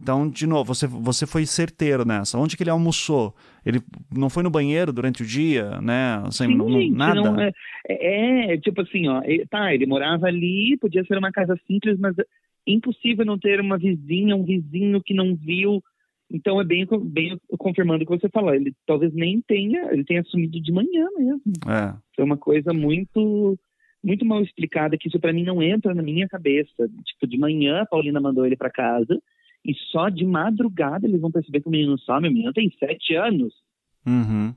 [0.00, 2.38] Então, de novo, você, você foi certeiro nessa.
[2.38, 3.34] Onde que ele almoçou?
[3.66, 3.80] Ele
[4.16, 6.22] não foi no banheiro durante o dia, né?
[6.24, 7.20] Assim, Sim, não, gente, nada.
[7.20, 7.52] Não, é,
[7.88, 11.98] é, é, tipo assim, ó, ele, tá, ele morava ali, podia ser uma casa simples,
[11.98, 12.24] mas é
[12.66, 15.82] impossível não ter uma vizinha, um vizinho que não viu.
[16.30, 18.54] Então é bem, bem confirmando o que você falou.
[18.54, 21.52] Ele talvez nem tenha, ele tenha sumido de manhã mesmo.
[21.66, 21.94] É.
[22.14, 23.58] Foi uma coisa muito
[24.04, 26.88] muito mal explicada que isso para mim não entra na minha cabeça.
[27.04, 29.20] Tipo, de manhã a Paulina mandou ele para casa
[29.64, 32.28] e só de madrugada eles vão perceber que o menino some.
[32.28, 33.54] O menino tem sete anos.
[34.06, 34.54] Uhum.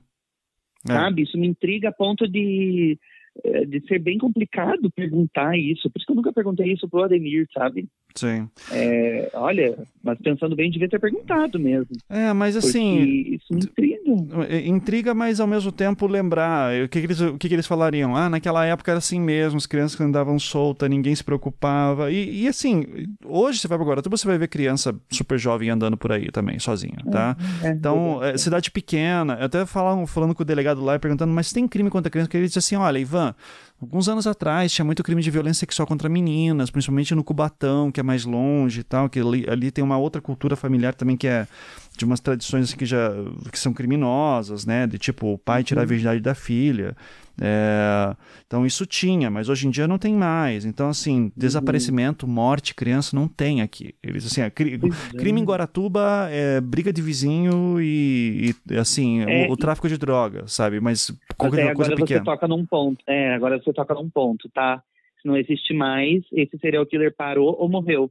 [0.88, 0.92] É.
[0.92, 1.22] Sabe?
[1.22, 2.98] Isso me intriga a ponto de,
[3.44, 5.90] eh, de ser bem complicado perguntar isso.
[5.90, 7.88] Por isso que eu nunca perguntei isso pro Ademir, sabe?
[8.14, 8.48] Sim.
[8.70, 11.88] É, olha, mas pensando bem, devia ter perguntado mesmo.
[12.08, 13.00] É, mas assim.
[13.00, 14.02] Isso intriga.
[14.48, 16.72] É, intriga, mas ao mesmo tempo lembrar.
[16.84, 18.16] O que, que eles, o que, que, eles falariam?
[18.16, 22.10] Ah, naquela época era assim mesmo, as crianças andavam soltas, ninguém se preocupava.
[22.10, 22.84] E, e assim,
[23.24, 26.58] hoje você vai para Guaratuba, você vai ver criança super jovem andando por aí também,
[26.58, 27.36] sozinha, tá?
[27.62, 29.34] É, é, então, é, cidade pequena.
[29.34, 32.28] Eu até falando, falando com o delegado lá e perguntando, mas tem crime contra criança?
[32.28, 33.34] Que ele disse assim: olha, Ivan,
[33.82, 37.98] alguns anos atrás tinha muito crime de violência sexual contra meninas, principalmente no Cubatão, que
[37.98, 41.26] é mais longe e tal, que ali, ali tem uma outra cultura familiar também que
[41.26, 41.48] é
[41.96, 43.10] de umas tradições assim, que já
[43.50, 44.86] que são criminosas, né?
[44.86, 45.88] De tipo o pai tirar a uhum.
[45.88, 46.96] virgindade da filha.
[47.40, 48.14] É,
[48.46, 50.64] então isso tinha, mas hoje em dia não tem mais.
[50.64, 51.32] Então, assim, uhum.
[51.36, 53.94] desaparecimento, morte, criança não tem aqui.
[54.02, 55.16] Eles assim, cri, é.
[55.16, 59.96] crime em Guaratuba é briga de vizinho e, e assim, é, o, o, tráfico de
[59.96, 60.80] drogas, sabe?
[60.80, 62.20] Mas qualquer é, coisa pequena.
[62.20, 63.02] Você toca num ponto.
[63.06, 64.82] É, agora você toca num ponto, tá?
[65.20, 68.10] Se não existe mais, esse serial killer parou ou morreu.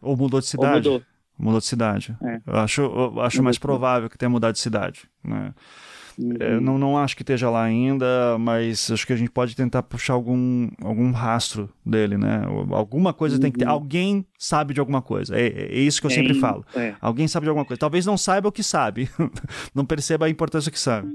[0.00, 0.88] Ou mudou de cidade.
[0.88, 1.13] Ou mudou.
[1.38, 2.16] Mudou de cidade.
[2.22, 2.40] É.
[2.46, 5.02] Eu acho, eu acho mais provável que tenha mudado de cidade.
[5.22, 5.52] Né?
[6.18, 6.34] Uhum.
[6.38, 9.82] É, não, não acho que esteja lá ainda, mas acho que a gente pode tentar
[9.82, 12.42] puxar algum, algum rastro dele, né?
[12.70, 13.40] Alguma coisa uhum.
[13.40, 13.66] tem que ter.
[13.66, 13.72] Uhum.
[13.72, 15.36] Alguém sabe de alguma coisa.
[15.36, 16.64] É, é isso que eu sempre falo.
[16.74, 16.94] É.
[17.00, 17.78] Alguém sabe de alguma coisa.
[17.80, 19.10] Talvez não saiba o que sabe.
[19.74, 21.08] não perceba a importância que sabe.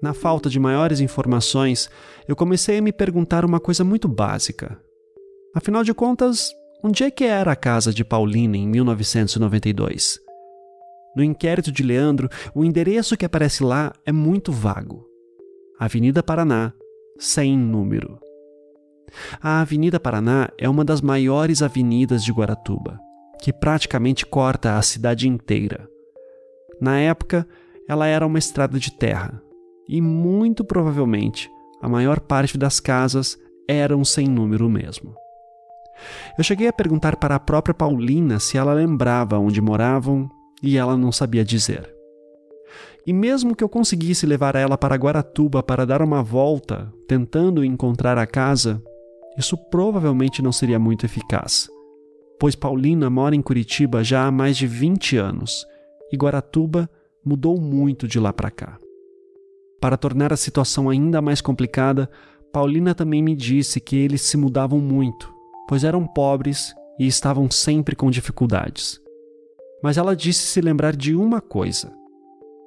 [0.00, 1.90] Na falta de maiores informações,
[2.26, 4.80] eu comecei a me perguntar uma coisa muito básica.
[5.54, 6.52] Afinal de contas,
[6.82, 10.20] onde é que era a casa de Paulina em 1992?
[11.16, 15.04] No inquérito de Leandro, o endereço que aparece lá é muito vago.
[15.78, 16.72] Avenida Paraná,
[17.18, 18.20] sem número.
[19.42, 23.00] A Avenida Paraná é uma das maiores avenidas de Guaratuba,
[23.40, 25.88] que praticamente corta a cidade inteira.
[26.80, 27.48] Na época,
[27.88, 29.42] ela era uma estrada de terra,
[29.88, 31.50] e muito provavelmente
[31.80, 33.38] a maior parte das casas
[33.68, 35.14] eram sem número mesmo.
[36.36, 40.28] Eu cheguei a perguntar para a própria Paulina se ela lembrava onde moravam
[40.62, 41.92] e ela não sabia dizer.
[43.06, 48.18] E mesmo que eu conseguisse levar ela para Guaratuba para dar uma volta, tentando encontrar
[48.18, 48.82] a casa,
[49.36, 51.68] isso provavelmente não seria muito eficaz,
[52.38, 55.64] pois Paulina mora em Curitiba já há mais de 20 anos
[56.12, 56.88] e Guaratuba
[57.24, 58.78] mudou muito de lá para cá.
[59.80, 62.10] Para tornar a situação ainda mais complicada,
[62.52, 65.32] Paulina também me disse que eles se mudavam muito,
[65.68, 69.00] pois eram pobres e estavam sempre com dificuldades.
[69.82, 71.92] Mas ela disse se lembrar de uma coisa: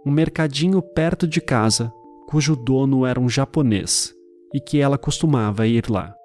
[0.06, 1.92] um mercadinho perto de casa,
[2.28, 4.14] cujo dono era um japonês
[4.54, 6.16] e que ela costumava ir lá.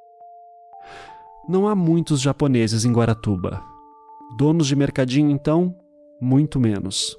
[1.48, 3.62] Não há muitos japoneses em Guaratuba.
[4.36, 5.74] Donos de mercadinho, então,
[6.20, 7.16] muito menos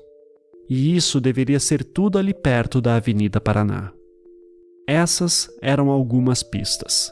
[0.69, 3.91] e isso deveria ser tudo ali perto da Avenida Paraná.
[4.87, 7.11] Essas eram algumas pistas.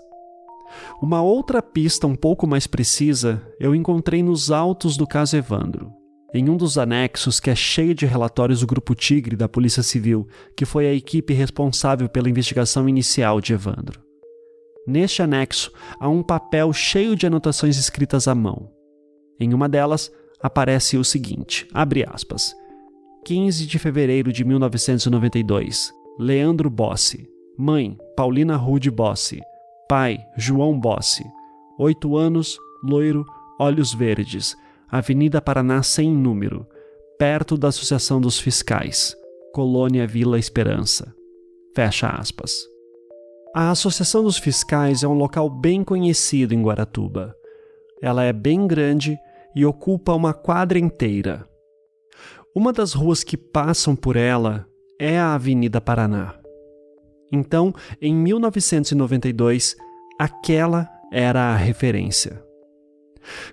[1.02, 5.92] Uma outra pista um pouco mais precisa eu encontrei nos autos do caso Evandro,
[6.34, 10.28] em um dos anexos que é cheio de relatórios do Grupo Tigre da Polícia Civil,
[10.56, 14.02] que foi a equipe responsável pela investigação inicial de Evandro.
[14.88, 18.70] Neste anexo há um papel cheio de anotações escritas à mão.
[19.40, 20.12] Em uma delas
[20.42, 22.56] aparece o seguinte: abre aspas.
[23.26, 25.92] 15 de fevereiro de 1992.
[26.20, 27.28] Leandro Bossi.
[27.58, 29.42] Mãe, Paulina Rude Bossi.
[29.90, 31.26] Pai, João Bossi.
[31.80, 33.26] 8 anos, loiro,
[33.60, 34.56] olhos verdes.
[34.88, 36.68] Avenida Paraná sem número.
[37.18, 39.16] Perto da Associação dos Fiscais.
[39.52, 41.12] Colônia Vila Esperança.
[41.76, 42.52] Fecha aspas.
[43.56, 47.36] A Associação dos Fiscais é um local bem conhecido em Guaratuba.
[48.04, 49.18] Ela é bem grande
[49.56, 51.50] e ocupa uma quadra inteira.
[52.56, 54.66] Uma das ruas que passam por ela
[54.98, 56.36] é a Avenida Paraná.
[57.30, 59.76] Então, em 1992,
[60.18, 62.42] aquela era a referência.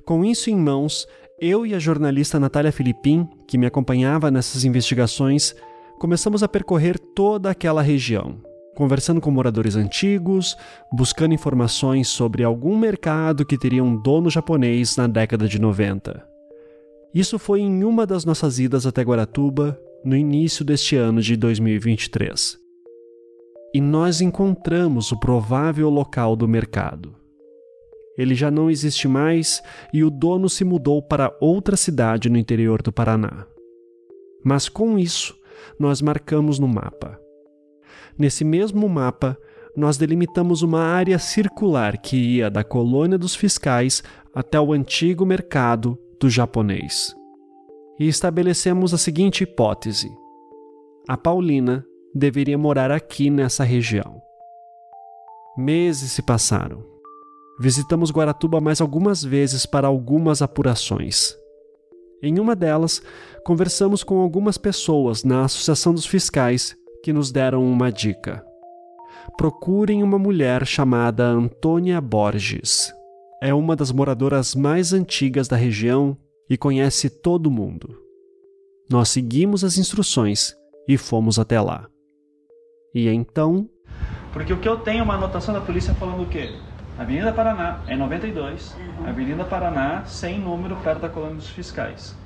[0.04, 1.04] Com isso em mãos,
[1.40, 5.52] eu e a jornalista Natália Filipim, que me acompanhava nessas investigações,
[5.98, 8.40] começamos a percorrer toda aquela região,
[8.76, 10.56] conversando com moradores antigos,
[10.92, 16.31] buscando informações sobre algum mercado que teria um dono japonês na década de 90.
[17.14, 22.58] Isso foi em uma das nossas idas até Guaratuba, no início deste ano de 2023.
[23.74, 27.14] E nós encontramos o provável local do mercado.
[28.16, 29.62] Ele já não existe mais
[29.92, 33.46] e o dono se mudou para outra cidade no interior do Paraná.
[34.42, 35.38] Mas com isso,
[35.78, 37.20] nós marcamos no mapa.
[38.18, 39.36] Nesse mesmo mapa,
[39.76, 44.02] nós delimitamos uma área circular que ia da colônia dos fiscais
[44.34, 47.12] até o antigo mercado do japonês.
[47.98, 50.08] E estabelecemos a seguinte hipótese:
[51.08, 51.84] a Paulina
[52.14, 54.22] deveria morar aqui nessa região.
[55.58, 56.86] Meses se passaram.
[57.60, 61.36] Visitamos Guaratuba mais algumas vezes para algumas apurações.
[62.22, 63.02] Em uma delas,
[63.44, 68.44] conversamos com algumas pessoas na Associação dos Fiscais que nos deram uma dica.
[69.36, 72.94] Procurem uma mulher chamada Antônia Borges.
[73.44, 76.16] É uma das moradoras mais antigas da região
[76.48, 77.98] e conhece todo mundo.
[78.88, 80.54] Nós seguimos as instruções
[80.86, 81.88] e fomos até lá.
[82.94, 83.68] E então.
[84.32, 86.54] Porque o que eu tenho é uma anotação da polícia falando o quê?
[86.96, 89.08] Avenida Paraná é 92, uhum.
[89.08, 92.16] Avenida Paraná sem número perto da colônia dos fiscais.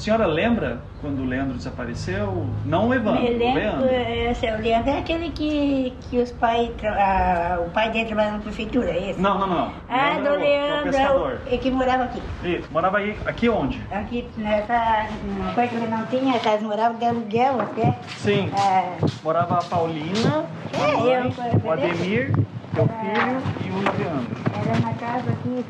[0.00, 2.46] A senhora lembra quando o Leandro desapareceu?
[2.64, 3.86] Não o Evandro, Me lembro, o Leandro.
[3.86, 8.42] É, o Leandro é aquele que, que os pais, a, o pai dele trabalhava na
[8.42, 9.20] prefeitura, é esse?
[9.20, 9.72] Não, não, não.
[9.90, 10.38] Ah, Leandro, do
[10.96, 12.22] Leandro, é, é que morava aqui.
[12.42, 13.78] Isso, morava aí, aqui onde?
[13.92, 15.06] Aqui, nessa
[15.54, 17.94] coisa que não tinha, eles moravam de aluguel até.
[18.16, 18.96] Sim, é...
[19.22, 22.32] morava a Paulina, é, a mãe, eu, o Ademir,
[22.74, 24.36] teu filho e o Leandro.
[24.54, 25.62] Era na casa aqui,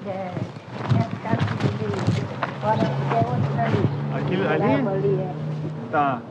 [0.95, 4.00] nessa casa de, fora, é outra dali.
[4.15, 4.63] Aquilo ali?
[4.63, 5.35] ali é.
[5.91, 6.23] Tá.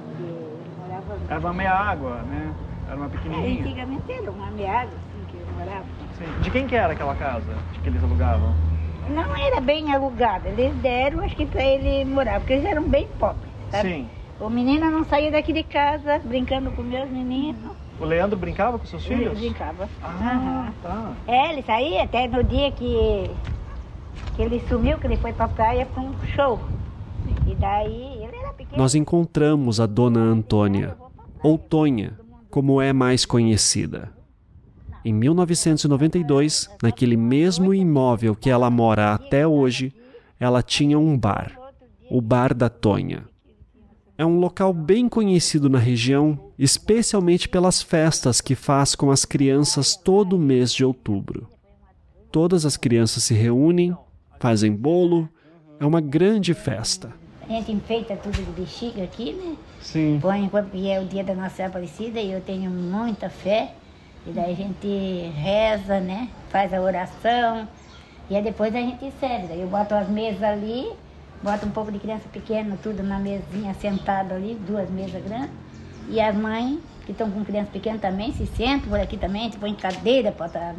[1.30, 2.54] Era uma água, né?
[2.88, 3.60] Era uma pequenininha.
[3.60, 5.86] É, antigamente era uma meia água, assim, que eu morava.
[6.18, 6.42] Sim.
[6.42, 7.54] De quem que era aquela casa
[7.84, 8.54] que eles alugavam?
[9.10, 13.08] Não era bem alugada, eles deram, acho que para ele morar, porque eles eram bem
[13.20, 13.90] pobres, sabe?
[13.90, 14.10] Sim.
[14.40, 17.72] O menino não saía daqui de casa brincando com meus meninos.
[18.00, 19.38] O Leandro brincava com seus filhos?
[19.38, 19.90] Ele brincava.
[20.02, 20.74] Ah, uhum.
[20.82, 21.12] tá.
[21.28, 23.32] É, ele saía até no dia que,
[24.36, 26.60] que ele sumiu, que ele foi pra praia para um show.
[27.56, 28.30] Daí.
[28.76, 30.96] Nós encontramos a dona Antônia,
[31.42, 32.20] ou Tonha,
[32.50, 34.12] como é mais conhecida.
[35.04, 39.94] Em 1992, naquele mesmo imóvel que ela mora até hoje,
[40.40, 41.58] ela tinha um bar,
[42.10, 43.26] o Bar da Tonha.
[44.18, 49.96] É um local bem conhecido na região, especialmente pelas festas que faz com as crianças
[49.96, 51.48] todo mês de outubro.
[52.30, 53.96] Todas as crianças se reúnem,
[54.38, 55.30] fazem bolo,
[55.80, 57.14] é uma grande festa.
[57.50, 59.58] A gente enfeita tudo de bexiga aqui, né?
[59.82, 60.20] Sim.
[60.22, 63.74] Põe enquanto é o dia da Nossa Aparecida e eu tenho muita fé.
[64.28, 66.30] E daí a gente reza, né?
[66.50, 67.68] Faz a oração.
[68.30, 69.48] E aí depois a gente serve.
[69.48, 70.92] Daí eu boto as mesas ali,
[71.42, 75.50] boto um pouco de criança pequena, tudo na mesinha sentado ali, duas mesas grandes.
[76.08, 79.74] E as mães, que estão com criança pequena também, se sentam por aqui também, põe
[79.74, 80.76] cadeira, bota.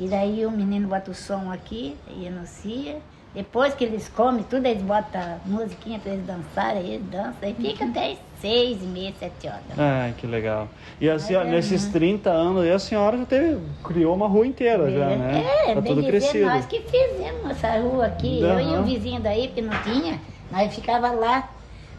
[0.00, 3.00] E daí o menino bota o som aqui e anuncia.
[3.34, 7.84] Depois que eles comem tudo, eles botam musiquinha para eles dançarem, eles dançam, e fica
[7.84, 9.62] até seis e meia, sete horas.
[9.76, 10.68] Ai, que legal.
[11.00, 14.88] E a senhora, é, nesses 30 anos, a senhora já teve, criou uma rua inteira
[14.88, 15.44] já, né?
[15.66, 16.46] É, tá tudo crescido.
[16.46, 18.60] nós que fizemos essa rua aqui, uhum.
[18.60, 20.20] eu e o vizinho daí, porque não tinha,
[20.52, 21.50] nós ficava lá.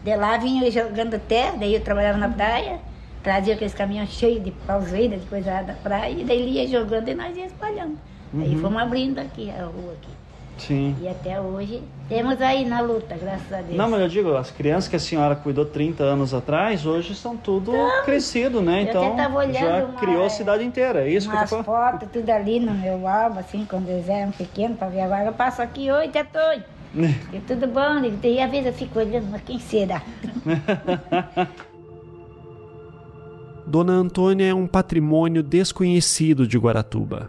[0.02, 2.78] De lá vinha jogando terra, daí eu trabalhava na praia,
[3.22, 7.08] trazia aqueles caminhões cheios de pauseira, de coisa da praia, e daí ele ia jogando
[7.08, 7.98] e nós ia espalhando.
[8.32, 8.42] Uhum.
[8.42, 10.15] Aí fomos abrindo aqui a rua aqui.
[10.58, 10.96] Sim.
[11.00, 13.76] E até hoje temos aí na luta, graças a Deus.
[13.76, 17.36] Não, mas eu digo, as crianças que a senhora cuidou 30 anos atrás, hoje estão
[17.36, 18.82] tudo então, crescido, né?
[18.82, 19.16] Então
[19.52, 21.64] já uma, criou a cidade inteira, é isso que eu tô falando?
[21.64, 25.26] fotos, tudo ali no meu álbum, assim, quando eles eram pequenos, para ver agora.
[25.26, 26.62] Eu passo aqui, oi, Tetoi.
[27.32, 28.00] e tudo bom?
[28.22, 30.00] E às vezes eu fico olhando, mas quem será?
[33.66, 37.28] Dona Antônia é um patrimônio desconhecido de Guaratuba.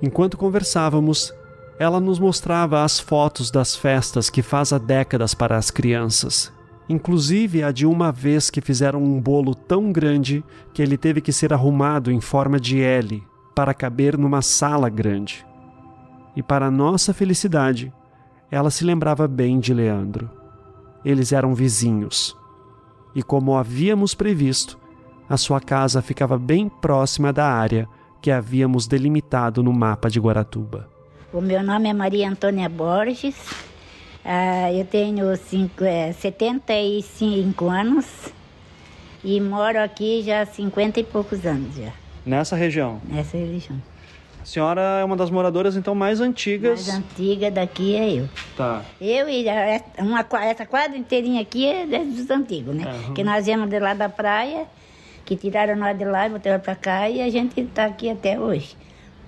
[0.00, 1.34] Enquanto conversávamos,
[1.78, 6.52] ela nos mostrava as fotos das festas que faz há décadas para as crianças,
[6.88, 10.44] inclusive a de uma vez que fizeram um bolo tão grande
[10.74, 13.22] que ele teve que ser arrumado em forma de L
[13.54, 15.46] para caber numa sala grande.
[16.34, 17.92] E para nossa felicidade,
[18.50, 20.30] ela se lembrava bem de Leandro.
[21.04, 22.36] Eles eram vizinhos,
[23.14, 24.78] E como havíamos previsto,
[25.28, 27.88] a sua casa ficava bem próxima da área
[28.20, 30.97] que havíamos delimitado no mapa de Guaratuba.
[31.30, 33.36] O meu nome é Maria Antônia Borges,
[34.24, 38.32] uh, eu tenho cinco, é, 75 anos
[39.22, 41.92] e moro aqui já há 50 e poucos anos já.
[42.24, 42.98] Nessa região?
[43.06, 43.76] Nessa região.
[44.40, 46.86] A senhora é uma das moradoras então mais antigas.
[46.86, 48.28] Mais antiga daqui é eu.
[48.56, 48.82] Tá.
[48.98, 49.44] Eu e
[49.98, 52.90] uma, essa quadra inteirinha aqui é dos antigos, né?
[52.90, 53.12] Uhum.
[53.12, 54.64] Que nós viemos de lá da praia,
[55.26, 58.40] que tiraram nós de lá e botaram pra cá e a gente tá aqui até
[58.40, 58.74] hoje.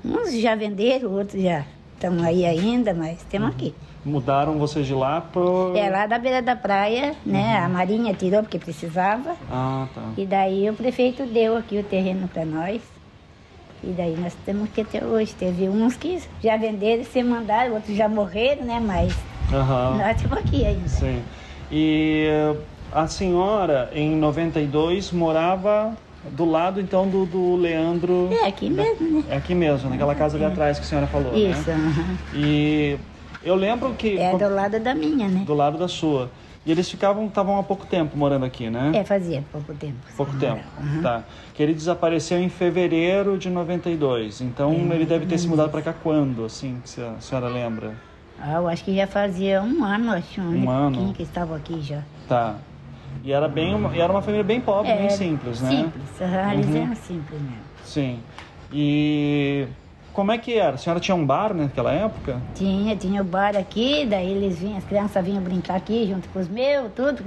[0.03, 1.67] Uns já venderam, outros já
[2.01, 3.55] estão aí ainda, mas temos uhum.
[3.55, 3.75] aqui.
[4.03, 5.77] Mudaram vocês de lá pro...
[5.77, 7.59] É, lá da beira da praia, né?
[7.59, 7.65] Uhum.
[7.67, 9.37] A Marinha tirou porque precisava.
[9.51, 10.01] Ah, tá.
[10.17, 12.81] E daí o prefeito deu aqui o terreno para nós.
[13.85, 15.35] E daí nós temos que até hoje.
[15.35, 18.81] Teve uns que já venderam e se mandaram, outros já morreram, né?
[18.81, 19.15] Mas
[19.53, 19.99] uhum.
[19.99, 20.89] nós estamos aqui ainda.
[20.89, 21.23] Sim.
[21.71, 22.27] E
[22.91, 25.95] a senhora, em 92, morava
[26.33, 28.29] do lado, então, do, do Leandro...
[28.33, 29.25] É, aqui mesmo, né?
[29.31, 32.19] É aqui mesmo, naquela casa ali atrás que a senhora falou, Isso, né?
[32.35, 32.99] E
[33.43, 34.19] eu lembro que...
[34.19, 35.45] É do lado da minha, né?
[35.47, 36.31] Do lado da sua.
[36.65, 38.93] E eles ficavam, estavam há pouco tempo morando aqui, né?
[38.95, 39.97] É, fazia pouco tempo.
[40.15, 41.03] Pouco tempo, uhum.
[41.03, 41.25] tá.
[41.55, 44.43] Que ele desapareceu em fevereiro de 92.
[44.43, 47.95] Então é, ele deve ter se mudado para cá quando, assim, se a senhora lembra?
[48.39, 51.81] Ah, eu acho que já fazia um ano, acho, um, um ano que estava aqui
[51.81, 52.03] já.
[52.29, 52.57] Tá.
[53.23, 55.71] E era bem uma, e era uma família bem pobre, é, bem simples, né?
[55.71, 56.53] Simples, uhum.
[56.53, 57.71] eles eram simples mesmo.
[57.85, 58.21] Sim.
[58.73, 59.67] E
[60.13, 60.75] como é que era?
[60.75, 62.41] A senhora tinha um bar naquela época?
[62.55, 66.29] Tinha, tinha o um bar aqui, daí eles vinham, as crianças vinham brincar aqui junto
[66.29, 67.23] com os meus, tudo.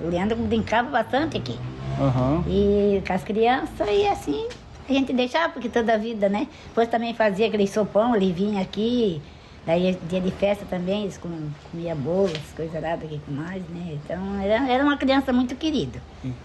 [0.00, 1.58] O Leandro brincava bastante aqui.
[1.98, 2.42] Uhum.
[2.46, 4.48] E com as crianças, e assim,
[4.88, 6.48] a gente deixava, porque toda a vida, né?
[6.68, 9.20] Depois também fazia aquele sopão, ele vinha aqui,
[9.66, 13.98] daí dia de festa também, eles comiam bolos, coisas nada aqui com nós, né?
[14.04, 16.00] Então era, era uma criança muito querida,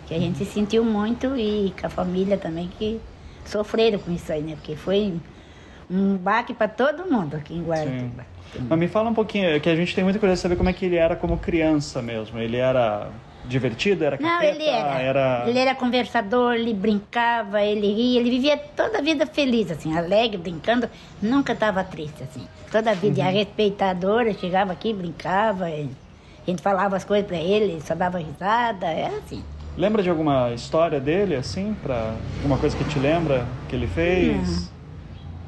[0.05, 2.99] que a gente sentiu muito e com a família também que
[3.45, 4.55] sofreram com isso aí, né?
[4.55, 5.13] Porque foi
[5.89, 8.25] um baque para todo mundo aqui em Guaratuba.
[8.69, 10.73] Mas me fala um pouquinho, que a gente tem muita curiosidade de saber como é
[10.73, 12.39] que ele era como criança mesmo.
[12.39, 13.09] Ele era
[13.45, 15.43] divertido, era capeta, Não, ele era, era...
[15.47, 20.37] Ele era conversador, ele brincava, ele ria, ele vivia toda a vida feliz, assim, alegre,
[20.37, 20.89] brincando,
[21.21, 22.47] nunca estava triste, assim.
[22.71, 23.31] Toda a vida uhum.
[23.31, 28.87] respeitadora, chegava aqui, brincava, a gente falava as coisas para ele, ele só dava risada,
[28.87, 29.43] é assim.
[29.77, 34.69] Lembra de alguma história dele, assim, para alguma coisa que te lembra que ele fez?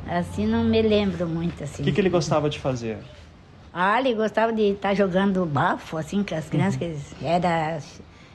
[0.05, 0.17] Não.
[0.17, 1.83] Assim não me lembro muito assim.
[1.83, 2.97] O que, que ele gostava de fazer?
[3.73, 7.17] Ah, ele gostava de estar tá jogando bafo, assim, com as crianças, uhum.
[7.19, 7.79] que era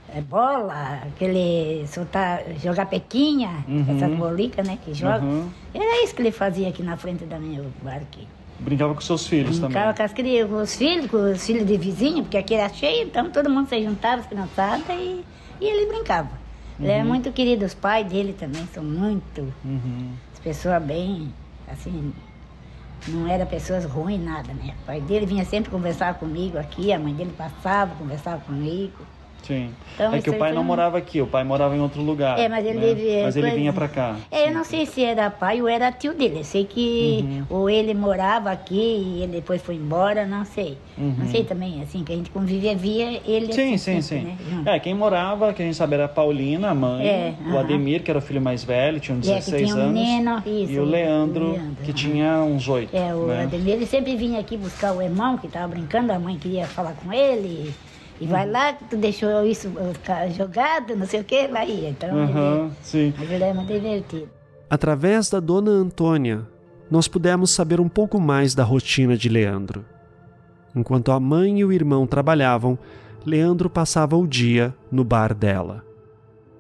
[0.09, 3.85] é, bola, aquele soltar, jogar pequinha, uhum.
[3.97, 5.25] essas bolicas, né, que joga.
[5.25, 5.49] Uhum.
[5.75, 8.27] Era isso que ele fazia aqui na frente da minha bar aqui.
[8.61, 9.97] Brincava com seus filhos Brincava também?
[9.97, 13.07] com, as, crianças, com os filhos, com os filhos de vizinho, porque aqui era cheio,
[13.07, 15.25] então todo mundo se juntava, as criançadas, e,
[15.61, 16.31] e ele brincava.
[16.79, 17.09] Ele era uhum.
[17.09, 20.13] muito querido, os pais dele também são muito, uhum.
[20.33, 21.33] as pessoas bem
[21.69, 22.13] assim,
[23.07, 24.75] não era pessoas ruins, nada, né?
[24.83, 29.07] O pai dele vinha sempre conversar comigo aqui, a mãe dele passava, conversava comigo.
[29.47, 29.71] Sim.
[29.95, 30.65] Então, é que o pai não um...
[30.65, 32.39] morava aqui, o pai morava em outro lugar.
[32.39, 33.23] É, mas ele, né?
[33.23, 34.17] mas ele vinha para cá.
[34.31, 36.39] É, eu não sei se era pai ou era tio dele.
[36.39, 37.59] Eu sei que uhum.
[37.59, 40.79] ou ele morava aqui e ele depois foi embora, não sei.
[40.97, 41.15] Uhum.
[41.19, 44.55] Não sei também, assim, que a gente convivia, via ele Sim, assim, sim, sempre, sim.
[44.57, 44.77] Né?
[44.77, 48.03] É, quem morava, que a gente sabe, era a Paulina, a mãe, é, o Ademir,
[48.03, 49.93] que era o filho mais velho, tinha uns 16 é, tinha um anos.
[49.93, 52.97] Menino, isso, e o Leandro, o Leandro que tinha uns 8.
[52.97, 53.43] É, o né?
[53.43, 56.95] Ademir, ele sempre vinha aqui buscar o irmão que estava brincando, a mãe queria falar
[56.95, 57.73] com ele.
[58.21, 59.73] E vai lá, tu deixou isso
[60.37, 61.91] jogado, não sei o que, lá ia.
[61.91, 63.15] Então, uhum, ele, sim.
[63.19, 64.29] ele é muito divertido.
[64.71, 66.47] Através da dona Antônia,
[66.91, 69.85] nós pudemos saber um pouco mais da rotina de Leandro.
[70.75, 72.79] Enquanto a mãe e o irmão trabalhavam,
[73.27, 75.85] Leandro passava o dia no bar dela.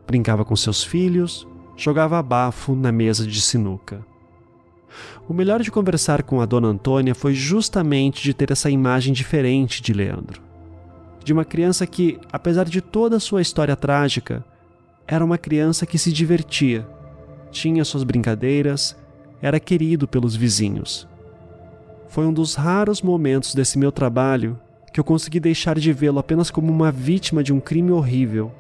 [0.07, 4.05] Brincava com seus filhos, jogava bafo na mesa de sinuca.
[5.29, 9.83] O melhor de conversar com a dona Antônia foi justamente de ter essa imagem diferente
[9.83, 10.44] de Leandro
[11.25, 14.45] de uma criança que, apesar de toda a sua história trágica,
[15.07, 16.87] era uma criança que se divertia,
[17.51, 18.97] tinha suas brincadeiras,
[19.41, 21.09] era querido pelos vizinhos.
[22.09, 24.59] Foi um dos raros momentos desse meu trabalho
[24.93, 28.53] que eu consegui deixar de vê-lo apenas como uma vítima de um crime horrível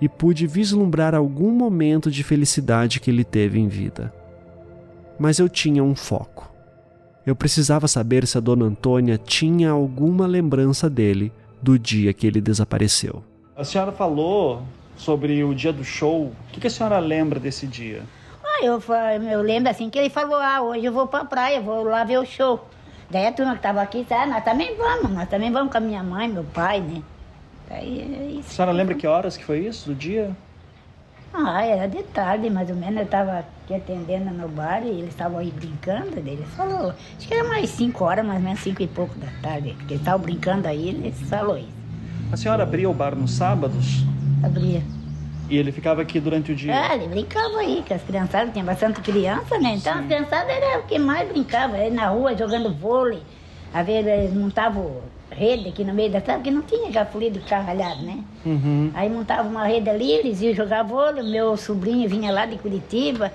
[0.00, 4.12] e pude vislumbrar algum momento de felicidade que ele teve em vida.
[5.18, 6.50] Mas eu tinha um foco.
[7.26, 11.32] Eu precisava saber se a dona Antônia tinha alguma lembrança dele
[11.62, 13.24] do dia que ele desapareceu.
[13.56, 14.62] A senhora falou
[14.96, 16.32] sobre o dia do show.
[16.48, 18.02] O que, a senhora lembra desse dia?
[18.44, 18.82] Ah, eu,
[19.30, 22.18] eu lembro assim que ele falou: ah, hoje eu vou pra praia, vou lá ver
[22.18, 22.66] o show.
[23.10, 25.80] Daí a turma que tava aqui ah, nós também vamos, nós também vamos com a
[25.80, 27.02] minha mãe, meu pai, né?
[27.68, 28.50] Daí é isso.
[28.50, 30.36] A senhora lembra que horas que foi isso, do dia?
[31.32, 32.96] Ah, era de tarde, mais ou menos.
[32.96, 36.18] Eu estava aqui atendendo no bar e eles estavam aí brincando.
[36.18, 39.28] Ele falou, acho que era mais 5 horas, mais ou menos 5 e pouco da
[39.40, 39.74] tarde.
[39.74, 41.80] Porque eles estavam brincando aí, ele falou isso.
[42.32, 44.04] A senhora abria o bar nos sábados?
[44.42, 44.82] Abria.
[45.48, 46.72] E ele ficava aqui durante o dia?
[46.72, 49.74] É, ele brincava aí, com as criançadas, tinha bastante criança, né?
[49.74, 50.00] Então Sim.
[50.00, 53.20] as criançadas era o que mais brincava, aí na rua jogando vôlei.
[53.74, 55.00] A ver, eles montavam
[55.30, 58.18] rede aqui no meio da cidade, porque não tinha já de carvalhado, né?
[58.44, 58.90] Uhum.
[58.94, 63.32] Aí montava uma rede ali, eles iam jogar vôlei, meu sobrinho vinha lá de Curitiba,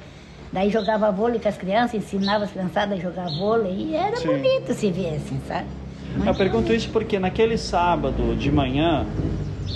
[0.51, 4.27] daí jogava vôlei com as crianças, ensinava as criançadas a jogar vôlei, e era Sim.
[4.27, 5.67] bonito se ver assim, sabe?
[6.15, 6.79] Muito Eu pergunto bonito.
[6.79, 9.05] isso porque naquele sábado de manhã,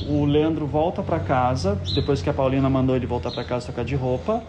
[0.08, 3.86] o Leandro volta para casa, depois que a Paulina mandou ele voltar para casa trocar
[3.86, 4.44] de roupa,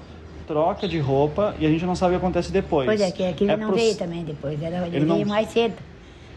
[0.46, 2.86] troca de roupa e a gente não sabe o que acontece depois.
[2.86, 3.76] Pois é, que aquele é não pro...
[3.76, 5.24] veio também depois, ele, ele veio não...
[5.24, 5.74] mais cedo.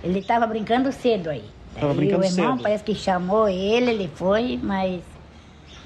[0.04, 1.44] Ele estava brincando cedo aí.
[1.80, 2.64] Tava brincando o irmão cedo.
[2.64, 5.02] parece que chamou ele, ele foi, mas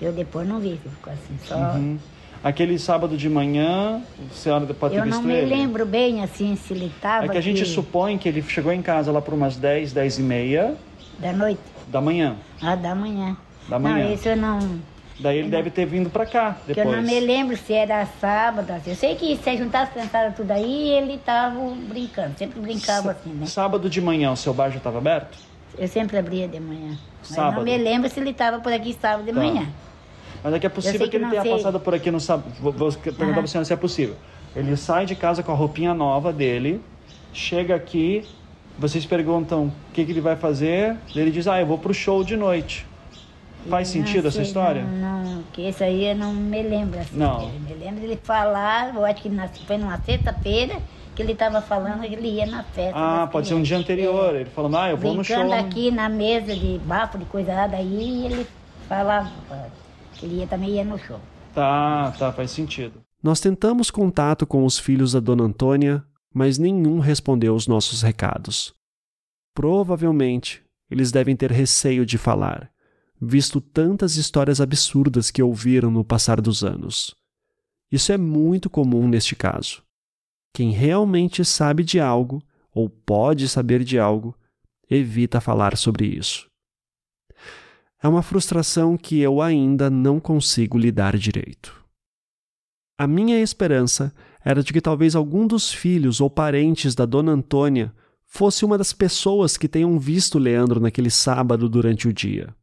[0.01, 1.55] eu depois não vi, ficou assim, só...
[1.55, 1.97] Uhum.
[2.43, 5.11] Aquele sábado de manhã, a senhora pode ter eu ele?
[5.11, 7.25] Não me lembro bem, assim, se ele estava...
[7.25, 10.19] É que a gente supõe que ele chegou em casa lá por umas 10, 10
[10.19, 10.75] e meia...
[11.19, 11.59] Da noite?
[11.87, 12.35] Da manhã.
[12.61, 13.35] Ah, da manhã.
[13.67, 14.05] Da manhã.
[14.05, 14.59] Não, isso eu não...
[15.19, 16.85] Daí ele deve ter vindo para cá depois.
[16.85, 18.69] eu não me lembro se era sábado.
[18.71, 18.91] Assim.
[18.91, 22.37] Eu sei que se juntasse criançada tudo aí, ele estava brincando.
[22.37, 23.45] Sempre brincava assim, né?
[23.47, 25.37] Sábado de manhã o seu bar já estava aberto?
[25.77, 26.97] Eu sempre abria de manhã.
[27.23, 27.45] Sábado.
[27.47, 29.39] Mas não me lembro se ele estava por aqui sábado de tá.
[29.39, 29.67] manhã.
[30.43, 31.51] Mas é que é possível que, que, ele tenha sei.
[31.51, 32.51] passado por aqui no sábado.
[32.59, 33.33] Vou, vou perguntar uhum.
[33.33, 34.15] para a senhora se é possível.
[34.55, 36.81] Ele sai de casa com a roupinha nova dele,
[37.31, 38.23] chega aqui,
[38.77, 42.23] vocês perguntam o que, que ele vai fazer, ele diz, ah, eu vou pro show
[42.23, 42.86] de noite.
[43.69, 44.83] Faz sentido essa história?
[44.83, 47.17] Não, não, que isso aí eu não me lembro assim.
[47.17, 47.49] Não.
[47.49, 50.81] Me lembro dele falar, eu acho que foi numa sexta-feira
[51.15, 52.93] que ele estava falando que ele ia na festa.
[52.95, 55.35] Ah, pode ser um dia anterior, ele falando, ah, eu vou no show.
[55.35, 58.47] Brincando aqui na mesa de bafo, de coisa daí ele
[58.87, 59.31] falava
[60.13, 61.19] que ele ia, também ia no show.
[61.53, 63.01] Tá, tá, faz sentido.
[63.21, 68.73] Nós tentamos contato com os filhos da dona Antônia, mas nenhum respondeu os nossos recados.
[69.55, 72.69] Provavelmente, eles devem ter receio de falar
[73.19, 77.15] visto tantas histórias absurdas que ouviram no passar dos anos.
[77.91, 79.81] Isso é muito comum neste caso.
[80.53, 82.41] Quem realmente sabe de algo,
[82.73, 84.35] ou pode saber de algo,
[84.89, 86.47] evita falar sobre isso.
[88.01, 91.83] É uma frustração que eu ainda não consigo lidar direito.
[92.99, 94.13] A minha esperança
[94.43, 97.93] era de que talvez algum dos filhos ou parentes da dona Antônia
[98.25, 102.55] fosse uma das pessoas que tenham visto Leandro naquele sábado durante o dia.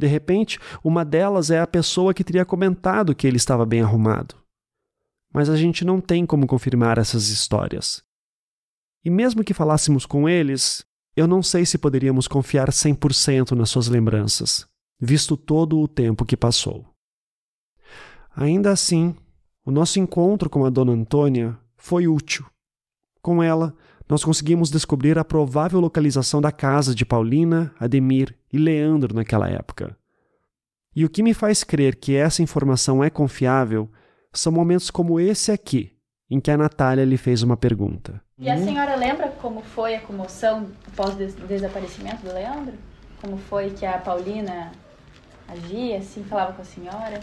[0.00, 4.34] De repente, uma delas é a pessoa que teria comentado que ele estava bem arrumado.
[5.30, 8.02] Mas a gente não tem como confirmar essas histórias.
[9.04, 13.88] E mesmo que falássemos com eles, eu não sei se poderíamos confiar 100% nas suas
[13.88, 14.66] lembranças,
[14.98, 16.86] visto todo o tempo que passou.
[18.34, 19.14] Ainda assim,
[19.66, 22.46] o nosso encontro com a dona Antônia foi útil.
[23.20, 23.76] Com ela,
[24.10, 29.96] nós conseguimos descobrir a provável localização da casa de Paulina, Ademir e Leandro naquela época.
[30.94, 33.88] E o que me faz crer que essa informação é confiável
[34.32, 35.96] são momentos como esse aqui,
[36.28, 38.20] em que a Natália lhe fez uma pergunta.
[38.36, 42.74] E a senhora lembra como foi a comoção após o desaparecimento do Leandro?
[43.20, 44.72] Como foi que a Paulina
[45.46, 47.20] agia, assim, falava com a senhora?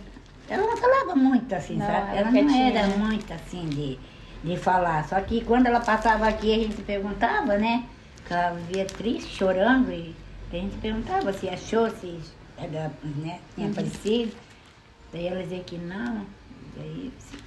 [0.48, 2.16] Ela não falava muito assim, não, sabe?
[2.16, 2.96] Ela, ela não era né?
[2.96, 4.00] muito assim de
[4.44, 5.08] de falar.
[5.08, 7.86] Só que quando ela passava aqui, a gente perguntava, né?
[8.26, 10.16] Que ela via triste, chorando, e
[10.52, 12.20] a gente perguntava se achou, se
[12.58, 13.72] era, né, tinha uhum.
[13.72, 14.32] aparecido.
[15.14, 16.26] Daí ela dizia que não.
[16.76, 17.38] Daí, assim,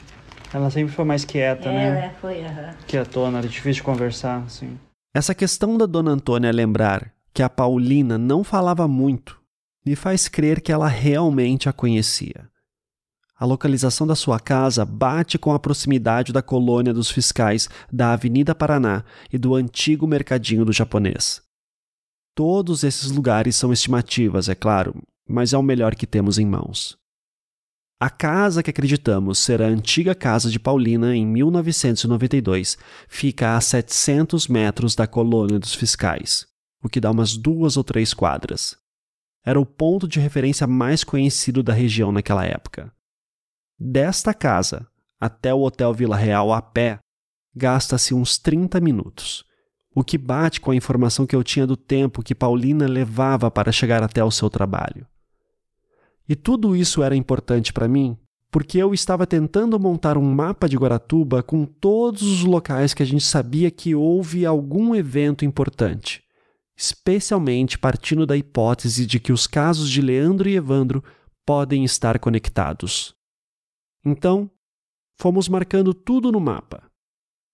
[0.53, 2.05] ela sempre foi mais quieta, ela né?
[2.05, 2.75] Ela foi, aham.
[2.87, 4.79] Quietona, era difícil de conversar, assim.
[5.15, 9.41] Essa questão da dona Antônia lembrar que a Paulina não falava muito
[9.85, 12.50] me faz crer que ela realmente a conhecia.
[13.41, 18.55] A localização da sua casa bate com a proximidade da colônia dos fiscais da Avenida
[18.55, 19.03] Paraná
[19.33, 21.41] e do antigo mercadinho do japonês.
[22.37, 24.95] Todos esses lugares são estimativas, é claro,
[25.27, 26.99] mas é o melhor que temos em mãos.
[27.99, 32.77] A casa que acreditamos ser a antiga casa de Paulina em 1992
[33.09, 36.47] fica a 700 metros da colônia dos fiscais,
[36.85, 38.77] o que dá umas duas ou três quadras.
[39.43, 42.93] Era o ponto de referência mais conhecido da região naquela época.
[43.83, 44.87] Desta casa
[45.19, 46.99] até o Hotel Vila Real a pé,
[47.55, 49.43] gasta-se uns 30 minutos,
[49.95, 53.73] o que bate com a informação que eu tinha do tempo que Paulina levava para
[53.73, 55.07] chegar até o seu trabalho.
[56.29, 58.19] E tudo isso era importante para mim
[58.51, 63.07] porque eu estava tentando montar um mapa de Guaratuba com todos os locais que a
[63.07, 66.23] gente sabia que houve algum evento importante,
[66.77, 71.03] especialmente partindo da hipótese de que os casos de Leandro e Evandro
[71.47, 73.15] podem estar conectados.
[74.05, 74.51] Então,
[75.19, 76.91] fomos marcando tudo no mapa: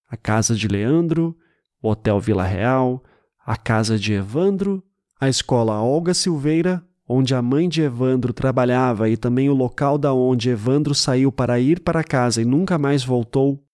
[0.09, 1.37] a casa de Leandro,
[1.83, 3.03] o Hotel Vila Real,
[3.45, 4.83] a casa de Evandro,
[5.21, 10.13] a escola Olga Silveira, onde a mãe de Evandro trabalhava e também o local da
[10.13, 13.65] onde Evandro saiu para ir para casa e nunca mais voltou,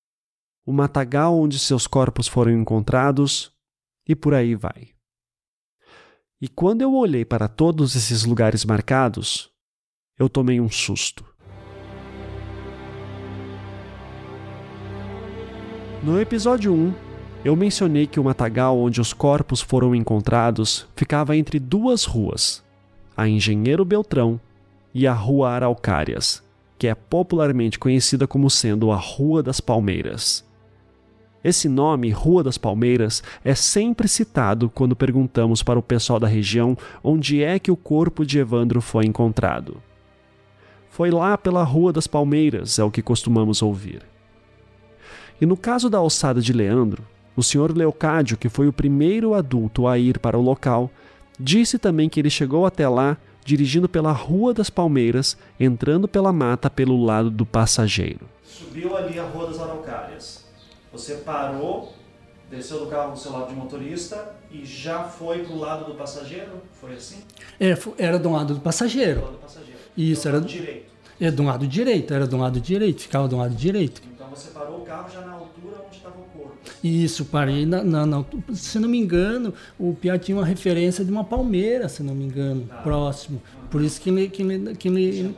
[0.65, 3.53] o matagal onde seus corpos foram encontrados,
[4.07, 4.91] e por aí vai.
[6.41, 9.51] E quando eu olhei para todos esses lugares marcados,
[10.19, 11.32] eu tomei um susto.
[16.03, 16.93] No episódio 1,
[17.45, 22.61] eu mencionei que o matagal onde os corpos foram encontrados ficava entre duas ruas,
[23.17, 24.41] a Engenheiro Beltrão
[24.93, 26.43] e a Rua Araucárias,
[26.77, 30.45] que é popularmente conhecida como sendo a Rua das Palmeiras.
[31.45, 36.77] Esse nome, Rua das Palmeiras, é sempre citado quando perguntamos para o pessoal da região
[37.05, 39.77] onde é que o corpo de Evandro foi encontrado.
[40.91, 44.03] Foi lá pela Rua das Palmeiras, é o que costumamos ouvir.
[45.43, 47.05] E no caso da alçada de Leandro,
[47.35, 50.89] o senhor Leocádio, que foi o primeiro adulto a ir para o local,
[51.37, 56.71] disse também que ele chegou até lá dirigindo pela Rua das Palmeiras, entrando pela mata
[56.71, 58.21] pelo lado do passageiro.
[58.45, 60.45] Subiu ali a Rua das Araucárias.
[60.93, 61.93] Você parou,
[62.49, 65.99] desceu do carro do seu lado de motorista e já foi para o lado do
[65.99, 66.53] passageiro?
[66.81, 67.19] Foi assim?
[67.59, 69.19] É, era do lado do passageiro.
[69.19, 69.81] Do lado do passageiro.
[69.97, 70.39] Isso, do era.
[70.39, 70.93] Lado direito.
[71.21, 74.03] É, do lado direito, era do lado direito, ficava do lado direito.
[74.35, 76.57] Você parou o carro já na altura onde estava o corpo.
[76.83, 81.11] Isso, parei na, na, na, Se não me engano, o Pia tinha uma referência de
[81.11, 82.77] uma palmeira, se não me engano, ah.
[82.77, 83.43] próximo.
[83.71, 85.37] Por isso que ele, que ele, que ele,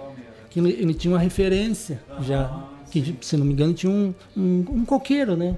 [0.49, 2.69] que ele, ele tinha uma referência já.
[2.91, 5.57] Que, se não me engano, tinha um, um, um coqueiro, né?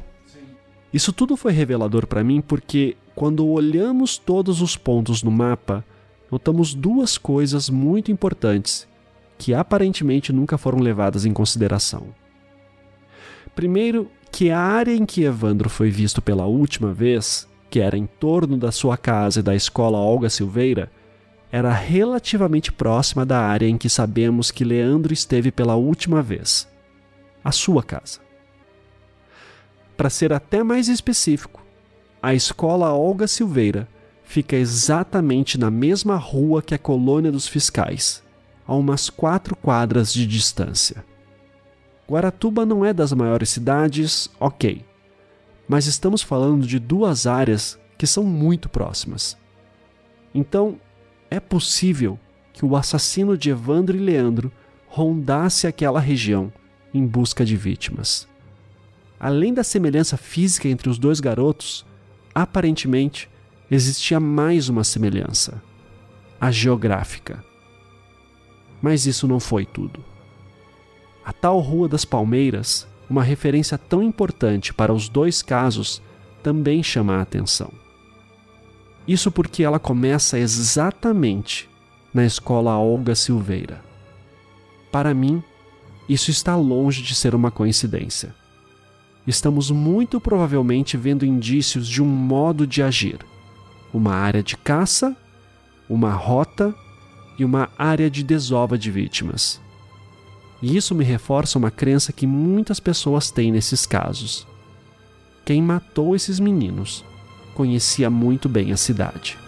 [0.93, 5.85] Isso tudo foi revelador para mim porque, quando olhamos todos os pontos no mapa,
[6.31, 8.89] notamos duas coisas muito importantes
[9.37, 12.15] que aparentemente nunca foram levadas em consideração.
[13.57, 18.05] Primeiro, que a área em que Evandro foi visto pela última vez, que era em
[18.05, 20.93] torno da sua casa e da escola Olga Silveira,
[21.51, 26.69] era relativamente próxima da área em que sabemos que Leandro esteve pela última vez
[27.43, 28.21] a sua casa.
[29.97, 31.65] Para ser até mais específico,
[32.23, 33.89] a escola Olga Silveira
[34.23, 38.23] fica exatamente na mesma rua que a colônia dos fiscais,
[38.67, 41.03] a umas quatro quadras de distância.
[42.09, 44.85] Guaratuba não é das maiores cidades, ok.
[45.69, 49.37] Mas estamos falando de duas áreas que são muito próximas.
[50.35, 50.79] Então,
[51.31, 52.19] é possível
[52.53, 54.53] que o assassino de Evandro e Leandro
[54.87, 56.53] rondasse aquela região
[56.95, 58.29] em busca de vítimas.
[59.19, 61.85] Além da semelhança física entre os dois garotos,
[62.35, 63.29] aparentemente
[63.71, 65.61] existia mais uma semelhança:
[66.41, 67.45] a geográfica.
[68.81, 70.05] Mas isso não foi tudo.
[71.27, 76.01] A tal Rua das Palmeiras, uma referência tão importante para os dois casos,
[76.41, 77.73] também chama a atenção.
[79.09, 81.69] Isso porque ela começa exatamente
[82.15, 83.83] na escola Olga Silveira.
[84.93, 85.43] Para mim,
[86.09, 88.33] isso está longe de ser uma coincidência.
[89.27, 93.19] Estamos muito provavelmente vendo indícios de um modo de agir,
[93.93, 95.17] uma área de caça,
[95.89, 96.73] uma rota
[97.37, 99.66] e uma área de desova de vítimas.
[100.63, 104.47] E isso me reforça uma crença que muitas pessoas têm nesses casos.
[105.45, 107.05] Quem matou esses meninos
[107.55, 109.39] conhecia muito bem a cidade.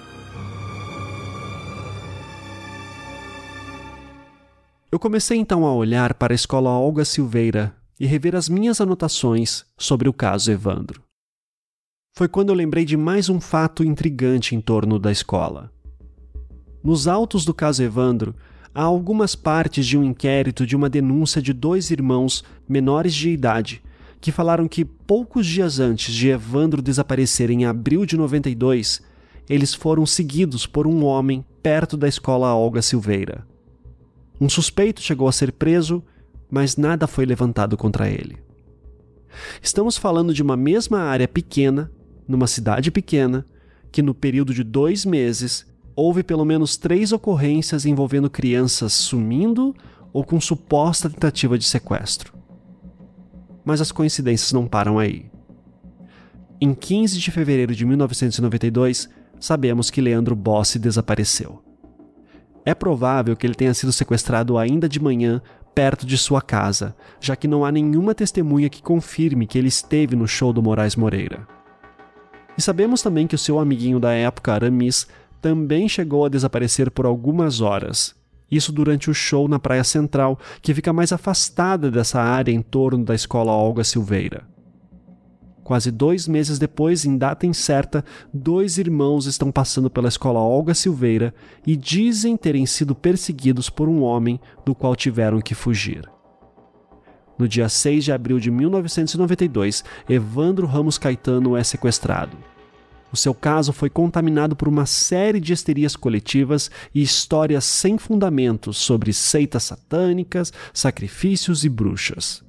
[4.90, 9.66] Eu comecei então a olhar para a escola Olga Silveira e rever as minhas anotações
[9.76, 11.02] sobre o caso Evandro.
[12.16, 15.70] Foi quando eu lembrei de mais um fato intrigante em torno da escola.
[16.82, 18.34] Nos autos do caso Evandro,
[18.78, 23.82] há algumas partes de um inquérito de uma denúncia de dois irmãos menores de idade
[24.20, 29.02] que falaram que poucos dias antes de Evandro desaparecer em abril de 92,
[29.50, 33.44] eles foram seguidos por um homem perto da escola Olga Silveira.
[34.40, 36.00] Um suspeito chegou a ser preso,
[36.48, 38.38] mas nada foi levantado contra ele.
[39.60, 41.90] Estamos falando de uma mesma área pequena,
[42.28, 43.44] numa cidade pequena,
[43.90, 45.66] que no período de dois meses
[46.00, 49.74] houve pelo menos três ocorrências envolvendo crianças sumindo
[50.12, 52.32] ou com suposta tentativa de sequestro.
[53.64, 55.26] Mas as coincidências não param aí.
[56.60, 59.08] Em 15 de fevereiro de 1992,
[59.40, 61.60] sabemos que Leandro Bossi desapareceu.
[62.64, 65.42] É provável que ele tenha sido sequestrado ainda de manhã
[65.74, 70.14] perto de sua casa, já que não há nenhuma testemunha que confirme que ele esteve
[70.14, 71.44] no show do Moraes Moreira.
[72.56, 75.08] E sabemos também que o seu amiguinho da época, Aramis,
[75.40, 78.14] também chegou a desaparecer por algumas horas.
[78.50, 83.04] Isso durante o show na Praia Central, que fica mais afastada dessa área em torno
[83.04, 84.46] da escola Olga Silveira.
[85.62, 88.02] Quase dois meses depois, em data incerta,
[88.32, 91.34] dois irmãos estão passando pela escola Olga Silveira
[91.66, 96.08] e dizem terem sido perseguidos por um homem do qual tiveram que fugir.
[97.38, 102.36] No dia 6 de abril de 1992, Evandro Ramos Caetano é sequestrado.
[103.12, 108.76] O seu caso foi contaminado por uma série de histerias coletivas e histórias sem fundamentos
[108.76, 112.44] sobre seitas satânicas, sacrifícios e bruxas.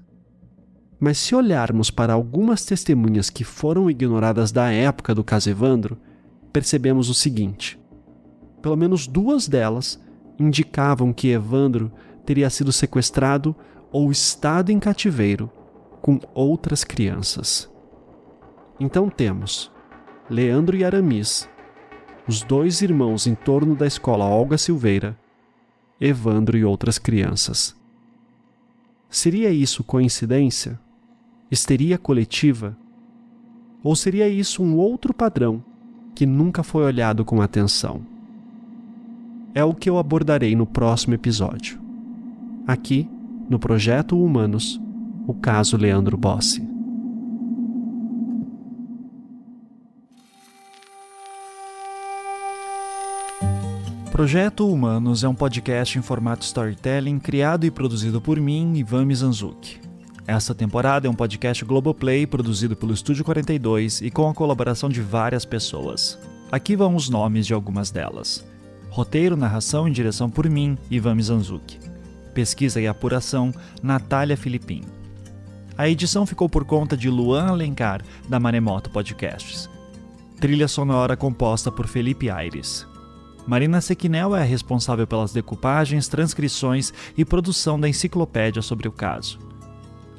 [0.99, 5.97] Mas se olharmos para algumas testemunhas que foram ignoradas da época do caso Evandro,
[6.51, 7.79] percebemos o seguinte:
[8.61, 9.97] pelo menos duas delas
[10.37, 11.89] indicavam que Evandro
[12.25, 13.55] teria sido sequestrado
[13.91, 15.49] ou estado em cativeiro
[16.01, 17.69] com outras crianças.
[18.77, 19.71] Então temos
[20.29, 21.49] Leandro e Aramis,
[22.27, 25.17] os dois irmãos em torno da escola Olga Silveira,
[25.99, 27.75] Evandro e outras crianças.
[29.09, 30.79] Seria isso coincidência?
[31.51, 32.77] histeria coletiva?
[33.83, 35.63] Ou seria isso um outro padrão
[36.13, 38.01] que nunca foi olhado com atenção?
[39.53, 41.79] É o que eu abordarei no próximo episódio.
[42.67, 43.09] Aqui,
[43.49, 44.79] no Projeto Humanos,
[45.25, 46.68] o caso Leandro Bossi.
[54.19, 59.79] Projeto Humanos é um podcast em formato storytelling criado e produzido por mim, Ivan Mizanzuki.
[60.27, 64.99] Essa temporada é um podcast Globoplay produzido pelo Estúdio 42 e com a colaboração de
[64.99, 66.19] várias pessoas.
[66.51, 68.45] Aqui vão os nomes de algumas delas.
[68.89, 71.79] Roteiro, narração e direção por mim, Ivan Mizanzuki.
[72.33, 74.81] Pesquisa e apuração, Natália Filipim.
[75.77, 79.69] A edição ficou por conta de Luan Alencar, da Maremoto Podcasts.
[80.41, 82.88] Trilha sonora composta por Felipe Aires.
[83.47, 89.39] Marina Sequinel é a responsável pelas decupagens, transcrições e produção da enciclopédia sobre o caso.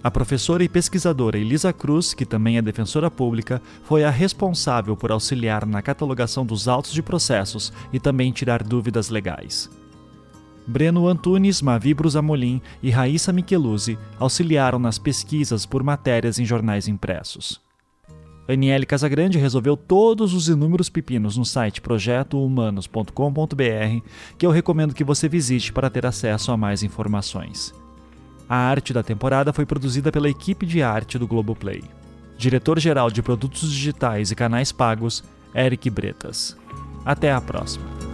[0.02, 5.12] A professora e pesquisadora Elisa Cruz, que também é defensora pública, foi a responsável por
[5.12, 9.68] auxiliar na catalogação dos autos de processos e também tirar dúvidas legais.
[10.66, 17.60] Breno Antunes, Mavi Brusamolim e Raíssa Micheluzzi auxiliaram nas pesquisas por matérias em jornais impressos.
[18.51, 24.06] Aniele Casagrande resolveu todos os inúmeros pepinos no site projetohumanos.com.br,
[24.36, 27.72] que eu recomendo que você visite para ter acesso a mais informações.
[28.48, 31.82] A arte da temporada foi produzida pela equipe de arte do Globoplay.
[32.36, 35.22] Diretor-geral de produtos digitais e canais pagos,
[35.55, 36.56] Eric Bretas.
[37.05, 38.09] Até a próxima.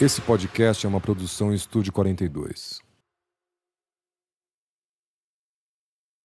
[0.00, 2.89] Esse podcast é uma produção Estúdio 42.